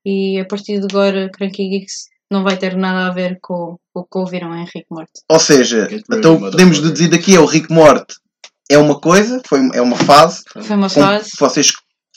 E 0.05 0.39
a 0.39 0.45
partir 0.47 0.79
de 0.79 0.87
agora, 0.91 1.31
Cranky 1.31 1.69
Geeks 1.69 2.05
não 2.31 2.43
vai 2.45 2.57
ter 2.59 2.77
nada 2.77 3.09
a 3.11 3.15
ver 3.15 3.39
com 3.41 3.77
o 3.95 4.05
que 4.05 4.19
ouviram 4.19 4.55
em 4.55 4.61
Henrique 4.61 4.87
Morte. 4.91 5.13
Ou 5.31 5.41
seja, 5.41 5.89
então 6.13 6.35
o 6.35 6.39
que 6.39 6.51
podemos 6.51 6.81
deduzir 6.81 7.11
daqui 7.11 7.35
é 7.35 7.41
o 7.41 7.47
Rick 7.47 7.71
Morte 7.73 8.15
é 8.71 8.79
uma 8.79 8.99
coisa, 9.01 9.43
foi, 9.47 9.61
é 9.75 9.83
uma 9.83 9.97
fase, 9.97 10.43
Foi 10.53 10.77
uma 10.77 10.89
com, 10.89 11.01
fase. 11.01 11.31
vocês 11.39 11.73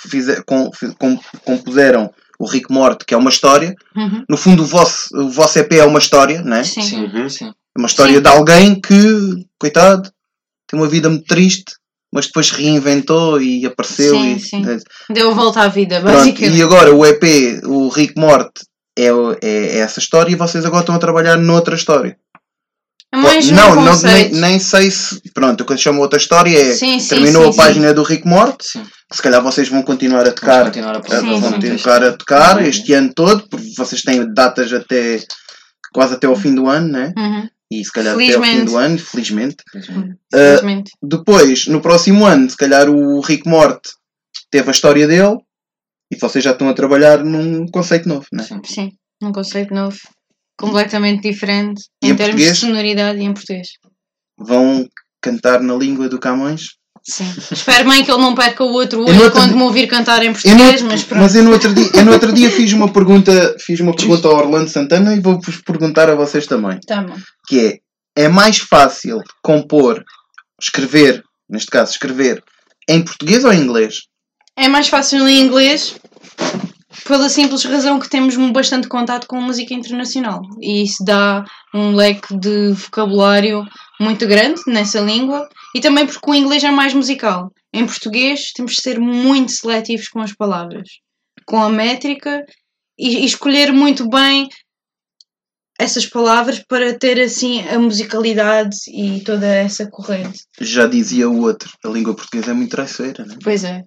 fizer, 0.08 0.44
com, 0.46 0.70
com- 1.00 1.20
compuseram 1.44 2.12
o 2.40 2.46
Rick 2.46 2.72
Morte, 2.72 3.06
que 3.06 3.14
é 3.14 3.18
uma 3.18 3.30
história. 3.30 3.74
Uhum. 3.96 4.24
No 4.30 4.38
fundo, 4.38 4.64
o 4.64 4.66
vosso, 4.66 5.08
o 5.16 5.30
vosso 5.30 5.58
EP 5.60 5.74
é 5.74 5.86
uma 5.86 6.00
história, 6.00 6.42
né? 6.42 6.64
Sim. 6.64 6.82
Sim, 6.82 7.04
Uhum. 7.06 7.30
sim. 7.30 7.46
É 7.48 7.80
uma 7.80 7.88
história 7.88 8.16
Sim. 8.16 8.22
de 8.22 8.28
alguém 8.28 8.80
que, 8.80 9.46
coitado, 9.60 10.10
tem 10.68 10.80
uma 10.80 10.88
vida 10.88 11.10
muito 11.10 11.26
triste, 11.26 11.74
mas 12.14 12.28
depois 12.28 12.52
reinventou 12.52 13.42
e 13.42 13.66
apareceu. 13.66 14.14
Sim, 14.16 14.36
e, 14.36 14.40
sim. 14.40 14.62
Deu 15.10 15.32
a 15.32 15.34
volta 15.34 15.62
à 15.62 15.68
vida, 15.68 16.00
Pronto, 16.02 16.16
basicamente. 16.18 16.58
e 16.58 16.62
agora 16.62 16.94
o 16.94 17.04
EP, 17.06 17.62
o 17.66 17.88
Rick 17.90 18.14
Morte, 18.20 18.62
é, 18.98 19.12
o- 19.12 19.36
é 19.42 19.78
essa 19.80 20.00
história 20.00 20.32
e 20.32 20.36
vocês 20.36 20.64
agora 20.66 20.82
estão 20.82 20.94
a 20.96 21.00
trabalhar 21.00 21.38
noutra 21.38 21.76
história. 21.76 22.16
Mais 23.22 23.50
um 23.50 23.56
não, 23.56 23.76
não 23.76 24.02
nem, 24.02 24.32
nem 24.32 24.60
sei 24.60 24.90
se. 24.90 25.22
Pronto, 25.34 25.62
o 25.62 25.66
que 25.66 25.74
eu 25.74 25.78
chamo 25.78 26.02
outra 26.02 26.18
história 26.18 26.58
é. 26.58 26.74
Sim, 26.74 27.00
sim, 27.00 27.10
terminou 27.10 27.44
sim, 27.44 27.60
a 27.60 27.64
página 27.64 27.94
do 27.94 28.02
Rick 28.04 28.28
Morte, 28.28 28.68
Sim. 28.68 28.84
se 29.12 29.22
calhar 29.22 29.42
vocês 29.42 29.70
vão 29.70 29.84
continuar 29.84 30.22
a 30.22 30.24
Vamos 30.24 30.40
tocar. 30.40 30.66
continuar 30.66 30.96
a 30.96 31.00
eh, 31.00 31.20
Sim, 31.20 31.40
vão 31.40 31.52
continuar 31.52 32.04
a 32.04 32.14
tocar 32.14 32.58
Uhum. 32.58 32.64
este 32.64 32.94
ano 32.94 33.14
todo, 33.14 33.48
porque 33.50 33.72
vocês 33.78 34.02
têm 34.02 34.34
datas 34.34 34.74
até 34.74 35.24
quase 35.94 36.16
até 36.16 36.26
ao 36.26 36.36
fim 36.36 36.56
do 36.56 36.68
ano, 36.68 36.88
né? 36.88 37.14
Uhum. 37.18 37.48
E 37.72 37.84
se 37.86 37.92
calhar 37.92 38.14
até 38.16 38.24
ao 38.24 38.30
fim 38.30 38.40
Felizmente. 38.42 38.72
do 38.72 38.78
ano, 38.78 38.98
felizmente. 39.00 39.56
Felizmente. 39.72 40.16
Eh, 40.34 40.38
Felizmente. 40.58 40.92
depois, 41.02 41.68
no 41.68 41.82
próximo 41.82 42.26
ano, 42.26 42.50
se 42.50 42.58
calhar 42.58 42.90
o 42.90 43.20
Rick 43.22 43.48
Morte 43.48 43.92
teve 44.50 44.68
a 44.70 44.72
história 44.72 45.08
dele 45.08 45.38
e 46.12 46.16
vocês 46.18 46.44
já 46.44 46.52
estão 46.52 46.68
a 46.70 46.74
trabalhar 46.74 47.24
num 47.24 47.68
conceito 47.68 48.08
novo, 48.10 48.26
né? 48.32 48.44
Sim. 48.44 48.60
Sim, 48.66 48.92
um 49.22 49.32
conceito 49.32 49.74
novo. 49.74 49.98
Completamente 50.68 51.30
diferente 51.30 51.84
E 52.02 52.08
em 52.10 52.16
termos 52.16 52.36
português? 52.36 52.54
de 52.60 52.66
sonoridade 52.66 53.20
e 53.20 53.24
em 53.24 53.34
português. 53.34 53.68
Vão 54.38 54.88
cantar 55.22 55.62
na 55.62 55.74
língua 55.76 56.08
do 56.10 56.20
Camões. 56.20 56.72
Sim. 57.06 57.26
Espero 57.52 57.90
bem 57.90 58.04
que 58.06 58.10
ele 58.10 58.22
não 58.22 58.34
perca 58.34 58.64
o 58.64 58.72
outro 58.72 59.02
olho 59.04 59.14
no 59.14 59.24
outro 59.24 59.38
quando 59.40 59.52
di- 59.52 59.58
me 59.58 59.64
ouvir 59.64 59.88
cantar 59.88 60.24
em 60.24 60.30
no 60.30 60.34
português, 60.34 60.60
outro- 60.72 60.86
mas 60.88 61.04
pronto. 61.04 61.22
mas 61.22 61.36
eu 61.36 61.44
no 61.44 61.52
outro 61.52 61.74
dia, 61.74 61.90
eu 61.96 62.06
no 62.06 62.14
outro 62.14 62.32
dia 62.32 62.50
fiz 62.50 62.72
uma 62.72 62.92
pergunta, 62.94 63.56
fiz 63.60 63.80
uma 63.82 63.92
pergunta 63.96 64.28
ao 64.30 64.36
Orlando 64.38 64.70
Santana 64.70 65.14
e 65.14 65.20
vou-vos 65.20 65.58
perguntar 65.64 66.10
a 66.10 66.16
vocês 66.16 66.48
também, 66.48 66.80
Tá 66.88 67.02
bom. 67.02 67.14
que 67.46 67.82
é, 68.16 68.24
é 68.24 68.28
mais 68.30 68.58
fácil 68.60 69.20
compor, 69.44 70.02
escrever, 70.62 71.22
neste 71.50 71.70
caso 71.70 71.92
escrever, 71.92 72.42
em 72.88 73.04
português 73.04 73.44
ou 73.44 73.52
em 73.52 73.60
inglês? 73.60 74.04
É 74.56 74.70
mais 74.70 74.88
fácil 74.88 75.28
em 75.28 75.42
inglês 75.42 75.96
pela 77.06 77.30
simples 77.30 77.64
razão 77.64 78.00
que 78.00 78.10
temos 78.10 78.36
bastante 78.52 78.88
contato 78.88 79.28
com 79.28 79.38
a 79.38 79.42
música 79.42 79.74
internacional 79.74 80.42
e 80.62 80.84
isso 80.84 81.04
dá 81.04 81.44
um 81.74 81.96
leque 81.96 82.38
de 82.38 82.72
vocabulário 82.72 83.66
muito 84.00 84.28
grande 84.28 84.62
nessa 84.68 85.00
língua 85.00 85.48
e 85.76 85.82
também 85.82 86.06
porque 86.06 86.30
o 86.30 86.36
inglês 86.36 86.64
é 86.64 86.72
mais 86.72 86.94
musical. 86.94 87.52
Em 87.74 87.86
português 87.86 88.52
temos 88.54 88.74
de 88.74 88.82
ser 88.82 89.00
muito 89.00 89.52
seletivos 89.52 90.08
com 90.08 90.20
as 90.20 90.34
palavras, 90.34 90.88
com 91.46 91.62
a 91.62 91.70
métrica 91.70 92.46
e, 92.98 93.20
e 93.20 93.26
escolher 93.26 93.72
muito 93.72 94.08
bem 94.08 94.48
essas 95.80 96.06
palavras 96.06 96.60
para 96.60 96.98
ter 96.98 97.20
assim 97.20 97.68
a 97.68 97.80
musicalidade 97.80 98.78
e 98.88 99.22
toda 99.22 99.48
essa 99.48 99.90
corrente. 99.90 100.44
Já 100.62 100.88
dizia 100.88 101.30
o 101.30 101.42
outro, 101.42 101.70
a 101.84 101.90
língua 101.90 102.16
portuguesa 102.16 102.52
é 102.52 102.54
muito 102.54 102.72
traiçoeira, 102.72 103.26
né? 103.26 103.36
Pois 103.44 103.64
é. 103.64 103.84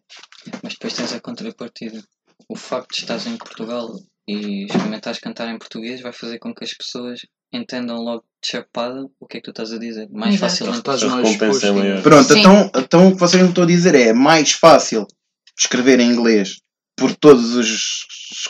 Mas 0.62 0.74
depois 0.74 0.94
tens 0.94 1.12
a 1.12 1.20
contrapartida. 1.20 2.02
O 2.48 2.56
facto 2.56 2.94
de 2.94 3.00
estás 3.00 3.26
em 3.26 3.36
Portugal 3.36 3.88
e 4.28 4.66
experimentares 4.66 5.18
cantar 5.20 5.48
em 5.48 5.58
português 5.58 6.00
vai 6.00 6.12
fazer 6.12 6.38
com 6.38 6.54
que 6.54 6.64
as 6.64 6.72
pessoas 6.74 7.20
entendam 7.52 7.96
logo 7.96 8.24
de 8.42 8.50
chapada 8.50 9.04
o 9.20 9.26
que 9.26 9.38
é 9.38 9.40
que 9.40 9.44
tu 9.44 9.50
estás 9.50 9.72
a 9.72 9.78
dizer. 9.78 10.08
Mais 10.10 10.34
Exato. 10.34 10.50
facilmente. 10.52 10.78
Estás 10.78 11.02
A 11.02 11.08
mais 11.08 11.28
é 11.28 11.30
exposto. 11.32 11.74
maior. 11.74 12.02
Pronto, 12.02 12.32
Sim. 12.32 12.40
então, 12.40 12.70
então 12.76 13.08
o 13.08 13.12
que 13.14 13.20
vocês 13.20 13.42
me 13.42 13.48
estão 13.48 13.64
a 13.64 13.66
dizer 13.66 13.94
é 13.94 14.12
mais 14.12 14.52
fácil 14.52 15.06
escrever 15.58 16.00
em 16.00 16.10
inglês 16.10 16.56
por 16.96 17.14
todas 17.14 17.56
as 17.56 17.68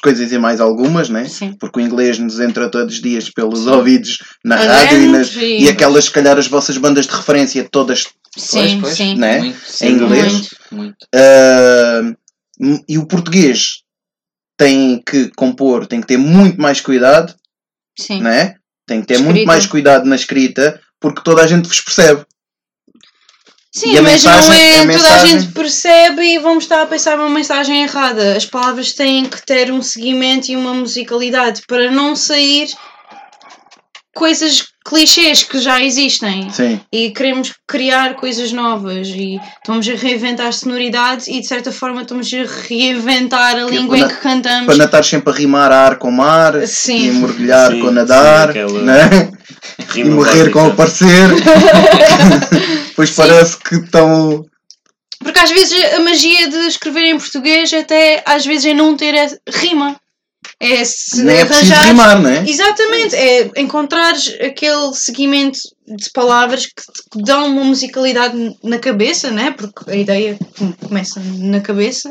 coisas 0.03 0.31
e 0.33 0.39
mais 0.39 0.61
algumas, 0.61 1.09
né? 1.09 1.25
Sim. 1.29 1.53
Porque 1.59 1.81
o 1.81 1.83
inglês 1.83 2.19
nos 2.19 2.39
entra 2.41 2.71
todos 2.71 2.95
os 2.97 3.01
dias 3.03 3.29
pelos 3.31 3.61
Sim. 3.61 3.71
ouvidos 3.71 4.19
na 4.45 4.57
Adentro 4.57 4.73
rádio 4.75 5.03
e, 5.03 5.09
nas, 5.09 5.37
e- 5.37 5.59
e 5.65 5.69
aquelas, 5.69 6.05
se 6.07 6.11
calhar, 6.11 6.39
as 6.39 6.47
vossas 6.47 6.77
bandas 6.79 7.07
de 7.07 7.15
referência 7.15 7.67
todas. 7.71 8.07
Sim, 8.37 8.81
pois, 8.81 8.95
sim. 8.97 9.15
Né? 9.17 9.39
Muito, 9.41 9.59
Em 9.83 9.91
inglês? 9.93 10.33
Muito. 10.33 10.57
muito. 10.71 10.97
ah, 11.15 12.13
e 12.89 12.99
o 12.99 13.07
português 13.07 13.83
tem 14.57 15.03
que 15.05 15.31
compor, 15.37 15.87
tem 15.87 16.01
que 16.01 16.07
ter 16.07 16.17
muito 16.17 16.61
mais 16.61 16.81
cuidado, 16.81 17.35
Sim. 17.99 18.21
né? 18.23 18.55
Tem 18.87 19.01
que 19.01 19.07
ter 19.07 19.15
Escrita. 19.15 19.33
muito 19.35 19.47
mais 19.47 19.67
cuidado 19.67 20.05
na 20.07 20.17
escrita, 20.17 20.81
porque 21.01 21.23
toda 21.23 21.43
a 21.43 21.47
gente 21.47 21.67
vos 21.69 21.81
percebe. 21.81 22.25
Sim, 23.75 23.99
a 23.99 24.03
mas 24.03 24.13
mensagem- 24.25 24.49
não 24.49 24.55
é 24.55 24.71
a 24.71 24.73
toda 24.77 24.87
mensagem- 24.87 25.37
a 25.37 25.39
gente 25.41 25.53
percebe 25.53 26.23
e 26.23 26.39
vamos 26.39 26.65
estar 26.65 26.81
a 26.83 26.87
pensar 26.87 27.19
uma 27.19 27.29
mensagem 27.29 27.83
errada. 27.83 28.35
As 28.37 28.47
palavras 28.47 28.93
têm 28.95 29.27
que 29.27 29.45
ter 29.45 29.71
um 29.71 29.83
seguimento 29.83 30.51
e 30.51 30.57
uma 30.57 30.73
musicalidade 30.73 31.63
para 31.67 31.91
não 31.91 32.17
sair 32.17 32.69
coisas 34.15 34.65
clichês 34.87 35.43
que 35.43 35.59
já 35.59 35.83
existem. 35.83 36.49
Sim. 36.51 36.81
E 36.93 37.11
queremos 37.11 37.53
criar 37.67 38.15
coisas 38.15 38.53
novas 38.53 39.09
e 39.09 39.41
estamos 39.57 39.89
a 39.89 39.95
reinventar 39.95 40.53
sonoridades 40.53 41.27
e 41.27 41.41
de 41.41 41.47
certa 41.47 41.73
forma 41.73 42.03
estamos 42.03 42.31
a 42.33 42.69
reinventar 42.69 43.57
a 43.57 43.67
Que 43.67 43.77
língua 43.77 43.99
em 43.99 44.09
que 44.09 44.15
cantamos. 44.17 44.67
Para 44.67 44.77
não 44.77 44.85
estar 44.85 45.03
sempre 45.03 45.33
a 45.33 45.37
rimar 45.37 45.73
ar 45.73 45.99
com 45.99 46.11
mar 46.11 46.63
e 46.63 46.67
Sim. 46.67 47.21
mergulhar 47.21 47.73
Sim, 47.73 47.81
com 47.81 47.89
sim, 47.89 47.95
nadar, 47.95 48.51
aquela 48.51 48.83
né? 48.83 49.33
e 49.95 50.05
morrer 50.05 50.51
com 50.51 50.67
aparecer. 50.67 51.31
pois 52.95 53.11
parece 53.11 53.57
que 53.59 53.77
estão. 53.77 54.45
Porque 55.19 55.39
às 55.39 55.51
vezes 55.51 55.95
a 55.95 56.01
magia 56.01 56.49
de 56.49 56.59
escrever 56.69 57.05
em 57.05 57.19
português 57.19 57.73
até 57.73 58.23
às 58.25 58.47
vezes 58.47 58.67
é 58.67 58.75
não 58.75 58.97
ter 58.97 59.15
a 59.19 59.29
rima. 59.51 59.97
É 60.59 60.83
se 60.87 61.23
Nem 61.23 61.37
é 61.37 61.43
arranjar. 61.43 61.85
rimar, 61.85 62.23
né? 62.23 62.45
Exatamente, 62.49 63.15
é 63.15 63.51
encontrares 63.59 64.35
aquele 64.41 64.95
seguimento 64.95 65.59
de 65.87 66.11
palavras 66.13 66.65
que 66.67 66.73
te 67.13 67.23
dão 67.23 67.47
uma 67.49 67.63
musicalidade 67.65 68.35
na 68.65 68.79
cabeça, 68.79 69.31
né? 69.31 69.51
Porque 69.57 69.91
a 69.91 69.95
ideia 69.97 70.39
começa 70.83 71.21
na 71.39 71.61
cabeça. 71.61 72.11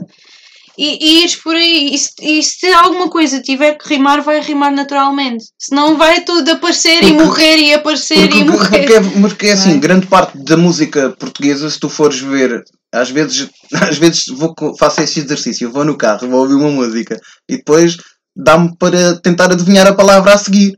E, 0.78 0.98
e 1.04 1.20
ires 1.24 1.36
por 1.38 1.56
aí. 1.56 1.94
E 1.96 1.98
se, 1.98 2.10
e 2.22 2.44
se 2.44 2.68
alguma 2.68 3.10
coisa 3.10 3.42
tiver 3.42 3.78
que 3.78 3.88
rimar, 3.90 4.22
vai 4.22 4.42
rimar 4.42 4.72
naturalmente. 4.74 5.46
Senão 5.58 5.98
vai 5.98 6.22
tudo 6.24 6.52
aparecer 6.52 6.98
e 7.04 7.14
Porque- 7.14 7.24
morrer 7.24 7.58
e 7.58 7.74
aparecer 7.74 8.28
Porque, 8.28 8.38
e 8.40 8.44
morrer. 8.44 8.80
porque, 8.80 8.94
é- 8.94 9.22
porque 9.22 9.48
é 9.48 9.52
assim, 9.54 9.70
Não 9.70 9.78
é? 9.78 9.80
grande 9.80 10.06
parte 10.08 10.38
da 10.38 10.58
música 10.58 11.10
portuguesa, 11.18 11.70
se 11.70 11.80
tu 11.80 11.88
fores 11.90 12.20
ver, 12.20 12.62
às 12.94 13.10
vezes, 13.10 13.50
às 13.90 13.98
vezes 13.98 14.26
vou, 14.28 14.54
faço 14.78 15.02
esse 15.02 15.22
exercício, 15.22 15.72
vou 15.72 15.86
no 15.86 15.98
carro, 15.98 16.30
vou 16.30 16.42
ouvir 16.42 16.56
uma 16.56 16.70
música 16.70 17.18
e 17.50 17.56
depois 17.58 17.96
dá-me 18.36 18.76
para 18.78 19.16
tentar 19.22 19.52
adivinhar 19.52 19.88
a 19.88 19.94
palavra 19.94 20.34
a 20.34 20.38
seguir, 20.38 20.76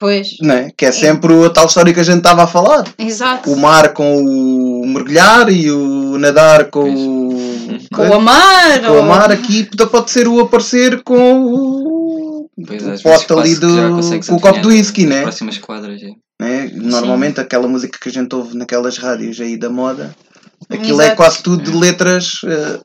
Pois, 0.00 0.36
né? 0.40 0.70
que 0.76 0.86
é 0.86 0.92
sempre 0.92 1.34
a 1.44 1.50
tal 1.50 1.66
história 1.66 1.92
que 1.92 1.98
a 2.00 2.04
gente 2.04 2.18
estava 2.18 2.44
a 2.44 2.46
falar. 2.46 2.84
exato. 2.98 3.50
O 3.50 3.56
mar 3.58 3.92
com 3.92 4.16
o 4.22 4.86
mergulhar 4.86 5.50
e 5.52 5.70
o 5.70 6.16
nadar 6.18 6.70
com 6.70 6.88
o. 6.94 7.28
Com 7.92 8.08
o 8.08 8.14
amar. 8.14 8.80
Com 8.80 8.86
o 8.92 8.94
ou- 8.94 9.02
amar 9.02 9.32
aqui 9.32 9.68
pode 9.90 10.10
ser 10.10 10.28
o 10.28 10.38
aparecer 10.40 11.02
com 11.02 11.42
o. 11.44 12.50
Pois, 12.66 13.00
o 13.00 13.02
pote 13.02 13.32
ali 13.32 13.54
do. 13.56 13.68
com 14.26 14.34
o 14.36 14.40
copo 14.40 14.60
do 14.60 14.68
whisky, 14.68 15.04
né? 15.06 15.22
próximas 15.22 15.58
quadras. 15.58 16.00
é. 16.02 16.10
né? 16.40 16.70
Normalmente 16.74 17.40
aquela 17.40 17.66
música 17.68 17.98
que 18.00 18.08
a 18.08 18.12
gente 18.12 18.32
ouve 18.34 18.56
naquelas 18.56 18.98
rádios 18.98 19.40
aí 19.40 19.56
da 19.56 19.68
moda, 19.70 20.14
aquilo 20.70 21.00
é 21.00 21.06
Exato. 21.06 21.16
quase 21.16 21.42
tudo 21.42 21.62
de 21.62 21.76
letras, 21.76 22.32
eh, 22.44 22.80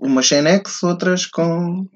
umas 0.00 0.26
sem 0.28 0.42
nexo, 0.42 0.86
outras 0.86 1.24
com, 1.26 1.86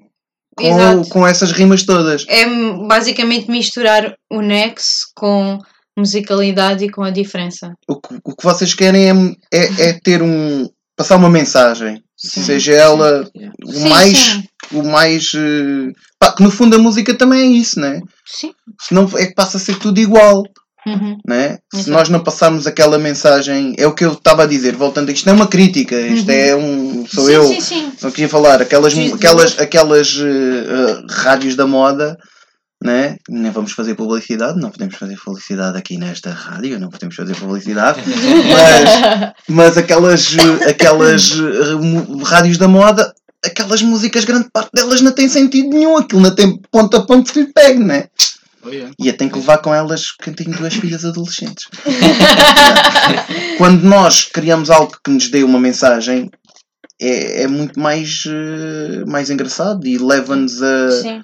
com, 0.55 0.65
Exato. 0.65 1.09
com 1.09 1.27
essas 1.27 1.51
rimas 1.51 1.83
todas. 1.83 2.25
É 2.27 2.45
basicamente 2.87 3.49
misturar 3.49 4.13
o 4.31 4.41
nexo 4.41 5.07
com 5.15 5.57
musicalidade 5.97 6.85
e 6.85 6.89
com 6.89 7.03
a 7.03 7.11
diferença. 7.11 7.73
O 7.87 7.99
que, 7.99 8.15
o 8.23 8.35
que 8.35 8.43
vocês 8.43 8.73
querem 8.73 9.09
é, 9.09 9.13
é, 9.53 9.89
é 9.89 9.99
ter 10.03 10.21
um. 10.21 10.67
passar 10.95 11.15
uma 11.17 11.29
mensagem, 11.29 12.01
Sim. 12.17 12.43
seja 12.43 12.73
ela 12.73 13.29
Yeah. 13.35 13.53
o 13.65 13.71
Sim, 13.73 13.89
mais. 13.89 14.17
sim. 14.17 14.43
O 14.71 14.83
mais. 14.83 15.31
eh, 15.35 15.91
pá, 16.19 16.31
que 16.31 16.41
no 16.43 16.49
fundo 16.49 16.75
a 16.75 16.79
música 16.79 17.13
também 17.13 17.41
é 17.41 17.57
isso, 17.57 17.79
né? 17.79 17.99
Sim. 18.25 18.51
Senão 18.81 19.09
é 19.17 19.25
que 19.27 19.35
passa 19.35 19.57
a 19.57 19.59
ser 19.59 19.77
tudo 19.77 19.99
igual. 19.99 20.43
Uhum. 20.85 21.17
né? 21.27 21.57
Se 21.73 21.89
nós 21.89 22.09
não 22.09 22.19
passarmos 22.23 22.67
aquela 22.67 22.97
mensagem, 22.97 23.73
é 23.77 23.87
o 23.87 23.93
que 23.93 24.03
eu 24.05 24.13
estava 24.13 24.43
a 24.43 24.47
dizer, 24.47 24.75
voltando, 24.75 25.11
isto 25.11 25.25
não 25.25 25.33
é 25.33 25.35
uma 25.37 25.47
crítica, 25.47 25.95
isto 25.99 26.29
Uhum. 26.29 26.35
é 26.37 26.55
um. 26.55 27.05
sou 27.07 27.25
sim, 27.25 27.31
eu, 27.31 27.43
Sim, 27.47 27.61
sim. 27.61 27.91
só 27.97 28.09
queria 28.11 28.27
falar, 28.29 28.61
aquelas, 28.61 28.93
aquelas, 29.13 29.59
aquelas 29.59 30.17
eh, 30.19 31.03
rádios 31.09 31.55
da 31.55 31.65
moda, 31.65 32.17
né? 32.83 33.15
nem 33.29 33.49
vamos 33.49 33.71
fazer 33.71 33.95
publicidade, 33.95 34.59
não 34.59 34.69
podemos 34.69 34.95
fazer 34.95 35.15
publicidade 35.23 35.77
aqui 35.77 35.97
nesta 35.97 36.31
rádio, 36.31 36.77
não 36.79 36.89
podemos 36.89 37.15
fazer 37.15 37.33
publicidade, 37.35 38.01
mas, 38.51 39.33
mas 39.47 39.77
aquelas, 39.77 40.35
eh, 40.37 40.69
aquelas 40.69 41.31
mu- 41.79 42.23
rádios 42.23 42.57
da 42.57 42.67
moda, 42.67 43.13
aquelas 43.45 43.81
músicas, 43.81 44.25
grande 44.25 44.47
parte 44.51 44.71
delas 44.73 45.01
não 45.01 45.11
tem 45.13 45.29
sentido 45.29 45.69
nenhum, 45.69 45.97
aquilo 45.97 46.21
não 46.21 46.35
tem 46.35 46.59
ponto 46.71 46.97
a 46.97 47.05
ponto 47.05 47.31
que 47.31 47.39
lhe 47.41 47.53
pegue, 47.53 47.79
né? 47.79 48.05
Oh, 48.65 48.69
yeah. 48.69 48.91
E 48.99 49.07
eu 49.07 49.17
tenho 49.17 49.31
que 49.31 49.37
levar 49.37 49.57
com 49.57 49.73
elas 49.73 50.05
o 50.11 50.17
cantinho 50.19 50.57
duas 50.57 50.73
filhas 50.73 51.03
adolescentes. 51.03 51.65
Quando 53.57 53.83
nós 53.83 54.21
criamos 54.23 54.69
algo 54.69 54.97
que 55.03 55.11
nos 55.11 55.29
dê 55.29 55.43
uma 55.43 55.59
mensagem, 55.59 56.29
é, 57.01 57.43
é 57.43 57.47
muito 57.47 57.79
mais, 57.79 58.23
eh, 58.25 59.03
mais 59.05 59.29
engraçado 59.29 59.85
e 59.85 59.97
leva-nos 59.97 60.61
a. 60.61 60.91
Sim. 61.01 61.23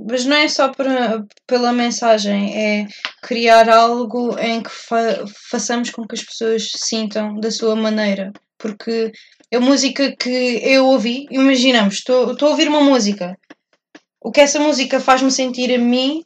Mas 0.00 0.24
não 0.24 0.36
é 0.36 0.48
só 0.48 0.68
para, 0.68 1.24
pela 1.46 1.72
mensagem, 1.72 2.56
é 2.56 2.86
criar 3.20 3.68
algo 3.68 4.38
em 4.38 4.62
que 4.62 4.70
fa- 4.70 5.24
façamos 5.50 5.90
com 5.90 6.06
que 6.06 6.14
as 6.14 6.22
pessoas 6.22 6.68
sintam 6.76 7.34
da 7.40 7.50
sua 7.50 7.74
maneira. 7.74 8.32
Porque 8.56 9.10
a 9.52 9.60
música 9.60 10.14
que 10.16 10.60
eu 10.62 10.86
ouvi, 10.86 11.26
imaginamos, 11.30 11.94
estou 11.94 12.32
estou 12.32 12.48
a 12.48 12.50
ouvir 12.52 12.68
uma 12.68 12.80
música. 12.80 13.36
O 14.20 14.30
que 14.30 14.40
essa 14.40 14.60
música 14.60 15.00
faz-me 15.00 15.30
sentir 15.30 15.72
a 15.74 15.78
mim, 15.78 16.22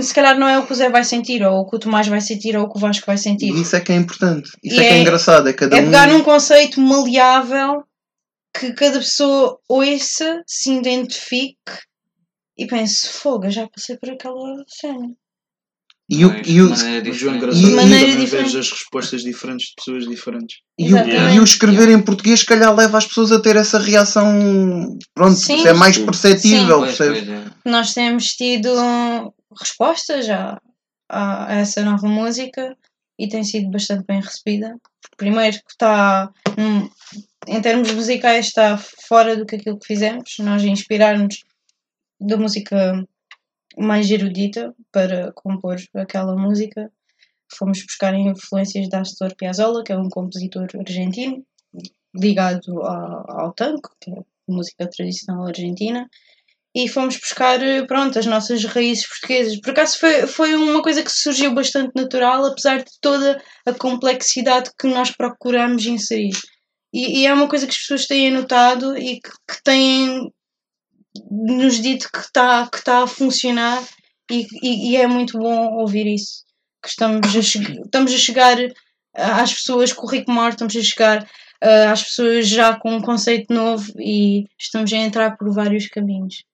se 0.00 0.12
calhar 0.14 0.38
não 0.38 0.48
é 0.48 0.58
o 0.58 0.66
que 0.66 0.72
o 0.72 0.76
Zé 0.76 0.88
vai 0.90 1.04
sentir, 1.04 1.42
ou 1.44 1.60
o 1.60 1.68
que 1.70 1.76
o 1.76 1.78
Tomás 1.78 2.06
vai 2.08 2.20
sentir, 2.20 2.56
ou 2.56 2.64
o 2.64 2.70
que 2.70 2.76
o 2.76 2.80
Vasco 2.80 3.06
vai 3.06 3.16
sentir. 3.18 3.54
E 3.54 3.60
isso 3.62 3.76
é 3.76 3.80
que 3.80 3.92
é 3.92 3.96
importante. 3.96 4.50
Isso 4.62 4.76
E 4.76 4.84
é 4.84 4.88
que 4.88 4.94
é 4.94 4.96
é- 4.98 5.00
engraçado. 5.00 5.48
É 5.48 5.52
cada 5.52 5.76
É 5.76 5.80
um. 5.80 5.84
pegar 5.86 6.08
num 6.08 6.22
conceito 6.22 6.80
maleável 6.80 7.84
que 8.58 8.72
cada 8.72 8.98
pessoa 8.98 9.58
ouça, 9.68 10.42
se 10.46 10.72
identifique 10.72 11.56
e 12.58 12.66
pense, 12.66 13.08
fogo, 13.08 13.44
eu 13.46 13.50
já 13.50 13.68
passei 13.68 13.96
por 13.98 14.10
aquela 14.10 14.64
cena. 14.66 15.08
E 16.08 16.24
o, 16.24 16.30
e 16.46 16.62
o, 16.62 16.72
de 16.72 16.82
maneira 16.82 17.02
diferente. 17.02 17.36
engraçado 17.36 17.66
E- 17.66 17.72
é 17.72 17.74
maneira 17.76 18.06
também 18.12 18.24
diferente. 18.24 18.56
as 18.58 18.70
respostas 18.70 19.22
diferentes 19.22 19.66
de 19.68 19.74
pessoas 19.74 20.06
diferentes. 20.08 20.56
e 20.78 20.94
o, 20.94 20.98
e 21.34 21.40
o 21.40 21.44
escrever 21.44 21.88
em 21.90 22.00
português, 22.00 22.40
se 22.40 22.46
calhar, 22.46 22.72
leva 22.74 22.96
as 22.96 23.06
pessoas 23.06 23.32
a 23.32 23.40
ter 23.40 23.56
essa 23.56 23.78
reação. 23.78 24.96
Pronto, 25.12 25.34
Sim. 25.34 25.66
é 25.66 25.72
mais 25.72 25.96
Sim. 25.96 26.04
perceptível. 26.06 26.78
Pois, 26.78 26.96
pois, 26.96 27.28
é. 27.28 27.44
Nós 27.64 27.92
temos 27.92 28.24
tido 28.28 28.70
respostas 29.58 30.28
a, 30.28 30.60
a, 31.08 31.54
essa 31.54 31.82
nova 31.84 32.06
música 32.06 32.76
e 33.18 33.28
tem 33.28 33.42
sido 33.44 33.70
bastante 33.70 34.04
bem 34.06 34.20
recebida. 34.20 34.76
Primeiro 35.16 35.56
que 35.56 35.70
está, 35.70 36.30
em 37.46 37.62
termos 37.62 37.90
musicais, 37.92 38.46
está 38.46 38.76
fora 38.76 39.36
do 39.36 39.46
que 39.46 39.56
aquilo 39.56 39.78
que 39.78 39.86
fizemos. 39.86 40.36
Nós 40.40 40.62
inspirarmos 40.62 41.44
da 42.20 42.36
música 42.36 43.06
mais 43.78 44.10
erudita 44.10 44.74
para 44.92 45.32
compor 45.32 45.76
aquela 45.94 46.36
música. 46.36 46.90
Fomos 47.52 47.82
buscar 47.82 48.14
influências 48.14 48.88
da 48.88 49.00
Astor 49.00 49.34
Piazzolla, 49.36 49.84
que 49.84 49.92
é 49.92 49.96
um 49.96 50.08
compositor 50.08 50.66
argentino, 50.78 51.44
ligado 52.14 52.82
ao, 52.82 53.40
ao 53.40 53.52
tango, 53.52 53.88
que 54.00 54.10
é 54.10 54.22
música 54.48 54.88
tradicional 54.88 55.46
argentina, 55.46 56.08
e 56.76 56.88
fomos 56.88 57.16
buscar, 57.16 57.62
eh, 57.62 57.86
pronto, 57.86 58.18
as 58.18 58.26
nossas 58.26 58.62
raízes 58.66 59.08
portuguesas. 59.08 59.58
Por 59.58 59.70
acaso 59.70 59.98
foi, 59.98 60.26
foi 60.26 60.54
uma 60.54 60.82
coisa 60.82 61.02
que 61.02 61.10
surgiu 61.10 61.54
bastante 61.54 61.92
natural, 61.96 62.44
apesar 62.44 62.84
de 62.84 62.90
toda 63.00 63.42
a 63.64 63.72
complexidade 63.72 64.70
que 64.78 64.86
nós 64.86 65.10
procuramos 65.10 65.86
inserir. 65.86 66.36
E, 66.92 67.20
e 67.20 67.26
é 67.26 67.32
uma 67.32 67.48
coisa 67.48 67.66
que 67.66 67.72
as 67.72 67.78
pessoas 67.78 68.06
têm 68.06 68.30
notado 68.30 68.94
e 68.94 69.18
que, 69.22 69.30
que 69.48 69.62
têm 69.64 70.30
nos 71.30 71.80
dito 71.80 72.10
que 72.12 72.18
está 72.18 72.68
que 72.68 72.84
tá 72.84 73.04
a 73.04 73.06
funcionar 73.06 73.82
e, 74.30 74.46
e, 74.62 74.90
e 74.90 74.96
é 74.96 75.06
muito 75.06 75.38
bom 75.38 75.78
ouvir 75.78 76.06
isso. 76.06 76.44
Que 76.82 76.90
estamos 76.90 77.34
a, 77.34 77.38
estamos 77.38 78.12
a 78.12 78.18
chegar 78.18 78.58
às 79.14 79.54
pessoas 79.54 79.94
com 79.94 80.06
o 80.06 80.10
Rico 80.10 80.30
Mor, 80.30 80.50
estamos 80.50 80.76
a 80.76 80.82
chegar 80.82 81.26
ah, 81.62 81.90
às 81.90 82.02
pessoas 82.02 82.46
já 82.46 82.78
com 82.78 82.96
um 82.96 83.00
conceito 83.00 83.50
novo 83.50 83.90
e 83.98 84.44
estamos 84.58 84.92
a 84.92 84.96
entrar 84.98 85.38
por 85.38 85.50
vários 85.54 85.86
caminhos. 85.88 86.44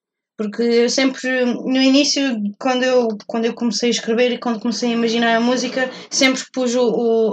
Porque 0.43 0.61
eu 0.61 0.89
sempre, 0.89 1.45
no 1.45 1.81
início, 1.81 2.21
quando 2.59 2.83
eu, 2.83 3.07
quando 3.25 3.45
eu 3.45 3.53
comecei 3.53 3.87
a 3.89 3.91
escrever 3.91 4.31
e 4.33 4.37
quando 4.37 4.59
comecei 4.59 4.89
a 4.89 4.93
imaginar 4.93 5.37
a 5.37 5.39
música, 5.41 5.89
sempre 6.09 6.43
pus 6.51 6.75
o, 6.75 6.83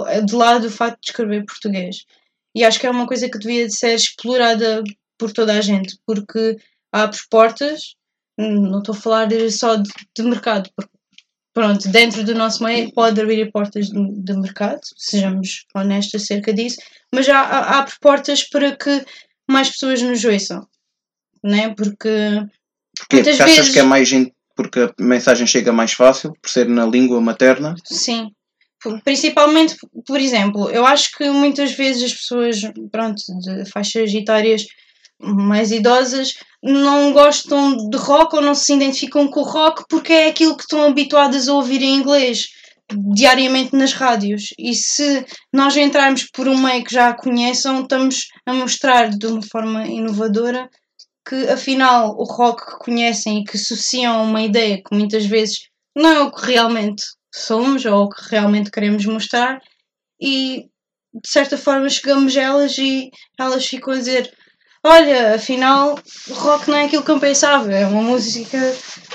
o- 0.03 0.21
de 0.25 0.33
lado 0.33 0.67
o 0.67 0.71
facto 0.71 1.01
de 1.01 1.09
escrever 1.09 1.43
português. 1.45 2.05
E 2.55 2.63
acho 2.63 2.79
que 2.79 2.87
é 2.87 2.91
uma 2.91 3.05
coisa 3.07 3.29
que 3.29 3.37
devia 3.37 3.67
de 3.67 3.75
ser 3.75 3.95
explorada 3.95 4.81
por 5.17 5.31
toda 5.33 5.53
a 5.57 5.61
gente, 5.61 5.97
porque 6.05 6.55
abre 6.91 7.17
portas, 7.29 7.95
hum, 8.37 8.61
não 8.69 8.79
estou 8.79 8.95
a 8.95 8.97
falar 8.97 9.27
só 9.51 9.75
de, 9.75 9.89
de 10.15 10.23
mercado, 10.23 10.69
porque 10.75 10.91
pronto, 11.53 11.89
dentro 11.89 12.23
do 12.23 12.33
nosso 12.33 12.63
meio 12.63 12.93
pode 12.93 13.19
abrir 13.19 13.51
portas 13.51 13.87
de, 13.87 14.11
de 14.23 14.33
mercado, 14.35 14.79
sejamos 14.95 15.65
honestos 15.75 16.23
acerca 16.23 16.53
disso, 16.53 16.77
mas 17.13 17.25
já 17.25 17.41
abre 17.79 17.93
portas 17.99 18.43
para 18.43 18.75
que 18.75 19.05
mais 19.49 19.69
pessoas 19.69 20.01
nos 20.01 20.23
ouçam, 20.23 20.65
né? 21.43 21.73
Porque 21.75 22.09
Porquê? 22.97 23.15
Muitas 23.17 23.37
Porque 23.37 23.43
achas 23.43 23.57
vezes- 23.57 23.73
que 23.73 23.79
é 23.79 23.83
mais. 23.83 24.11
in- 24.11 24.31
Porque 24.55 24.79
a 24.81 24.91
mensagem 24.99 25.47
chega 25.47 25.71
mais 25.71 25.93
fácil, 25.93 26.33
por 26.41 26.49
ser 26.49 26.67
na 26.67 26.85
língua 26.85 27.19
materna. 27.21 27.73
Sim. 27.85 28.27
Principalmente, 29.03 29.75
por 30.05 30.19
exemplo, 30.19 30.69
eu 30.69 30.85
acho 30.85 31.11
que 31.17 31.29
muitas 31.29 31.71
vezes 31.71 32.03
as 32.03 32.13
pessoas, 32.13 32.59
pronto, 32.91 33.21
de 33.43 33.65
faixas 33.71 34.13
etárias 34.13 34.65
mais 35.19 35.71
idosas, 35.71 36.33
não 36.63 37.13
gostam 37.13 37.77
de 37.89 37.97
rock 37.97 38.35
ou 38.35 38.41
não 38.41 38.53
se 38.55 38.73
identificam 38.73 39.27
com 39.29 39.39
o 39.41 39.43
rock 39.43 39.83
porque 39.87 40.11
é 40.11 40.27
aquilo 40.29 40.55
que 40.57 40.63
estão 40.63 40.83
habituadas 40.83 41.47
a 41.47 41.53
ouvir 41.53 41.81
em 41.81 41.95
inglês 41.95 42.47
diariamente 43.13 43.75
nas 43.75 43.93
rádios. 43.93 44.49
E 44.59 44.73
se 44.73 45.25
nós 45.53 45.77
entrarmos 45.77 46.23
por 46.33 46.47
um 46.47 46.57
meio 46.57 46.83
que 46.83 46.93
já 46.93 47.09
a 47.09 47.13
conheçam, 47.15 47.81
estamos 47.83 48.27
a 48.45 48.53
mostrar 48.53 49.09
de 49.09 49.27
uma 49.27 49.41
forma 49.43 49.87
inovadora 49.87 50.69
que 51.27 51.47
afinal 51.49 52.15
o 52.17 52.23
rock 52.23 52.65
que 52.65 52.79
conhecem 52.79 53.39
e 53.39 53.43
que 53.43 53.57
associam 53.57 54.19
a 54.19 54.23
uma 54.23 54.41
ideia 54.41 54.81
que 54.81 54.95
muitas 54.95 55.25
vezes 55.25 55.69
não 55.95 56.09
é 56.09 56.19
o 56.21 56.31
que 56.31 56.45
realmente 56.45 57.03
somos 57.33 57.85
ou 57.85 58.03
o 58.03 58.09
que 58.09 58.29
realmente 58.29 58.71
queremos 58.71 59.05
mostrar 59.05 59.61
e 60.19 60.65
de 61.13 61.29
certa 61.29 61.57
forma 61.57 61.89
chegamos 61.89 62.35
a 62.37 62.41
elas 62.41 62.77
e 62.77 63.09
elas 63.39 63.65
ficam 63.65 63.93
a 63.93 63.97
dizer 63.97 64.33
olha, 64.83 65.35
afinal 65.35 65.97
o 66.27 66.33
rock 66.33 66.69
não 66.69 66.77
é 66.77 66.85
aquilo 66.85 67.03
que 67.03 67.11
eu 67.11 67.19
pensava, 67.19 67.71
é 67.71 67.85
uma 67.85 68.01
música 68.01 68.57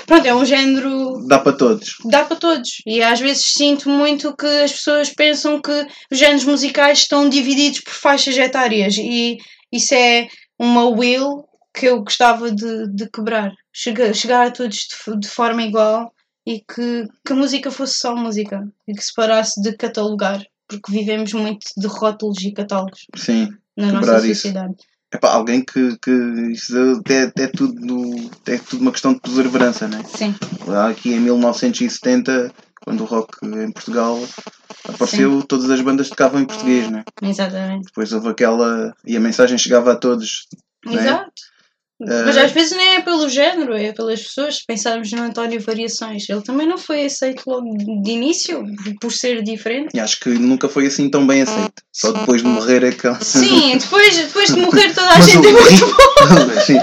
pronto, 0.05 0.25
é 0.25 0.33
um 0.33 0.45
género 0.45 1.25
Dá 1.27 1.39
para 1.39 1.53
todos. 1.53 1.95
dá 2.05 2.23
para 2.23 2.37
todos. 2.37 2.81
E 2.85 3.01
às 3.01 3.19
vezes 3.19 3.51
sinto 3.53 3.89
muito 3.89 4.35
que 4.35 4.45
as 4.45 4.71
pessoas 4.71 5.09
pensam 5.09 5.61
que 5.61 5.87
os 6.11 6.17
géneros 6.17 6.45
musicais 6.45 6.99
estão 6.99 7.27
divididos 7.27 7.81
por 7.81 7.93
faixas 7.93 8.37
etárias 8.37 8.95
e 8.97 9.37
isso 9.71 9.93
é 9.93 10.27
uma 10.57 10.85
will 10.85 11.43
que 11.77 11.85
eu 11.85 12.01
gostava 12.01 12.51
de, 12.51 12.87
de 12.87 13.09
quebrar. 13.09 13.53
Chegar, 13.71 14.13
chegar 14.13 14.47
a 14.47 14.51
todos 14.51 14.75
de, 14.77 15.19
de 15.19 15.27
forma 15.27 15.61
igual 15.61 16.11
e 16.45 16.59
que, 16.59 17.07
que 17.25 17.33
a 17.33 17.35
música 17.35 17.69
fosse 17.69 17.99
só 17.99 18.15
música 18.15 18.67
e 18.87 18.93
que 18.93 19.03
se 19.03 19.13
parasse 19.13 19.61
de 19.61 19.73
catalogar, 19.73 20.41
porque 20.67 20.91
vivemos 20.91 21.33
muito 21.33 21.67
de 21.77 21.87
rótulos 21.87 22.41
e 22.43 22.51
catálogos 22.51 23.05
Sim. 23.15 23.49
na 23.75 23.91
nossa 23.91 24.17
isso. 24.19 24.41
sociedade. 24.41 24.75
Epá, 25.13 25.33
alguém 25.33 25.63
que, 25.63 25.97
que 25.99 26.11
isso 26.51 27.01
é, 27.09 27.43
é, 27.43 27.47
tudo, 27.47 28.31
é 28.45 28.57
tudo 28.57 28.81
uma 28.81 28.91
questão 28.91 29.13
de 29.13 29.21
perseverança, 29.21 29.87
né? 29.87 30.03
Sim, 30.05 30.35
Lá 30.65 30.89
Aqui 30.89 31.13
em 31.13 31.19
1970, 31.19 32.51
quando 32.83 33.01
o 33.01 33.05
rock 33.05 33.45
em 33.45 33.71
Portugal 33.71 34.19
apareceu, 34.83 35.43
todas 35.43 35.69
as 35.69 35.79
bandas 35.79 36.09
tocavam 36.09 36.41
em 36.41 36.45
português, 36.45 36.89
né? 36.89 37.03
exatamente. 37.21 37.85
Depois 37.85 38.11
houve 38.11 38.29
aquela. 38.29 38.93
e 39.05 39.15
a 39.15 39.19
mensagem 39.19 39.57
chegava 39.57 39.93
a 39.93 39.95
todos. 39.95 40.47
Né? 40.85 40.95
Exato. 40.95 41.31
Eh, 41.99 42.23
Mas 42.25 42.37
às 42.37 42.51
vezes 42.51 42.77
nem 42.77 42.95
é 42.95 43.01
pelo 43.01 43.27
género, 43.27 43.73
é 43.75 43.91
pelas 43.91 44.21
pessoas. 44.21 44.63
Pensarmos 44.63 45.11
no 45.11 45.23
António 45.23 45.59
Variações, 45.59 46.29
ele 46.29 46.43
também 46.43 46.67
não 46.67 46.77
foi 46.77 47.05
aceito 47.05 47.43
logo 47.47 47.75
de 48.03 48.11
início, 48.11 48.63
por 49.01 49.11
ser 49.11 49.41
diferente. 49.41 49.99
Acho 49.99 50.19
que 50.19 50.29
nunca 50.29 50.69
foi 50.69 50.85
assim 50.87 51.09
tão 51.09 51.25
bem 51.25 51.41
aceito. 51.41 51.81
Só 51.91 52.11
depois 52.11 52.41
de 52.43 52.47
morrer 52.47 52.83
é 52.83 52.91
que. 52.91 53.07
Sim, 53.25 53.77
depois, 53.77 54.15
depois 54.15 54.49
de 54.53 54.59
morrer 54.61 54.93
toda 54.93 55.09
a 55.09 55.21
gente 55.21 55.47
é 55.47 55.51
muito 55.51 55.69
Rico- 55.85 56.61
Sim, 56.65 56.77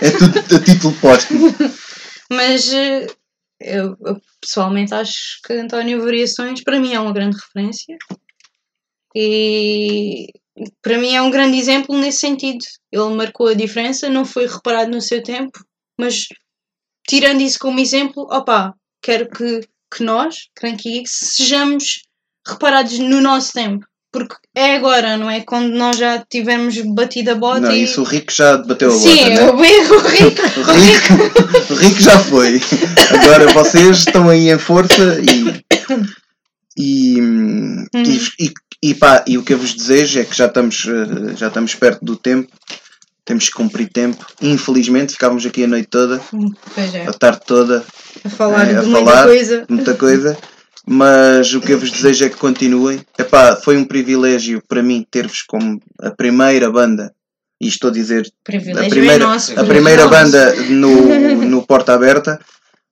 é 0.00 0.10
tudo 0.12 0.56
a 0.56 0.60
título 0.60 0.94
póstumo. 1.00 1.54
Mas 2.30 2.72
eh, 2.72 3.06
eu, 3.60 3.96
eu 4.06 4.20
pessoalmente 4.40 4.94
acho 4.94 5.40
que 5.44 5.52
António 5.54 6.02
Variações 6.04 6.62
para 6.62 6.78
mim 6.78 6.94
é 6.94 7.00
uma 7.00 7.12
grande 7.12 7.36
referência 7.36 7.96
e 9.14 10.28
para 10.80 10.98
mim 10.98 11.14
é 11.14 11.22
um 11.22 11.30
grande 11.30 11.58
exemplo 11.58 11.96
nesse 11.98 12.18
sentido. 12.18 12.64
Ele 12.90 13.14
marcou 13.14 13.48
a 13.48 13.54
diferença, 13.54 14.08
não 14.08 14.24
foi 14.24 14.46
reparado 14.46 14.90
no 14.90 15.00
seu 15.00 15.22
tempo, 15.22 15.58
mas 15.98 16.26
tirando 17.06 17.40
isso 17.40 17.58
como 17.58 17.80
exemplo, 17.80 18.26
opá, 18.30 18.74
quero 19.02 19.28
que, 19.28 19.60
que 19.94 20.02
nós, 20.02 20.48
Cranky 20.54 20.90
Geeks, 20.90 21.12
sejamos 21.36 22.02
reparados 22.46 22.98
no 22.98 23.20
nosso 23.20 23.52
tempo. 23.52 23.86
Porque 24.12 24.36
é 24.54 24.76
agora, 24.76 25.16
não 25.16 25.30
é? 25.30 25.40
Quando 25.40 25.74
nós 25.74 25.96
já 25.96 26.22
tivermos 26.30 26.78
batido 26.94 27.30
a 27.30 27.34
bota 27.34 27.60
Não, 27.60 27.72
e... 27.72 27.84
isso 27.84 28.02
o 28.02 28.04
Rico 28.04 28.30
já 28.30 28.58
bateu 28.58 28.90
a 28.90 28.92
Sim, 28.92 29.16
bota, 29.16 29.30
né? 29.30 29.50
o 29.50 29.56
Rico, 29.56 29.94
o 29.94 30.08
Rico, 30.08 30.42
O 30.60 30.72
Rico, 30.74 31.72
o 31.72 31.76
Rico 31.76 32.00
já 32.00 32.18
foi. 32.18 32.60
Agora 33.10 33.48
vocês 33.54 33.98
estão 33.98 34.28
aí 34.28 34.50
em 34.50 34.58
força 34.58 35.18
e. 35.22 35.64
E, 36.76 37.18
e, 37.94 38.46
e, 38.46 38.52
e, 38.82 38.94
pá, 38.94 39.24
e 39.26 39.38
o 39.38 39.42
que 39.42 39.52
eu 39.54 39.58
vos 39.58 39.74
desejo 39.74 40.18
é 40.20 40.24
que 40.24 40.36
já 40.36 40.46
estamos, 40.46 40.86
eh, 40.88 41.36
já 41.36 41.48
estamos 41.48 41.74
perto 41.74 42.04
do 42.04 42.16
tempo, 42.16 42.50
temos 43.24 43.48
que 43.48 43.54
cumprir 43.54 43.88
tempo. 43.92 44.24
Infelizmente, 44.40 45.12
ficávamos 45.12 45.46
aqui 45.46 45.64
a 45.64 45.68
noite 45.68 45.88
toda, 45.88 46.20
Pois 46.74 46.94
é, 46.94 47.06
a 47.06 47.12
tarde 47.12 47.40
toda, 47.46 47.84
a 48.24 48.28
falar 48.30 48.66
É, 48.68 48.76
a 48.76 48.80
de 48.80 48.86
muita 48.88 49.10
falar. 49.10 49.26
coisa. 49.26 49.64
muita 49.68 49.94
coisa. 49.94 50.38
Mas 50.84 51.54
o 51.54 51.60
que 51.60 51.72
eu 51.72 51.78
vos 51.78 51.92
desejo 51.92 52.24
é 52.24 52.28
que 52.28 52.36
continuem. 52.36 53.00
Epá, 53.16 53.54
foi 53.54 53.76
um 53.76 53.84
privilégio 53.84 54.60
para 54.66 54.82
mim 54.82 55.06
ter-vos 55.08 55.42
como 55.42 55.80
a 56.00 56.10
primeira 56.10 56.68
banda 56.72 57.12
e 57.60 57.68
estou 57.68 57.90
a 57.90 57.92
dizer 57.92 58.28
Privilégio 58.42 58.88
a 58.88 58.90
primeira, 58.90 59.22
é 59.22 59.26
nosso. 59.28 59.52
a 59.52 59.62
primeira 59.64 60.08
privilégio 60.08 60.32
banda 60.32 60.54
no, 60.70 61.44
no 61.48 61.64
Porta 61.64 61.94
Aberta, 61.94 62.40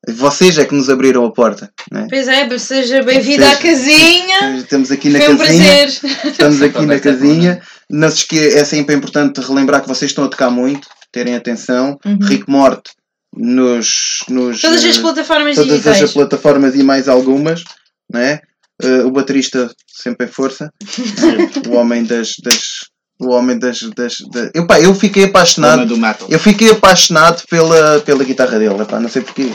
vocês 0.09 0.57
é 0.59 0.65
que 0.65 0.75
nos 0.75 0.89
abriram 0.89 1.25
a 1.25 1.33
porta. 1.33 1.71
Né? 1.91 2.07
Pois 2.09 2.27
é, 2.27 2.59
seja 2.59 3.03
bem-vindo 3.03 3.45
à 3.45 3.57
casinha. 3.57 4.57
Estamos 4.57 4.91
aqui 4.91 5.11
na 5.11 5.21
Foi 5.21 5.35
um 5.35 5.39
casinha. 5.39 5.65
prazer. 5.65 5.89
Estamos 6.25 6.63
aqui 6.63 6.87
na 6.87 6.95
é 6.95 7.01
casinha. 7.01 7.63
Não 7.89 8.11
se 8.11 8.19
esque... 8.19 8.39
É 8.39 8.65
sempre 8.65 8.95
importante 8.95 9.41
relembrar 9.41 9.83
que 9.83 9.89
vocês 9.89 10.11
estão 10.11 10.25
a 10.25 10.29
tocar 10.29 10.51
muito, 10.51 10.89
terem 11.13 11.35
atenção. 11.35 11.99
Uhum. 12.05 12.19
Rick 12.23 12.49
Morte 12.49 12.93
nos. 13.37 14.25
nos 14.29 14.61
Todas 14.61 14.85
as 14.85 14.97
eh, 14.97 15.01
plataformas 15.01 15.55
todas 15.55 15.71
digitais. 15.71 16.03
as 16.03 16.13
plataformas 16.13 16.75
e 16.75 16.83
mais 16.83 17.09
algumas. 17.09 17.63
Né? 18.11 18.41
Eh, 18.83 19.03
o 19.05 19.11
baterista 19.11 19.71
sempre 19.87 20.27
em 20.27 20.31
força. 20.31 20.73
né? 20.89 21.51
o 21.69 21.75
homem 21.75 22.05
das. 22.05 22.35
das 22.43 22.90
o 23.21 23.31
homem 23.31 23.59
das. 23.59 23.81
das, 23.95 24.15
das... 24.33 24.51
Eu, 24.55 24.67
pá, 24.67 24.81
eu 24.81 24.95
fiquei 24.95 25.25
apaixonado. 25.25 25.95
Eu 26.29 26.39
fiquei 26.39 26.71
apaixonado 26.71 27.43
pela, 27.49 28.01
pela 28.01 28.25
guitarra 28.25 28.59
dele, 28.59 28.81
epá, 28.83 28.99
não 28.99 29.09
sei 29.09 29.23
porquê. 29.23 29.51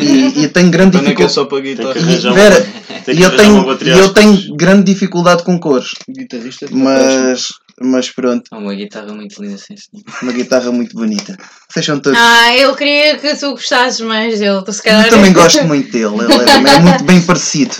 E, 0.00 0.42
e 0.44 0.48
tenho 0.48 0.70
grande 0.70 0.96
é 0.96 1.00
é 1.00 1.02
dificuldade. 1.02 1.32
só 1.32 1.44
para 1.44 1.62
Tem 1.62 1.74
guitarra? 1.76 1.94
que 1.94 2.00
E, 2.00 2.16
Vera, 2.32 2.66
E 3.08 3.22
eu 3.22 3.36
tenho, 3.36 3.78
e 3.84 3.98
eu 3.98 4.08
tenho 4.12 4.56
grande 4.56 4.92
dificuldade 4.92 5.44
com 5.44 5.58
cores. 5.58 5.92
Guitarrista? 6.08 6.66
Mas, 6.70 7.48
mas 7.80 8.10
pronto, 8.10 8.44
É 8.52 8.56
uma 8.56 8.74
guitarra 8.74 9.12
muito 9.14 9.42
linda, 9.42 9.56
sim, 9.58 9.74
senhor. 9.76 10.04
uma 10.22 10.32
guitarra 10.32 10.70
muito 10.72 10.94
bonita. 10.94 11.36
São 11.70 11.98
todos. 12.00 12.18
Ah, 12.18 12.54
ele 12.54 12.74
queria 12.74 13.16
que 13.16 13.34
tu 13.36 13.52
gostasses 13.52 14.00
mais 14.00 14.38
dele. 14.38 14.62
Tu 14.64 14.72
se 14.72 14.82
calhar 14.82 15.06
Eu 15.06 15.10
também 15.10 15.32
gosto 15.32 15.64
muito 15.64 15.90
dele. 15.90 16.14
Ele 16.14 16.68
é, 16.68 16.74
é 16.74 16.78
muito 16.80 17.04
bem 17.04 17.22
parecido. 17.22 17.74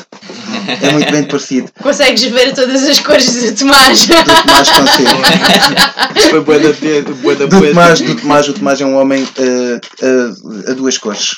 É 0.80 0.93
muito 0.93 1.12
bem 1.12 1.24
parecido. 1.24 1.70
consegues 1.82 2.22
ver 2.22 2.55
todas 2.55 2.82
as 2.84 2.99
cores 3.01 3.30
de 3.30 3.53
Tomás. 3.53 4.07
Do 4.07 4.14
Tomás 4.14 4.70
consigo. 4.70 6.30
Foi 6.30 6.40
boa 6.40 6.59
da 6.59 7.47
Do. 7.47 7.68
Tomás, 7.68 8.01
do 8.01 8.16
Tomás, 8.16 8.49
o 8.49 8.55
Tomás 8.55 8.80
é 8.80 8.86
um 8.86 8.97
homem 8.97 9.26
eh, 9.38 9.80
eh, 10.03 10.70
a 10.70 10.74
duas 10.74 10.97
cores. 10.99 11.36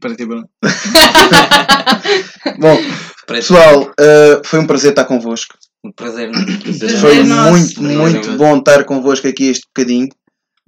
Para 0.00 0.14
ti, 0.14 0.26
Bruno. 0.26 0.48
Bom, 2.58 2.78
pessoal, 3.26 3.90
eh, 3.98 4.40
foi 4.44 4.60
um 4.60 4.66
prazer 4.66 4.90
estar 4.90 5.04
convosco. 5.04 5.56
Um 5.86 5.92
prazer. 5.92 6.30
Prazer 6.62 6.90
Foi 6.98 7.22
nosso. 7.24 7.50
muito, 7.50 7.74
Prazer 7.80 7.98
muito 7.98 8.26
nosso. 8.28 8.38
bom 8.38 8.58
estar 8.58 8.84
convosco 8.84 9.26
aqui 9.28 9.48
este 9.50 9.66
bocadinho, 9.66 10.08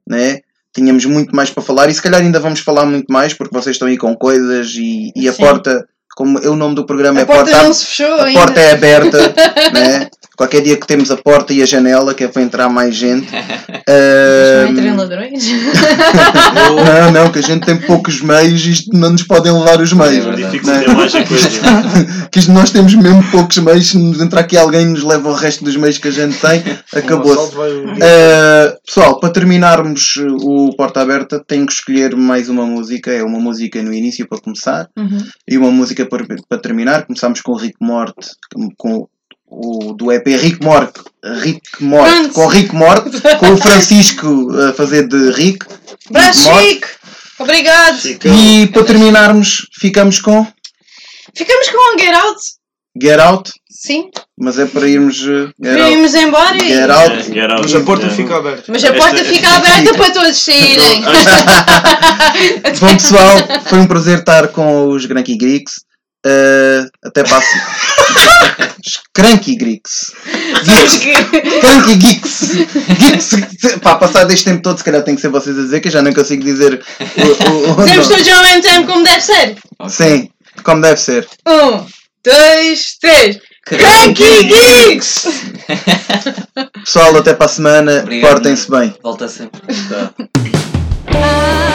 né? 0.07 0.41
Tínhamos 0.75 1.05
muito 1.07 1.35
mais 1.35 1.51
para 1.51 1.63
falar 1.63 1.89
e 1.89 1.95
se 1.95 2.03
calhar 2.03 2.21
ainda 2.21 2.39
vamos 2.41 2.61
falar 2.61 2.87
muito 2.87 3.13
mais 3.13 3.35
porque 3.35 3.55
vocês 3.55 3.75
estão 3.75 3.89
aí 3.89 3.97
com 3.97 4.15
coisas 4.15 4.75
e, 4.77 5.11
e 5.17 5.29
a 5.29 5.33
Sim. 5.33 5.43
porta, 5.43 5.89
como 6.15 6.39
é 6.39 6.49
o 6.49 6.57
nome 6.57 6.75
do 6.75 6.87
programa 6.87 7.19
A 7.19 7.23
é 7.23 7.25
porta 7.25 7.51
Porta, 7.51 7.63
não 7.65 7.73
se 7.75 7.87
fechou 7.87 8.15
a 8.15 8.25
ainda. 8.25 8.41
porta 8.41 8.61
é 8.61 8.73
aberta, 8.73 9.19
né? 9.73 10.09
Qualquer 10.39 10.63
dia 10.63 10.77
que 10.77 10.87
temos 10.87 11.11
a 11.11 11.17
porta 11.17 11.53
e 11.53 11.61
a 11.61 11.67
janela, 11.67 12.15
que 12.15 12.23
é 12.23 12.29
para 12.29 12.41
entrar 12.43 12.69
mais 12.69 12.95
gente. 12.95 13.27
Não 13.89 14.65
Ahm, 14.67 14.71
entrem 14.71 14.95
ladrões. 14.95 15.45
não, 17.03 17.11
não, 17.11 17.33
que 17.33 17.39
a 17.39 17.43
gente 17.43 17.65
tem 17.65 17.77
poucos 17.77 18.21
meios 18.21 18.65
e 18.67 18.71
isto 18.71 18.91
não 18.93 19.11
nos 19.11 19.23
podem 19.23 19.51
levar 19.53 19.81
os 19.81 19.93
meios. 19.95 20.27
É 20.27 20.31
verdade. 20.31 20.95
Mais 20.95 21.15
a 21.17 21.25
coisa. 21.25 21.49
que 22.31 22.39
isto 22.39 22.53
nós 22.53 22.71
temos 22.71 22.95
mesmo 22.95 23.23
poucos 23.31 23.57
meios, 23.59 23.89
se 23.89 23.99
nos 23.99 24.21
entrar 24.21 24.43
aqui 24.43 24.57
alguém 24.59 24.83
e 24.83 24.91
nos 24.91 25.03
leva 25.03 25.29
o 25.31 25.35
resto 25.35 25.65
dos 25.65 25.75
meios 25.77 25.97
que 25.99 26.09
a 26.09 26.11
gente 26.11 26.39
tem, 26.39 26.63
acabou-se. 26.95 27.57
Uh, 27.57 28.79
pessoal, 28.87 29.19
para 29.19 29.31
terminarmos 29.31 30.17
uh, 30.17 30.37
o 30.37 30.77
Porta 30.77 31.01
Aberta, 31.01 31.43
tenho 31.47 31.67
que 31.67 31.73
escolher 31.73 32.15
mais 32.15 32.49
uma 32.49 32.67
música. 32.67 33.11
É 33.11 33.23
uma 33.23 33.41
música 33.41 33.83
no 33.83 33.93
início 33.93 34.29
para 34.29 34.39
começar 34.41 34.89
Uhum. 34.99 35.19
e 35.49 35.57
uma 35.57 35.71
música 35.71 36.05
para, 36.07 36.25
para 36.49 36.59
terminar. 36.59 37.07
Começamos 37.07 37.41
com 37.41 37.53
o 37.53 37.57
Rick 37.57 37.77
Morte, 37.81 38.29
com 38.77 39.09
o 39.51 39.93
do 39.95 40.13
EP 40.13 40.27
Rick 40.27 40.63
Morte, 40.65 41.01
Rick 41.43 41.61
Morte, 41.83 42.29
com 42.31 42.45
o 42.45 42.49
Rick 42.49 42.75
Morte, 42.75 43.11
com 43.39 43.53
o 43.53 43.57
Francisco 43.57 44.51
a 44.69 44.73
fazer 44.73 45.09
de 45.09 45.31
Rick. 45.33 45.67
Braço 46.11 46.49
chique! 46.61 46.87
Obrigado! 47.39 47.99
Fica- 47.99 48.29
E 48.29 48.67
para 48.69 48.85
terminarmos, 48.85 49.67
ficamos 49.79 50.21
com 50.21 50.47
Ficamos 51.37 51.69
com 51.69 51.95
um 51.95 51.99
Get 51.99 52.15
Out. 52.15 52.41
Get 53.01 53.21
Out, 53.21 53.53
Sim. 53.71 54.11
mas 54.37 54.59
é 54.59 54.67
para 54.67 54.89
irmos 54.89 55.21
uh. 55.23 55.53
Iremos 55.63 56.15
embora 56.15 56.57
e... 56.57 56.61
Get 56.69 56.91
Out. 56.91 57.13
É, 57.13 57.23
get 57.23 57.51
out. 57.51 57.63
Mas 57.63 57.75
a 57.77 57.81
porta 57.81 58.07
É. 58.07 58.11
fica 58.11 58.37
aberta. 58.37 58.65
Mas 58.69 58.83
a 58.83 58.89
Esta- 58.89 58.99
porta 58.99 59.25
fica 59.25 59.49
aberta 59.49 59.95
para 59.95 60.11
todos 60.13 60.37
saírem. 60.37 61.03
Bom 62.81 62.95
pessoal, 62.97 63.37
foi 63.67 63.79
um 63.79 63.87
prazer 63.87 64.19
estar 64.19 64.49
com 64.49 64.89
os 64.89 65.07
Cranky 65.07 65.37
Greeks. 65.37 65.75
Uh, 66.27 66.89
até 67.03 67.23
passo. 67.23 67.47
Cranky 69.15 69.57
Greeks. 69.57 70.13
Geeks. 70.65 70.99
Cranky 71.61 71.97
Geeks. 71.97 72.53
Geeks. 72.99 73.79
Pá, 73.83 73.97
passar 73.97 74.25
deste 74.25 74.45
tempo 74.45 74.63
todo, 74.63 74.79
se 74.79 74.85
calhar 74.85 75.03
tem 75.03 75.15
que 75.15 75.21
ser 75.21 75.29
vocês 75.29 75.57
a 75.59 75.63
dizer, 75.63 75.81
que 75.81 75.89
eu 75.89 75.93
já 75.93 76.03
não 76.03 76.13
consigo 76.13 76.43
dizer 76.43 76.83
o, 77.01 77.51
o, 77.51 77.73
o 77.73 77.85
Dizemos 77.85 78.09
todos 78.09 78.29
ao 78.29 78.43
mesmo 78.43 78.63
tempo 78.63 78.93
como 78.93 79.05
deve 79.05 79.21
ser. 79.21 79.57
Sim, 79.89 80.29
como 80.65 80.83
deve 80.83 81.01
ser. 81.01 81.29
Um, 81.47 81.87
dois, 82.25 82.97
três. 83.01 83.39
Cranky 83.65 84.45
Geeks! 84.45 85.27
Pessoal, 86.85 87.17
até 87.17 87.35
para 87.35 87.47
a 87.47 87.49
semana. 87.49 88.05
Portem-se 88.23 88.71
bem. 88.71 88.95
Volta 89.03 89.29
sempre. 89.29 89.61
Tá. 89.89 90.15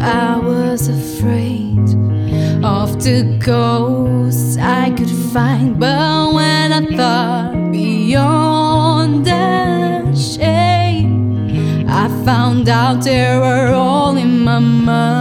I 0.00 0.38
was 0.38 0.88
afraid 0.88 1.78
of 2.64 3.02
the 3.02 3.38
ghosts 3.44 4.56
I 4.58 4.90
could 4.90 5.10
find. 5.32 5.78
But 5.78 6.34
when 6.34 6.72
I 6.72 6.84
thought 6.96 7.72
beyond 7.72 9.26
the 9.26 10.14
shade, 10.14 11.86
I 11.88 12.08
found 12.24 12.68
out 12.68 13.04
they 13.04 13.36
were 13.38 13.72
all 13.72 14.16
in 14.16 14.40
my 14.40 14.58
mind. 14.58 15.15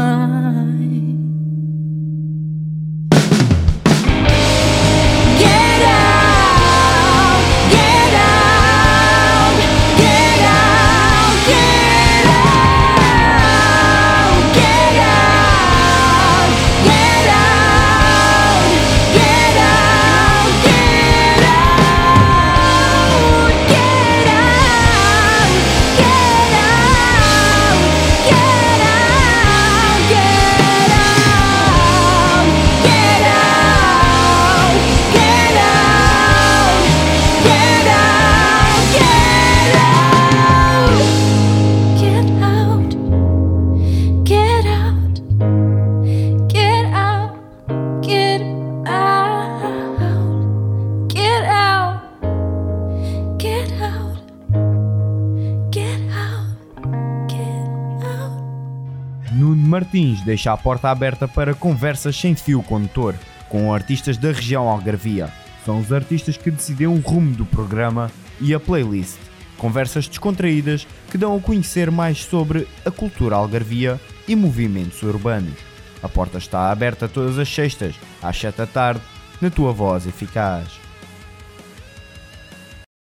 Deixa 60.25 60.51
a 60.51 60.57
porta 60.57 60.89
aberta 60.89 61.27
para 61.27 61.53
conversas 61.53 62.19
sem 62.19 62.35
fio 62.35 62.61
condutor 62.63 63.15
com 63.47 63.73
artistas 63.73 64.17
da 64.17 64.31
região 64.31 64.67
Algarvia. 64.67 65.31
São 65.63 65.79
os 65.79 65.93
artistas 65.93 66.35
que 66.35 66.51
decidem 66.51 66.87
o 66.87 66.99
rumo 66.99 67.35
do 67.35 67.45
programa 67.45 68.11
e 68.41 68.53
a 68.53 68.59
playlist. 68.59 69.17
Conversas 69.57 70.07
descontraídas 70.07 70.85
que 71.09 71.17
dão 71.17 71.35
a 71.37 71.39
conhecer 71.39 71.89
mais 71.89 72.23
sobre 72.23 72.67
a 72.85 72.91
cultura 72.91 73.35
algarvia 73.35 73.99
e 74.27 74.35
movimentos 74.35 75.01
urbanos. 75.01 75.57
A 76.03 76.09
porta 76.09 76.37
está 76.37 76.69
aberta 76.69 77.07
todas 77.07 77.39
as 77.39 77.47
sextas, 77.47 77.95
às 78.21 78.37
7 78.37 78.57
da 78.57 78.67
tarde, 78.67 79.01
na 79.41 79.49
tua 79.49 79.71
voz 79.71 80.05
eficaz. 80.05 80.84